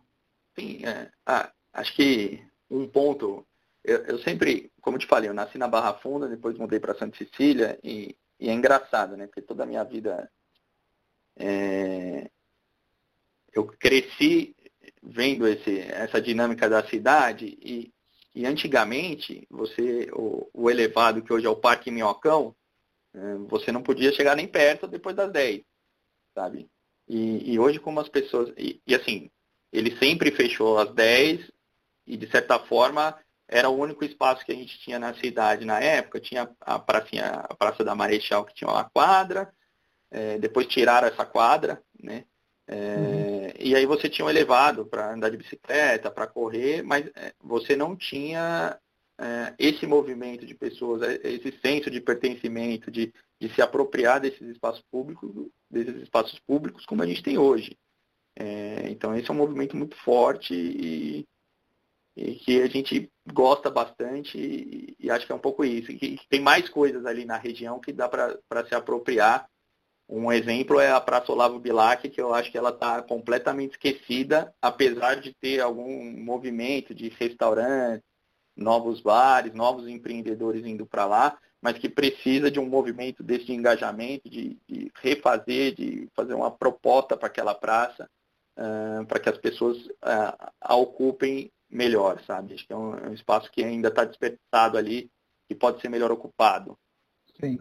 Sim, 0.57 0.84
é, 0.84 1.11
ah, 1.28 1.51
acho 1.72 1.95
que 1.95 2.49
um 2.70 2.88
ponto 2.88 3.45
eu, 3.84 4.03
eu, 4.05 4.20
sempre, 4.20 4.72
como 4.82 4.97
te 4.97 5.07
falei, 5.07 5.30
eu 5.30 5.34
nasci 5.34 5.57
na 5.57 5.67
Barra 5.67 5.93
Funda, 5.95 6.28
depois 6.28 6.57
mudei 6.57 6.80
para 6.80 6.95
Santa 6.95 7.17
Cecília 7.17 7.80
e, 7.84 8.15
e, 8.39 8.49
é 8.49 8.53
engraçado, 8.53 9.15
né? 9.15 9.26
Porque 9.26 9.41
toda 9.41 9.63
a 9.63 9.65
minha 9.65 9.84
vida 9.84 10.30
é, 11.38 12.30
eu 13.53 13.65
cresci 13.65 14.55
vendo 15.01 15.47
esse, 15.47 15.80
essa 15.80 16.22
dinâmica 16.22 16.70
da 16.70 16.86
cidade 16.88 17.57
e, 17.61 17.93
e 18.36 18.45
antigamente 18.45 19.47
você 19.49 20.09
o, 20.13 20.49
o, 20.53 20.70
elevado 20.70 21.22
que 21.24 21.32
hoje 21.32 21.45
é 21.45 21.49
o 21.49 21.55
Parque 21.55 21.89
Minhocão, 21.89 22.55
é, 23.13 23.36
você 23.47 23.72
não 23.72 23.82
podia 23.82 24.11
chegar 24.11 24.36
nem 24.36 24.47
perto 24.47 24.88
depois 24.88 25.15
das 25.15 25.32
10, 25.32 25.63
sabe? 26.36 26.70
E, 27.07 27.53
e 27.53 27.59
hoje 27.59 27.80
como 27.80 27.99
as 27.99 28.09
pessoas. 28.09 28.53
E, 28.57 28.82
e 28.86 28.93
assim, 28.93 29.32
ele 29.72 29.97
sempre 29.97 30.32
fechou 30.32 30.78
às 30.78 30.93
10 30.93 31.49
e 32.10 32.18
de 32.18 32.30
certa 32.30 32.57
forma 32.60 33.16
era 33.47 33.70
o 33.70 33.78
único 33.78 34.03
espaço 34.03 34.43
que 34.43 34.51
a 34.51 34.55
gente 34.55 34.80
tinha 34.80 34.99
na 34.99 35.14
cidade 35.14 35.66
na 35.66 35.80
época. 35.80 36.20
Tinha 36.20 36.49
a, 36.60 36.78
pracinha, 36.78 37.26
a 37.26 37.55
Praça 37.55 37.84
da 37.84 37.95
Marechal, 37.95 38.45
que 38.45 38.53
tinha 38.53 38.70
uma 38.70 38.84
quadra, 38.84 39.51
é, 40.12 40.38
depois 40.38 40.68
tiraram 40.68 41.07
essa 41.07 41.26
quadra, 41.26 41.82
né? 42.01 42.26
É, 42.68 42.95
uhum. 42.97 43.51
E 43.60 43.76
aí 43.76 43.86
você 43.88 44.07
tinha 44.07 44.26
um 44.26 44.30
elevado 44.30 44.86
para 44.86 45.12
andar 45.12 45.30
de 45.30 45.38
bicicleta, 45.38 46.12
para 46.12 46.28
correr, 46.28 46.84
mas 46.84 47.07
é, 47.16 47.34
você 47.39 47.76
não 47.76 47.95
tinha 47.95 48.80
é, 49.18 49.53
esse 49.57 49.88
movimento 49.88 50.45
de 50.45 50.53
pessoas, 50.53 51.01
é, 51.01 51.20
esse 51.24 51.51
senso 51.60 51.89
de 51.89 51.99
pertencimento, 51.99 52.91
de, 52.91 53.12
de 53.39 53.53
se 53.55 53.62
apropriar 53.62 54.20
desses 54.20 54.47
espaços 54.47 54.84
públicos, 54.91 55.32
desses 55.70 55.95
espaços 56.03 56.38
públicos 56.39 56.86
como 56.86 57.01
a 57.01 57.07
gente 57.07 57.24
tem 57.24 57.39
hoje. 57.39 57.76
É, 58.36 58.88
então 58.89 59.16
esse 59.16 59.30
é 59.30 59.34
um 59.34 59.38
movimento 59.38 59.76
muito 59.76 59.95
forte 59.97 60.53
e, 60.53 61.28
e 62.20 62.36
que 62.36 62.61
a 62.61 62.67
gente 62.67 63.09
gosta 63.32 63.70
bastante 63.70 64.38
e, 64.38 64.95
e, 64.99 65.09
acho 65.09 65.26
que 65.26 65.32
é 65.32 65.36
um 65.36 65.39
pouco 65.39 65.63
isso. 65.63 65.89
E 65.89 66.20
tem 66.30 66.41
mais 66.41 66.67
coisas 66.67 67.05
ali 67.05 67.24
na 67.24 67.38
região 67.38 67.80
que 67.80 67.93
dá 67.93 68.09
para 68.09 68.65
se 68.67 68.76
apropriar. 68.76 69.47
Um 70.07 70.30
exemplo 70.32 70.80
é 70.80 70.91
a 70.91 70.99
Praça 70.99 71.32
Olavo 71.32 71.59
Bilac, 71.59 72.09
que 72.09 72.20
eu 72.20 72.34
acho 72.34 72.51
que 72.51 72.57
ela 72.57 72.72
está 72.72 73.01
completamente 73.01 73.72
esquecida, 73.72 74.53
apesar 74.61 75.15
de 75.15 75.34
ter 75.34 75.61
algum 75.61 76.11
movimento 76.22 76.93
de 76.93 77.07
restaurantes, 77.09 78.03
novos 78.53 78.99
bares, 78.99 79.53
novos 79.53 79.88
empreendedores 79.88 80.65
indo 80.65 80.86
para 80.86 81.05
lá, 81.05 81.38
mas 81.61 81.78
que 81.78 81.88
precisa 81.88 82.51
de 82.51 82.59
um 82.59 82.65
movimento 82.65 83.24
desse 83.24 83.53
engajamento, 83.53 84.30
de, 84.30 84.57
de 84.67 84.91
refazer, 84.95 85.74
de 85.76 86.09
fazer 86.13 86.34
uma 86.34 86.51
proposta 86.51 87.15
para 87.15 87.28
aquela 87.28 87.55
praça, 87.55 88.09
uh, 88.57 89.05
para 89.05 89.20
que 89.20 89.30
as 89.30 89.38
pessoas 89.38 89.78
uh, 89.86 90.51
a 90.59 90.76
ocupem 90.76 91.49
melhor, 91.70 92.22
sabe? 92.26 92.53
Acho 92.53 92.65
que 92.65 92.74
é 92.74 92.76
um, 92.76 92.95
é 92.95 93.09
um 93.09 93.13
espaço 93.13 93.51
que 93.51 93.63
ainda 93.63 93.89
está 93.89 94.03
desperdiçado 94.03 94.78
ali 94.78 95.09
e 95.49 95.55
pode 95.55 95.82
ser 95.82 95.89
melhor 95.89 96.11
ocupado. 96.11 96.78
Sim. 97.39 97.59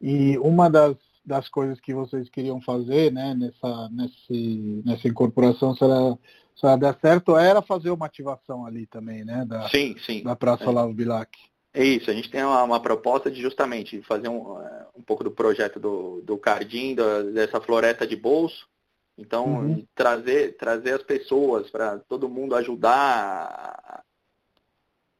E 0.00 0.36
uma 0.38 0.68
das, 0.68 0.96
das 1.24 1.48
coisas 1.48 1.80
que 1.80 1.94
vocês 1.94 2.28
queriam 2.28 2.60
fazer, 2.60 3.12
né, 3.12 3.34
nessa, 3.34 3.88
nesse, 3.90 4.82
nessa 4.84 5.08
incorporação, 5.08 5.74
se 5.74 5.82
ela, 5.82 6.18
se 6.56 6.66
ela 6.66 6.76
der 6.76 6.98
certo, 7.00 7.36
era 7.36 7.62
fazer 7.62 7.90
uma 7.90 8.06
ativação 8.06 8.66
ali 8.66 8.86
também, 8.86 9.24
né? 9.24 9.44
Da, 9.46 9.68
sim, 9.68 9.96
sim. 9.98 10.22
Da 10.22 10.36
Praça 10.36 10.64
é. 10.64 10.68
Olavo 10.68 10.92
Bilac. 10.92 11.30
É 11.72 11.82
isso, 11.82 12.08
a 12.08 12.14
gente 12.14 12.30
tem 12.30 12.44
uma, 12.44 12.62
uma, 12.62 12.80
proposta 12.80 13.28
de 13.28 13.42
justamente 13.42 14.00
fazer 14.02 14.28
um, 14.28 14.58
um 14.94 15.02
pouco 15.02 15.24
do 15.24 15.30
projeto 15.30 15.80
do, 15.80 16.22
do 16.22 16.38
Cardim, 16.38 16.94
da, 16.94 17.22
dessa 17.22 17.60
floresta 17.60 18.06
de 18.06 18.14
bolso, 18.14 18.68
então, 19.16 19.46
uhum. 19.46 19.86
trazer, 19.94 20.56
trazer 20.56 20.94
as 20.94 21.02
pessoas 21.02 21.70
para 21.70 21.98
todo 22.00 22.28
mundo 22.28 22.56
ajudar 22.56 24.02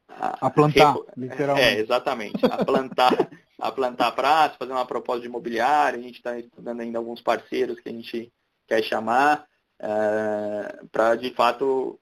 a, 0.09 0.47
a 0.47 0.49
plantar, 0.49 0.95
literalmente. 1.15 1.67
É, 1.67 1.79
exatamente. 1.79 2.45
A 2.45 2.63
plantar, 2.63 3.29
a 3.59 3.71
plantar 3.71 4.11
praça, 4.11 4.57
fazer 4.57 4.71
uma 4.71 4.85
proposta 4.85 5.21
de 5.21 5.27
imobiliário. 5.27 5.99
A 5.99 6.01
gente 6.01 6.15
está 6.15 6.37
estudando 6.37 6.81
ainda 6.81 6.97
alguns 6.97 7.21
parceiros 7.21 7.79
que 7.79 7.89
a 7.89 7.91
gente 7.91 8.31
quer 8.67 8.83
chamar 8.83 9.45
é, 9.79 10.79
para, 10.91 11.15
de 11.15 11.31
fato, 11.33 11.99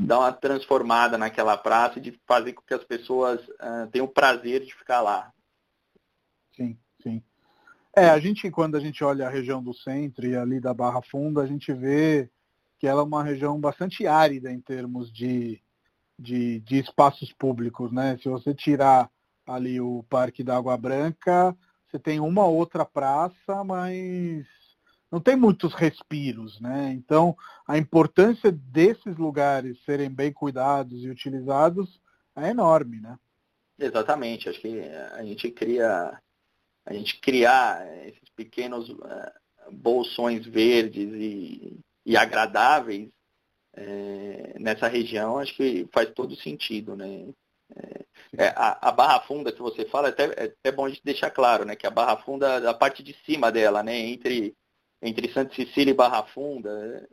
dar 0.00 0.20
uma 0.20 0.32
transformada 0.32 1.16
naquela 1.16 1.56
praça 1.56 1.98
e 1.98 2.02
de 2.02 2.20
fazer 2.26 2.52
com 2.52 2.62
que 2.62 2.74
as 2.74 2.84
pessoas 2.84 3.40
é, 3.60 3.86
tenham 3.86 4.06
o 4.06 4.12
prazer 4.12 4.64
de 4.64 4.74
ficar 4.74 5.00
lá. 5.00 5.32
É, 7.94 8.08
a 8.08 8.18
gente, 8.18 8.50
quando 8.50 8.76
a 8.76 8.80
gente 8.80 9.04
olha 9.04 9.26
a 9.26 9.30
região 9.30 9.62
do 9.62 9.74
centro 9.74 10.26
e 10.26 10.34
ali 10.34 10.58
da 10.58 10.72
Barra 10.72 11.02
Funda, 11.02 11.42
a 11.42 11.46
gente 11.46 11.72
vê 11.74 12.30
que 12.78 12.86
ela 12.86 13.02
é 13.02 13.04
uma 13.04 13.22
região 13.22 13.60
bastante 13.60 14.06
árida 14.06 14.50
em 14.50 14.60
termos 14.60 15.12
de, 15.12 15.62
de, 16.18 16.60
de 16.60 16.78
espaços 16.78 17.32
públicos, 17.32 17.92
né? 17.92 18.18
Se 18.22 18.28
você 18.28 18.54
tirar 18.54 19.10
ali 19.46 19.80
o 19.80 20.04
Parque 20.08 20.42
da 20.42 20.56
Água 20.56 20.76
Branca, 20.76 21.54
você 21.86 21.98
tem 21.98 22.18
uma 22.18 22.46
outra 22.46 22.84
praça, 22.86 23.62
mas 23.62 24.46
não 25.10 25.20
tem 25.20 25.36
muitos 25.36 25.74
respiros, 25.74 26.58
né? 26.60 26.90
Então, 26.94 27.36
a 27.68 27.76
importância 27.76 28.50
desses 28.50 29.18
lugares 29.18 29.78
serem 29.84 30.08
bem 30.08 30.32
cuidados 30.32 31.04
e 31.04 31.10
utilizados 31.10 32.00
é 32.34 32.48
enorme, 32.48 33.00
né? 33.00 33.18
Exatamente. 33.78 34.48
Acho 34.48 34.60
que 34.60 34.80
a 35.12 35.22
gente 35.22 35.50
cria 35.50 36.18
a 36.84 36.92
gente 36.92 37.20
criar 37.20 37.86
esses 38.06 38.28
pequenos 38.34 38.88
uh, 38.88 39.32
bolsões 39.70 40.46
verdes 40.46 41.12
e, 41.12 41.78
e 42.04 42.16
agradáveis 42.16 43.08
é, 43.74 44.54
nessa 44.58 44.86
região, 44.86 45.38
acho 45.38 45.54
que 45.54 45.88
faz 45.92 46.10
todo 46.10 46.36
sentido, 46.36 46.94
né? 46.94 47.28
É, 47.74 48.44
é, 48.44 48.48
a, 48.48 48.88
a, 48.88 48.92
Barra 48.92 49.20
Funda 49.20 49.50
que 49.50 49.62
você 49.62 49.86
fala, 49.86 50.08
é 50.08 50.10
até, 50.10 50.24
é 50.24 50.44
até 50.44 50.72
bom 50.72 50.84
a 50.84 50.88
gente 50.90 51.00
deixar 51.02 51.30
claro, 51.30 51.64
né? 51.64 51.74
Que 51.74 51.86
a 51.86 51.90
Barra 51.90 52.18
Funda, 52.18 52.68
a 52.68 52.74
parte 52.74 53.02
de 53.02 53.16
cima 53.24 53.50
dela, 53.50 53.82
né? 53.82 53.96
Entre, 53.96 54.54
entre 55.00 55.32
Santa 55.32 55.54
Cecília 55.54 55.92
e 55.92 55.94
Barra 55.94 56.22
Funda, 56.24 57.08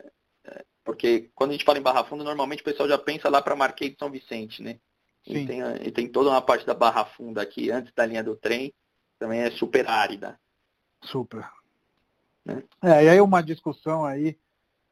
é, 0.45 0.65
porque 0.84 1.30
quando 1.34 1.51
a 1.51 1.53
gente 1.53 1.65
fala 1.65 1.78
em 1.78 1.84
Barra 1.84 2.03
Funda, 2.03 2.24
normalmente 2.24 2.61
o 2.61 2.65
pessoal 2.65 2.89
já 2.89 2.97
pensa 2.97 3.30
lá 3.30 3.41
para 3.41 3.55
Marquês 3.55 3.91
de 3.91 3.97
São 3.97 4.11
Vicente, 4.11 4.61
né? 4.61 4.80
E 5.26 5.45
tem, 5.45 5.61
e 5.86 5.91
tem 5.91 6.07
toda 6.07 6.30
uma 6.30 6.41
parte 6.41 6.65
da 6.65 6.74
Barra 6.74 7.05
Funda 7.05 7.41
aqui, 7.41 7.70
antes 7.70 7.93
da 7.93 8.05
linha 8.05 8.24
do 8.24 8.36
trem, 8.36 8.74
também 9.20 9.41
é 9.41 9.51
super 9.51 9.88
árida. 9.88 10.39
Super. 11.03 11.47
Né? 12.45 12.63
É, 12.82 13.03
e 13.03 13.09
aí 13.09 13.22
uma 13.22 13.43
discussão 13.43 14.05
aí 14.05 14.38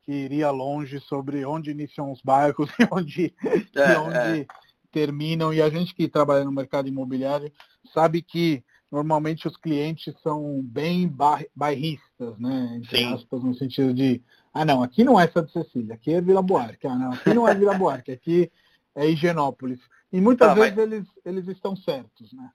que 0.03 0.11
iria 0.11 0.51
longe 0.51 0.99
sobre 0.99 1.45
onde 1.45 1.71
iniciam 1.71 2.11
os 2.11 2.21
bairros 2.21 2.69
e 2.79 2.87
onde, 2.91 3.33
é, 3.75 3.93
e 3.93 3.97
onde 3.97 4.41
é. 4.41 4.45
terminam. 4.91 5.53
E 5.53 5.61
a 5.61 5.69
gente 5.69 5.95
que 5.95 6.07
trabalha 6.07 6.43
no 6.43 6.51
mercado 6.51 6.87
imobiliário 6.87 7.51
sabe 7.93 8.21
que 8.21 8.63
normalmente 8.91 9.47
os 9.47 9.57
clientes 9.57 10.13
são 10.21 10.61
bem 10.63 11.13
bairristas, 11.55 12.37
né? 12.39 12.77
Entre 12.77 12.97
Sim. 12.97 13.13
aspas, 13.13 13.43
no 13.43 13.53
sentido 13.53 13.93
de, 13.93 14.21
ah 14.53 14.63
não, 14.63 14.81
aqui 14.81 15.03
não 15.03 15.19
é 15.19 15.27
Santa 15.27 15.51
Cecília, 15.51 15.95
aqui 15.95 16.13
é 16.13 16.21
Vila 16.21 16.41
Buarque, 16.41 16.87
ah 16.87 16.95
não, 16.95 17.11
aqui 17.11 17.33
não 17.33 17.47
é 17.47 17.53
Vila 17.53 17.77
Buarque, 17.77 18.11
aqui 18.11 18.51
é 18.95 19.09
Higienópolis. 19.09 19.79
E 20.11 20.21
muitas 20.21 20.47
tá, 20.47 20.53
vezes 20.53 20.75
mas... 20.75 20.85
eles, 20.85 21.07
eles 21.25 21.47
estão 21.47 21.75
certos, 21.75 22.31
né? 22.31 22.49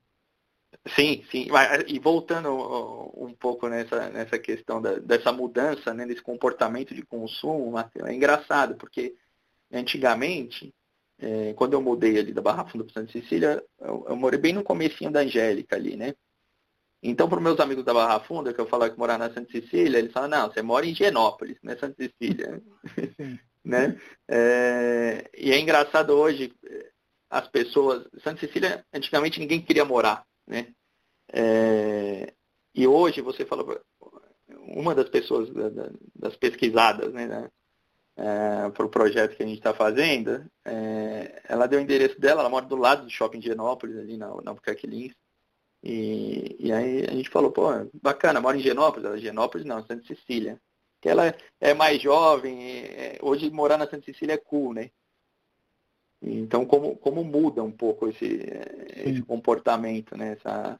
Sim, 0.85 1.23
sim. 1.31 1.47
E 1.87 1.97
voltando 1.97 2.49
um 3.15 3.33
pouco 3.33 3.69
nessa, 3.69 4.09
nessa 4.09 4.37
questão 4.37 4.81
da, 4.81 4.99
dessa 4.99 5.31
mudança, 5.31 5.93
né, 5.93 6.05
desse 6.05 6.21
comportamento 6.21 6.93
de 6.93 7.01
consumo, 7.03 7.73
é 7.79 8.13
engraçado, 8.13 8.75
porque 8.75 9.15
antigamente, 9.71 10.73
é, 11.17 11.53
quando 11.53 11.73
eu 11.73 11.81
mudei 11.81 12.19
ali 12.19 12.33
da 12.33 12.41
Barra 12.41 12.65
Funda 12.65 12.83
para 12.83 12.93
Santa 12.93 13.13
Cecília, 13.13 13.63
eu, 13.79 14.05
eu, 14.09 14.15
morei 14.15 14.37
bem 14.37 14.51
no 14.51 14.63
comecinho 14.63 15.09
da 15.09 15.21
Angélica 15.21 15.77
ali, 15.77 15.95
né? 15.95 16.13
Então, 17.01 17.29
para 17.29 17.37
os 17.37 17.43
meus 17.43 17.59
amigos 17.59 17.85
da 17.85 17.93
Barra 17.93 18.19
Funda, 18.19 18.53
que 18.53 18.59
eu 18.59 18.67
falava 18.67 18.91
que 18.91 18.99
morava 18.99 19.27
na 19.27 19.33
Santa 19.33 19.51
Cecília, 19.51 19.99
eles 19.99 20.11
falam, 20.11 20.29
não, 20.29 20.51
você 20.51 20.61
mora 20.61 20.85
em 20.85 20.93
Genópolis, 20.93 21.57
não 21.63 21.71
é 21.73 21.77
Santa 21.77 21.95
Cecília. 21.95 22.61
né? 23.63 23.97
É, 24.27 25.29
e 25.37 25.51
é 25.51 25.59
engraçado 25.59 26.11
hoje, 26.11 26.53
as 27.29 27.47
pessoas... 27.47 28.05
Santa 28.21 28.41
Cecília, 28.41 28.85
antigamente 28.93 29.39
ninguém 29.39 29.61
queria 29.61 29.85
morar 29.85 30.25
né? 30.47 30.73
É, 31.31 32.33
e 32.75 32.87
hoje 32.87 33.21
você 33.21 33.45
fala, 33.45 33.81
uma 34.67 34.93
das 34.95 35.09
pessoas 35.09 35.49
das 36.15 36.35
pesquisadas 36.35 37.13
né, 37.13 37.49
é, 38.15 38.69
para 38.69 38.85
o 38.85 38.89
projeto 38.89 39.35
que 39.35 39.43
a 39.43 39.45
gente 39.45 39.57
está 39.57 39.73
fazendo, 39.73 40.45
é, 40.65 41.41
ela 41.47 41.67
deu 41.67 41.79
o 41.79 41.81
endereço 41.81 42.19
dela, 42.19 42.41
ela 42.41 42.49
mora 42.49 42.65
do 42.65 42.75
lado 42.75 43.03
do 43.03 43.09
shopping 43.09 43.39
de 43.39 43.47
Genópolis, 43.47 43.97
ali 43.97 44.17
na, 44.17 44.27
na 44.27 44.51
Albuquerque 44.51 44.87
Lins. 44.87 45.13
E, 45.83 46.55
e 46.59 46.71
aí 46.71 47.05
a 47.05 47.11
gente 47.11 47.29
falou, 47.29 47.51
pô, 47.51 47.67
bacana, 48.01 48.39
mora 48.39 48.57
em 48.57 48.61
Genópolis, 48.61 49.05
ela, 49.05 49.17
Genópolis 49.17 49.65
não, 49.65 49.85
Santa 49.85 50.05
Cecília. 50.05 50.59
Que 51.01 51.09
ela 51.09 51.35
é 51.59 51.73
mais 51.73 52.01
jovem, 52.01 52.63
é, 52.63 53.17
hoje 53.21 53.49
morar 53.51 53.77
na 53.77 53.89
Santa 53.89 54.05
Cecília 54.05 54.33
é 54.33 54.37
cool, 54.37 54.73
né? 54.73 54.89
Então, 56.25 56.65
como, 56.65 56.95
como 56.95 57.23
muda 57.23 57.61
um 57.61 57.71
pouco 57.71 58.07
esse, 58.07 58.39
esse 58.95 59.21
comportamento, 59.21 60.17
né? 60.17 60.33
Essa, 60.33 60.79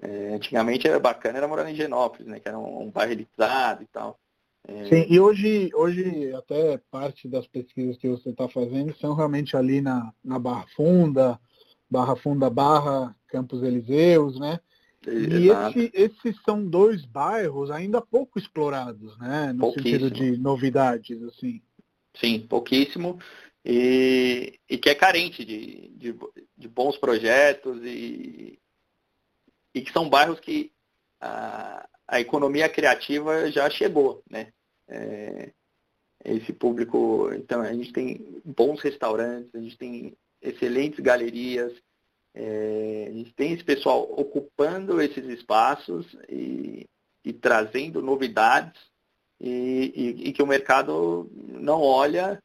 é, 0.00 0.34
antigamente 0.34 0.86
era 0.86 1.00
bacana, 1.00 1.38
era 1.38 1.48
morar 1.48 1.68
em 1.68 1.74
Genópolis, 1.74 2.26
né? 2.26 2.38
Que 2.38 2.48
era 2.48 2.58
um, 2.58 2.84
um 2.84 2.90
bairro 2.90 3.12
elitizado 3.12 3.82
e 3.82 3.86
tal. 3.86 4.18
É... 4.66 4.84
Sim, 4.84 5.06
e 5.08 5.18
hoje, 5.18 5.70
hoje 5.74 6.32
até 6.34 6.78
parte 6.90 7.26
das 7.26 7.46
pesquisas 7.46 7.96
que 7.96 8.08
você 8.08 8.30
está 8.30 8.48
fazendo 8.48 8.94
são 8.96 9.14
realmente 9.14 9.56
ali 9.56 9.80
na, 9.80 10.12
na 10.22 10.38
Barra 10.38 10.66
Funda, 10.76 11.40
Barra 11.90 12.14
Funda 12.14 12.48
Barra 12.48 13.16
Campos 13.26 13.62
Elíseus, 13.62 14.38
né? 14.38 14.60
E 15.06 15.48
esse, 15.48 15.90
esses 15.94 16.42
são 16.44 16.64
dois 16.64 17.04
bairros 17.04 17.70
ainda 17.70 18.00
pouco 18.00 18.38
explorados, 18.38 19.16
né? 19.18 19.52
No 19.52 19.72
sentido 19.72 20.10
de 20.10 20.36
novidades, 20.36 21.22
assim. 21.22 21.62
Sim, 22.14 22.40
pouquíssimo. 22.40 23.18
E, 23.70 24.58
e 24.66 24.78
que 24.78 24.88
é 24.88 24.94
carente 24.94 25.44
de, 25.44 25.88
de, 25.88 26.16
de 26.56 26.68
bons 26.68 26.96
projetos 26.96 27.78
e, 27.84 28.58
e 29.74 29.82
que 29.82 29.92
são 29.92 30.08
bairros 30.08 30.40
que 30.40 30.72
a, 31.20 31.86
a 32.08 32.18
economia 32.18 32.66
criativa 32.66 33.50
já 33.50 33.68
chegou, 33.68 34.22
né? 34.30 34.54
É, 34.88 35.52
esse 36.24 36.50
público, 36.50 37.30
então 37.34 37.60
a 37.60 37.72
gente 37.74 37.92
tem 37.92 38.40
bons 38.42 38.80
restaurantes, 38.80 39.54
a 39.54 39.60
gente 39.60 39.76
tem 39.76 40.16
excelentes 40.40 40.98
galerias, 41.00 41.72
é, 42.34 43.06
a 43.08 43.12
gente 43.12 43.34
tem 43.34 43.52
esse 43.52 43.64
pessoal 43.64 44.02
ocupando 44.18 45.00
esses 45.00 45.26
espaços 45.26 46.06
e, 46.26 46.86
e 47.22 47.32
trazendo 47.34 48.00
novidades 48.00 48.80
e, 49.38 49.92
e, 49.94 50.28
e, 50.28 50.32
que 50.32 50.42
o 50.42 50.46
mercado 50.46 51.30
não 51.34 51.82
olha 51.82 52.42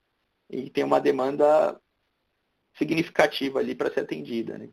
e 0.54 0.70
tem 0.70 0.84
uma 0.84 1.02
demanda 1.02 1.80
significativa 2.78 3.60
ali 3.60 3.74
para 3.74 3.92
ser 3.92 4.02
atendida. 4.02 4.58
Né? 4.58 4.70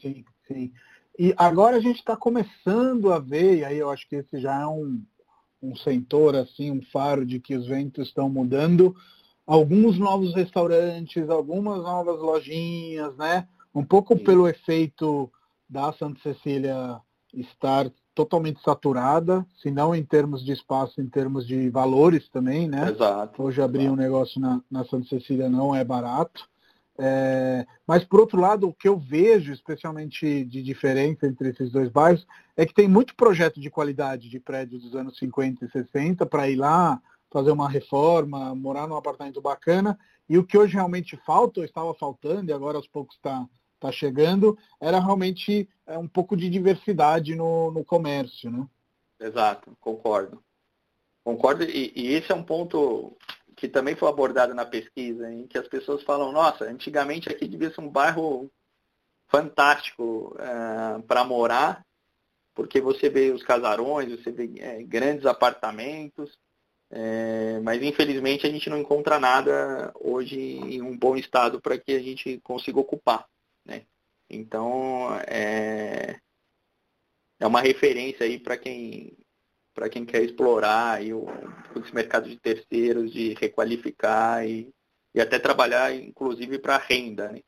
Sim, 0.00 0.24
sim. 0.46 0.72
E 1.18 1.32
agora 1.36 1.76
a 1.76 1.80
gente 1.80 1.98
está 1.98 2.16
começando 2.16 3.12
a 3.12 3.18
ver, 3.18 3.58
e 3.58 3.64
aí 3.64 3.78
eu 3.78 3.90
acho 3.90 4.08
que 4.08 4.16
esse 4.16 4.38
já 4.38 4.62
é 4.62 4.66
um, 4.66 5.02
um 5.62 5.76
sentor, 5.76 6.34
assim, 6.34 6.70
um 6.70 6.82
faro 6.82 7.24
de 7.24 7.40
que 7.40 7.56
os 7.56 7.66
ventos 7.66 8.08
estão 8.08 8.28
mudando, 8.28 8.94
alguns 9.46 9.98
novos 9.98 10.34
restaurantes, 10.34 11.28
algumas 11.30 11.82
novas 11.82 12.20
lojinhas, 12.20 13.16
né? 13.16 13.48
Um 13.74 13.84
pouco 13.84 14.16
Sim. 14.16 14.24
pelo 14.24 14.48
efeito 14.48 15.30
da 15.68 15.92
Santa 15.92 16.20
Cecília 16.20 17.00
estar 17.32 17.90
totalmente 18.14 18.62
saturada, 18.62 19.44
se 19.60 19.70
não 19.70 19.94
em 19.94 20.04
termos 20.04 20.44
de 20.44 20.52
espaço, 20.52 21.00
em 21.00 21.08
termos 21.08 21.46
de 21.46 21.68
valores 21.68 22.28
também, 22.28 22.68
né? 22.68 22.90
Exato. 22.90 23.42
Hoje 23.42 23.60
abrir 23.60 23.82
exato. 23.82 23.94
um 23.94 23.96
negócio 23.96 24.40
na, 24.40 24.60
na 24.70 24.84
Santa 24.84 25.08
Cecília 25.08 25.48
não 25.48 25.74
é 25.74 25.84
barato. 25.84 26.48
É, 26.96 27.66
mas, 27.86 28.04
por 28.04 28.20
outro 28.20 28.40
lado, 28.40 28.68
o 28.68 28.72
que 28.72 28.88
eu 28.88 28.96
vejo, 28.96 29.52
especialmente 29.52 30.44
de 30.44 30.62
diferença 30.62 31.26
entre 31.26 31.48
esses 31.48 31.72
dois 31.72 31.88
bairros, 31.88 32.24
é 32.56 32.64
que 32.64 32.72
tem 32.72 32.86
muito 32.86 33.16
projeto 33.16 33.60
de 33.60 33.68
qualidade 33.68 34.28
de 34.28 34.38
prédios 34.38 34.82
dos 34.82 34.94
anos 34.94 35.18
50 35.18 35.64
e 35.64 35.70
60 35.70 36.24
para 36.24 36.48
ir 36.48 36.56
lá, 36.56 37.00
fazer 37.32 37.50
uma 37.50 37.68
reforma, 37.68 38.54
morar 38.54 38.86
num 38.86 38.96
apartamento 38.96 39.40
bacana. 39.40 39.98
E 40.28 40.38
o 40.38 40.44
que 40.44 40.56
hoje 40.56 40.74
realmente 40.74 41.16
falta, 41.26 41.60
ou 41.60 41.66
estava 41.66 41.92
faltando, 41.94 42.50
e 42.50 42.54
agora 42.54 42.76
aos 42.76 42.86
poucos 42.86 43.16
está 43.16 43.44
tá 43.88 43.92
chegando, 43.92 44.58
era 44.80 44.98
realmente 44.98 45.68
é, 45.86 45.98
um 45.98 46.08
pouco 46.08 46.36
de 46.36 46.48
diversidade 46.48 47.34
no, 47.34 47.70
no 47.70 47.84
comércio. 47.84 48.50
Né? 48.50 48.66
Exato, 49.20 49.76
concordo. 49.80 50.42
Concordo, 51.22 51.64
e, 51.64 51.92
e 51.94 52.12
esse 52.12 52.30
é 52.30 52.34
um 52.34 52.42
ponto 52.42 53.16
que 53.56 53.68
também 53.68 53.94
foi 53.94 54.08
abordado 54.08 54.54
na 54.54 54.64
pesquisa, 54.64 55.30
em 55.30 55.46
que 55.46 55.56
as 55.56 55.68
pessoas 55.68 56.02
falam, 56.02 56.32
nossa, 56.32 56.64
antigamente 56.64 57.28
aqui 57.28 57.46
devia 57.46 57.72
ser 57.72 57.80
um 57.80 57.88
bairro 57.88 58.50
fantástico 59.28 60.36
uh, 60.36 61.02
para 61.04 61.24
morar, 61.24 61.84
porque 62.54 62.80
você 62.80 63.08
vê 63.08 63.30
os 63.30 63.42
casarões, 63.42 64.10
você 64.10 64.30
vê 64.30 64.50
é, 64.58 64.82
grandes 64.82 65.26
apartamentos, 65.26 66.38
é, 66.90 67.58
mas 67.60 67.82
infelizmente 67.82 68.46
a 68.46 68.50
gente 68.50 68.70
não 68.70 68.78
encontra 68.78 69.18
nada 69.18 69.92
hoje 69.98 70.38
em 70.38 70.80
um 70.80 70.96
bom 70.96 71.16
estado 71.16 71.60
para 71.60 71.76
que 71.76 71.92
a 71.92 72.00
gente 72.00 72.40
consiga 72.44 72.78
ocupar. 72.78 73.26
Né? 73.64 73.86
Então 74.28 75.14
é, 75.26 76.18
é 77.40 77.46
uma 77.46 77.60
referência 77.60 78.26
aí 78.26 78.38
para 78.38 78.56
quem 78.56 79.16
para 79.74 79.88
quem 79.88 80.04
quer 80.04 80.22
explorar 80.22 80.98
aí 80.98 81.12
o, 81.12 81.26
esse 81.76 81.92
mercado 81.92 82.28
de 82.28 82.36
terceiros, 82.36 83.12
de 83.12 83.34
requalificar 83.34 84.46
e, 84.46 84.72
e 85.12 85.20
até 85.20 85.38
trabalhar, 85.38 85.92
inclusive, 85.94 86.60
para 86.60 86.78
renda. 86.78 87.32
Né? 87.32 87.40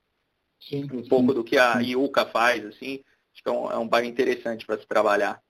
Sim, 0.61 0.89
um 0.93 1.05
sim, 1.05 1.09
pouco 1.09 1.33
do 1.33 1.45
que 1.45 1.57
a 1.57 1.81
IUCA 1.81 2.27
faz, 2.27 2.65
assim, 2.67 3.01
acho 3.33 3.43
que 3.43 3.49
é 3.49 3.53
um, 3.53 3.71
é 3.71 3.79
um 3.79 3.89
bairro 3.89 4.09
interessante 4.09 4.67
para 4.67 4.79
se 4.79 4.87
trabalhar. 4.87 5.41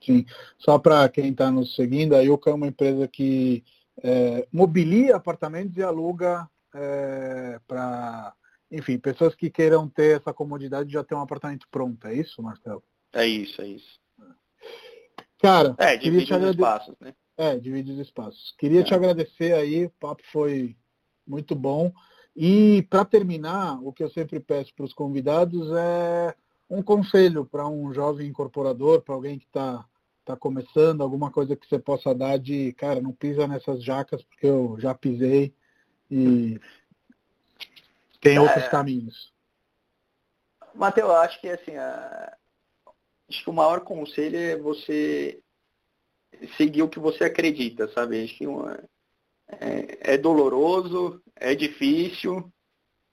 Sim, 0.00 0.26
só 0.58 0.78
para 0.78 1.08
quem 1.08 1.30
está 1.30 1.50
nos 1.50 1.76
seguindo, 1.76 2.16
a 2.16 2.22
IUCA 2.22 2.50
é 2.50 2.54
uma 2.54 2.66
empresa 2.66 3.06
que 3.06 3.64
é, 4.02 4.46
mobilia 4.52 5.16
apartamentos 5.16 5.76
e 5.76 5.82
aluga 5.82 6.48
é, 6.74 7.60
para, 7.66 8.34
enfim, 8.70 8.98
pessoas 8.98 9.34
que 9.34 9.50
queiram 9.50 9.88
ter 9.88 10.20
essa 10.20 10.32
comodidade 10.32 10.88
de 10.88 10.94
já 10.94 11.04
ter 11.04 11.14
um 11.14 11.20
apartamento 11.20 11.66
pronto. 11.70 12.06
É 12.06 12.14
isso, 12.14 12.42
Marcelo? 12.42 12.82
É 13.12 13.26
isso, 13.26 13.60
é 13.62 13.68
isso. 13.68 13.98
Cara, 15.40 15.74
é, 15.78 15.96
divide 15.96 16.34
os 16.34 16.50
espaços, 16.50 16.94
né? 17.00 17.14
É, 17.36 17.56
divide 17.56 17.92
os 17.92 17.98
espaços. 17.98 18.54
Queria 18.58 18.80
é. 18.80 18.84
te 18.84 18.94
agradecer 18.94 19.52
aí, 19.52 19.86
o 19.86 19.92
papo 20.00 20.22
foi 20.32 20.76
muito 21.26 21.54
bom. 21.54 21.92
E 22.36 22.82
para 22.90 23.04
terminar, 23.04 23.80
o 23.82 23.92
que 23.92 24.02
eu 24.02 24.10
sempre 24.10 24.40
peço 24.40 24.74
para 24.74 24.84
os 24.84 24.92
convidados 24.92 25.70
é 25.72 26.34
um 26.68 26.82
conselho 26.82 27.44
para 27.46 27.66
um 27.66 27.92
jovem 27.94 28.28
incorporador, 28.28 29.00
para 29.00 29.14
alguém 29.14 29.38
que 29.38 29.46
está 29.46 29.84
tá 30.24 30.36
começando, 30.36 31.00
alguma 31.00 31.30
coisa 31.30 31.56
que 31.56 31.66
você 31.66 31.78
possa 31.78 32.14
dar 32.14 32.38
de, 32.38 32.72
cara, 32.74 33.00
não 33.00 33.12
pisa 33.12 33.46
nessas 33.46 33.82
jacas 33.82 34.22
porque 34.22 34.46
eu 34.46 34.76
já 34.78 34.94
pisei 34.94 35.54
e 36.10 36.60
tem 38.20 38.36
é, 38.36 38.40
outros 38.40 38.68
caminhos. 38.68 39.32
Mateus, 40.74 41.08
eu 41.08 41.16
acho 41.16 41.40
que 41.40 41.48
assim, 41.48 41.76
a, 41.76 42.36
acho 43.28 43.42
que 43.44 43.50
o 43.50 43.52
maior 43.52 43.80
conselho 43.80 44.36
é 44.36 44.56
você 44.56 45.40
seguir 46.56 46.82
o 46.82 46.88
que 46.88 46.98
você 46.98 47.24
acredita, 47.24 47.88
sabe? 47.88 48.22
Acho 48.22 48.36
que 48.36 48.46
uma, 48.46 48.82
é, 49.48 50.14
é, 50.14 50.18
doloroso, 50.18 51.22
é 51.36 51.54
difícil, 51.54 52.52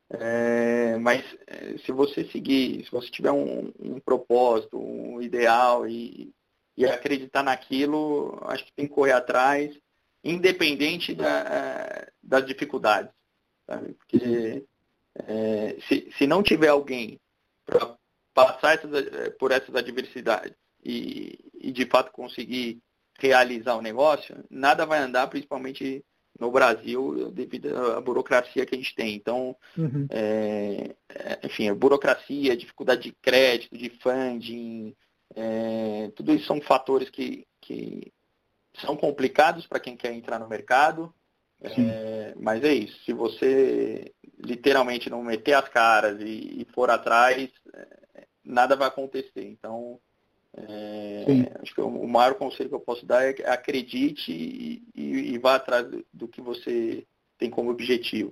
é, 0.10 0.97
mas 0.97 1.24
é, 1.47 1.78
se 1.80 1.91
você 1.91 2.26
seguir, 2.26 2.86
se 2.86 2.91
você 2.91 3.10
tiver 3.10 3.32
um, 3.32 3.72
um 3.80 3.99
propósito, 3.99 4.78
um 4.78 5.22
ideal 5.22 5.88
e, 5.88 6.34
e, 6.78 6.86
acreditar 6.86 7.41
naquilo, 7.41 8.38
acho 8.43 8.66
que 8.66 8.74
tem 8.74 8.88
que 8.88 8.93
correr 8.93 9.14
atrás, 9.14 9.76
independente 10.24 11.16
da, 11.16 11.39
é, 11.39 12.12
das 12.22 12.45
dificuldades, 12.45 13.12
sabe? 13.66 13.93
Porque 13.93 14.64
é, 15.16 15.78
se, 15.88 16.11
se 16.18 16.28
não 16.28 16.43
tiver 16.43 16.68
alguém 16.68 17.20
para 17.66 17.95
passar 18.34 18.76
essas, 18.76 18.93
eh, 18.93 19.30
por 19.39 19.51
essas 19.51 19.74
adversidades 19.74 20.53
e, 20.84 21.39
e, 21.53 21.72
de 21.72 21.86
fato 21.86 22.11
conseguir 22.11 22.80
realizar 23.18 23.76
o 23.76 23.82
negócio, 23.82 24.36
nada 24.49 24.86
vai 24.86 24.99
andar, 24.99 25.28
principalmente 25.28 26.03
no 26.38 26.51
Brasil, 26.51 27.32
devido 27.32 27.76
à 27.76 28.01
burocracia 28.01 28.66
que 28.66 28.76
a 28.76 28.78
gente 28.78 28.93
tem. 28.93 29.16
Então, 29.16 29.55
uhum. 29.78 30.05
é, 30.09 30.95
enfim, 31.43 31.70
a 31.70 31.76
burocracia, 31.76 32.57
dificuldade 32.57 33.03
de 33.03 33.13
crédito, 33.22 33.78
de 33.78 33.89
funding, 34.01 34.93
é, 35.34 36.11
tudo 36.13 36.34
isso 36.34 36.45
são 36.45 36.59
fatores 36.59 37.09
que, 37.09 37.47
que 37.61 38.11
são 38.82 38.97
complicados 38.97 39.66
para 39.66 39.80
quem 39.80 39.95
quer 39.95 40.11
entrar 40.11 40.39
no 40.39 40.49
mercado. 40.49 41.13
É, 41.61 42.34
mas 42.38 42.63
é 42.63 42.74
isso, 42.74 43.01
se 43.05 43.13
você 43.13 44.11
literalmente 44.45 45.09
não 45.09 45.23
meter 45.23 45.53
as 45.53 45.67
caras 45.67 46.19
e, 46.21 46.61
e 46.61 46.67
for 46.73 46.89
atrás, 46.89 47.49
nada 48.43 48.75
vai 48.75 48.87
acontecer. 48.87 49.43
Então, 49.43 49.99
é, 50.53 51.51
acho 51.61 51.73
que 51.73 51.81
o 51.81 52.07
maior 52.07 52.35
conselho 52.35 52.69
que 52.69 52.75
eu 52.75 52.79
posso 52.79 53.05
dar 53.05 53.23
é 53.23 53.49
acredite 53.49 54.31
e, 54.31 54.83
e, 54.95 55.33
e 55.33 55.37
vá 55.37 55.55
atrás 55.55 55.85
do 56.13 56.27
que 56.27 56.39
você 56.39 57.05
tem 57.37 57.49
como 57.49 57.71
objetivo. 57.71 58.31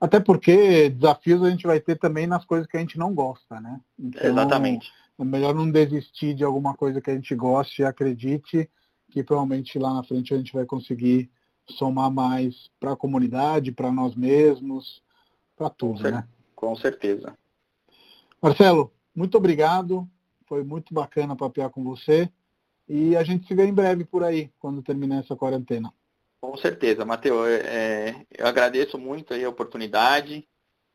Até 0.00 0.18
porque 0.18 0.88
desafios 0.88 1.42
a 1.42 1.50
gente 1.50 1.66
vai 1.66 1.78
ter 1.78 1.96
também 1.96 2.26
nas 2.26 2.44
coisas 2.44 2.66
que 2.66 2.76
a 2.76 2.80
gente 2.80 2.98
não 2.98 3.14
gosta, 3.14 3.60
né? 3.60 3.80
Então, 3.98 4.30
Exatamente. 4.30 4.90
É 5.18 5.24
melhor 5.24 5.54
não 5.54 5.70
desistir 5.70 6.34
de 6.34 6.42
alguma 6.42 6.74
coisa 6.74 7.00
que 7.00 7.10
a 7.10 7.14
gente 7.14 7.34
goste 7.34 7.82
e 7.82 7.84
acredite 7.84 8.68
que 9.10 9.22
provavelmente 9.22 9.78
lá 9.78 9.92
na 9.92 10.02
frente 10.02 10.32
a 10.32 10.38
gente 10.38 10.52
vai 10.52 10.64
conseguir 10.64 11.30
somar 11.70 12.10
mais 12.10 12.70
para 12.78 12.92
a 12.92 12.96
comunidade, 12.96 13.72
para 13.72 13.92
nós 13.92 14.14
mesmos, 14.14 15.02
para 15.56 15.70
tudo, 15.70 16.02
com 16.02 16.10
né? 16.10 16.28
Com 16.54 16.76
certeza. 16.76 17.36
Marcelo, 18.40 18.92
muito 19.14 19.36
obrigado. 19.36 20.08
Foi 20.46 20.62
muito 20.62 20.92
bacana 20.92 21.36
papear 21.36 21.70
com 21.70 21.82
você. 21.82 22.28
E 22.88 23.16
a 23.16 23.22
gente 23.22 23.46
se 23.46 23.54
vê 23.54 23.64
em 23.64 23.72
breve 23.72 24.04
por 24.04 24.22
aí, 24.24 24.50
quando 24.58 24.82
terminar 24.82 25.20
essa 25.20 25.36
quarentena. 25.36 25.92
Com 26.40 26.56
certeza, 26.56 27.04
Matheus. 27.04 27.48
É, 27.48 28.26
eu 28.36 28.46
agradeço 28.46 28.98
muito 28.98 29.32
a 29.32 29.48
oportunidade. 29.48 30.46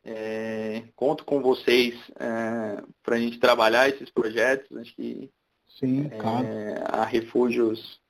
É, 0.04 0.84
conto 0.94 1.24
com 1.24 1.40
vocês 1.42 1.94
é, 2.20 2.82
para 3.02 3.16
a 3.16 3.18
gente 3.18 3.38
trabalhar 3.38 3.88
esses 3.88 4.10
projetos. 4.10 4.76
Acho 4.76 4.94
que 4.94 5.30
Sim, 5.78 6.08
claro. 6.08 6.46
a 6.84 7.04
Refúgios 7.04 8.00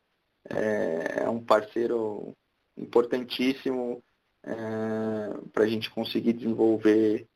é, 0.50 1.22
é 1.24 1.28
um 1.28 1.44
parceiro 1.44 2.36
importantíssimo 2.78 4.02
é, 4.44 4.54
para 5.52 5.64
a 5.64 5.66
gente 5.66 5.90
conseguir 5.90 6.32
desenvolver 6.32 7.26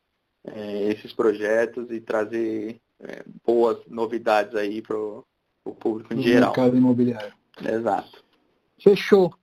é, 0.45 0.89
esses 0.89 1.13
projetos 1.13 1.89
e 1.91 2.01
trazer 2.01 2.79
é, 2.99 3.23
boas 3.45 3.85
novidades 3.87 4.55
aí 4.55 4.81
para 4.81 4.97
o 4.97 5.25
público 5.79 6.13
em 6.13 6.17
no 6.17 6.23
geral. 6.23 6.51
mercado 6.51 6.77
imobiliário. 6.77 7.33
Exato. 7.61 8.23
Fechou. 8.81 9.33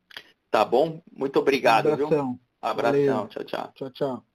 Tá 0.50 0.64
bom? 0.64 1.00
Muito 1.12 1.38
obrigado. 1.38 1.92
Abração. 1.92 2.32
Viu? 2.32 2.40
Abração. 2.60 3.00
Valeu. 3.00 3.28
Tchau, 3.28 3.44
tchau. 3.44 3.72
Tchau, 3.74 3.90
tchau. 3.90 4.29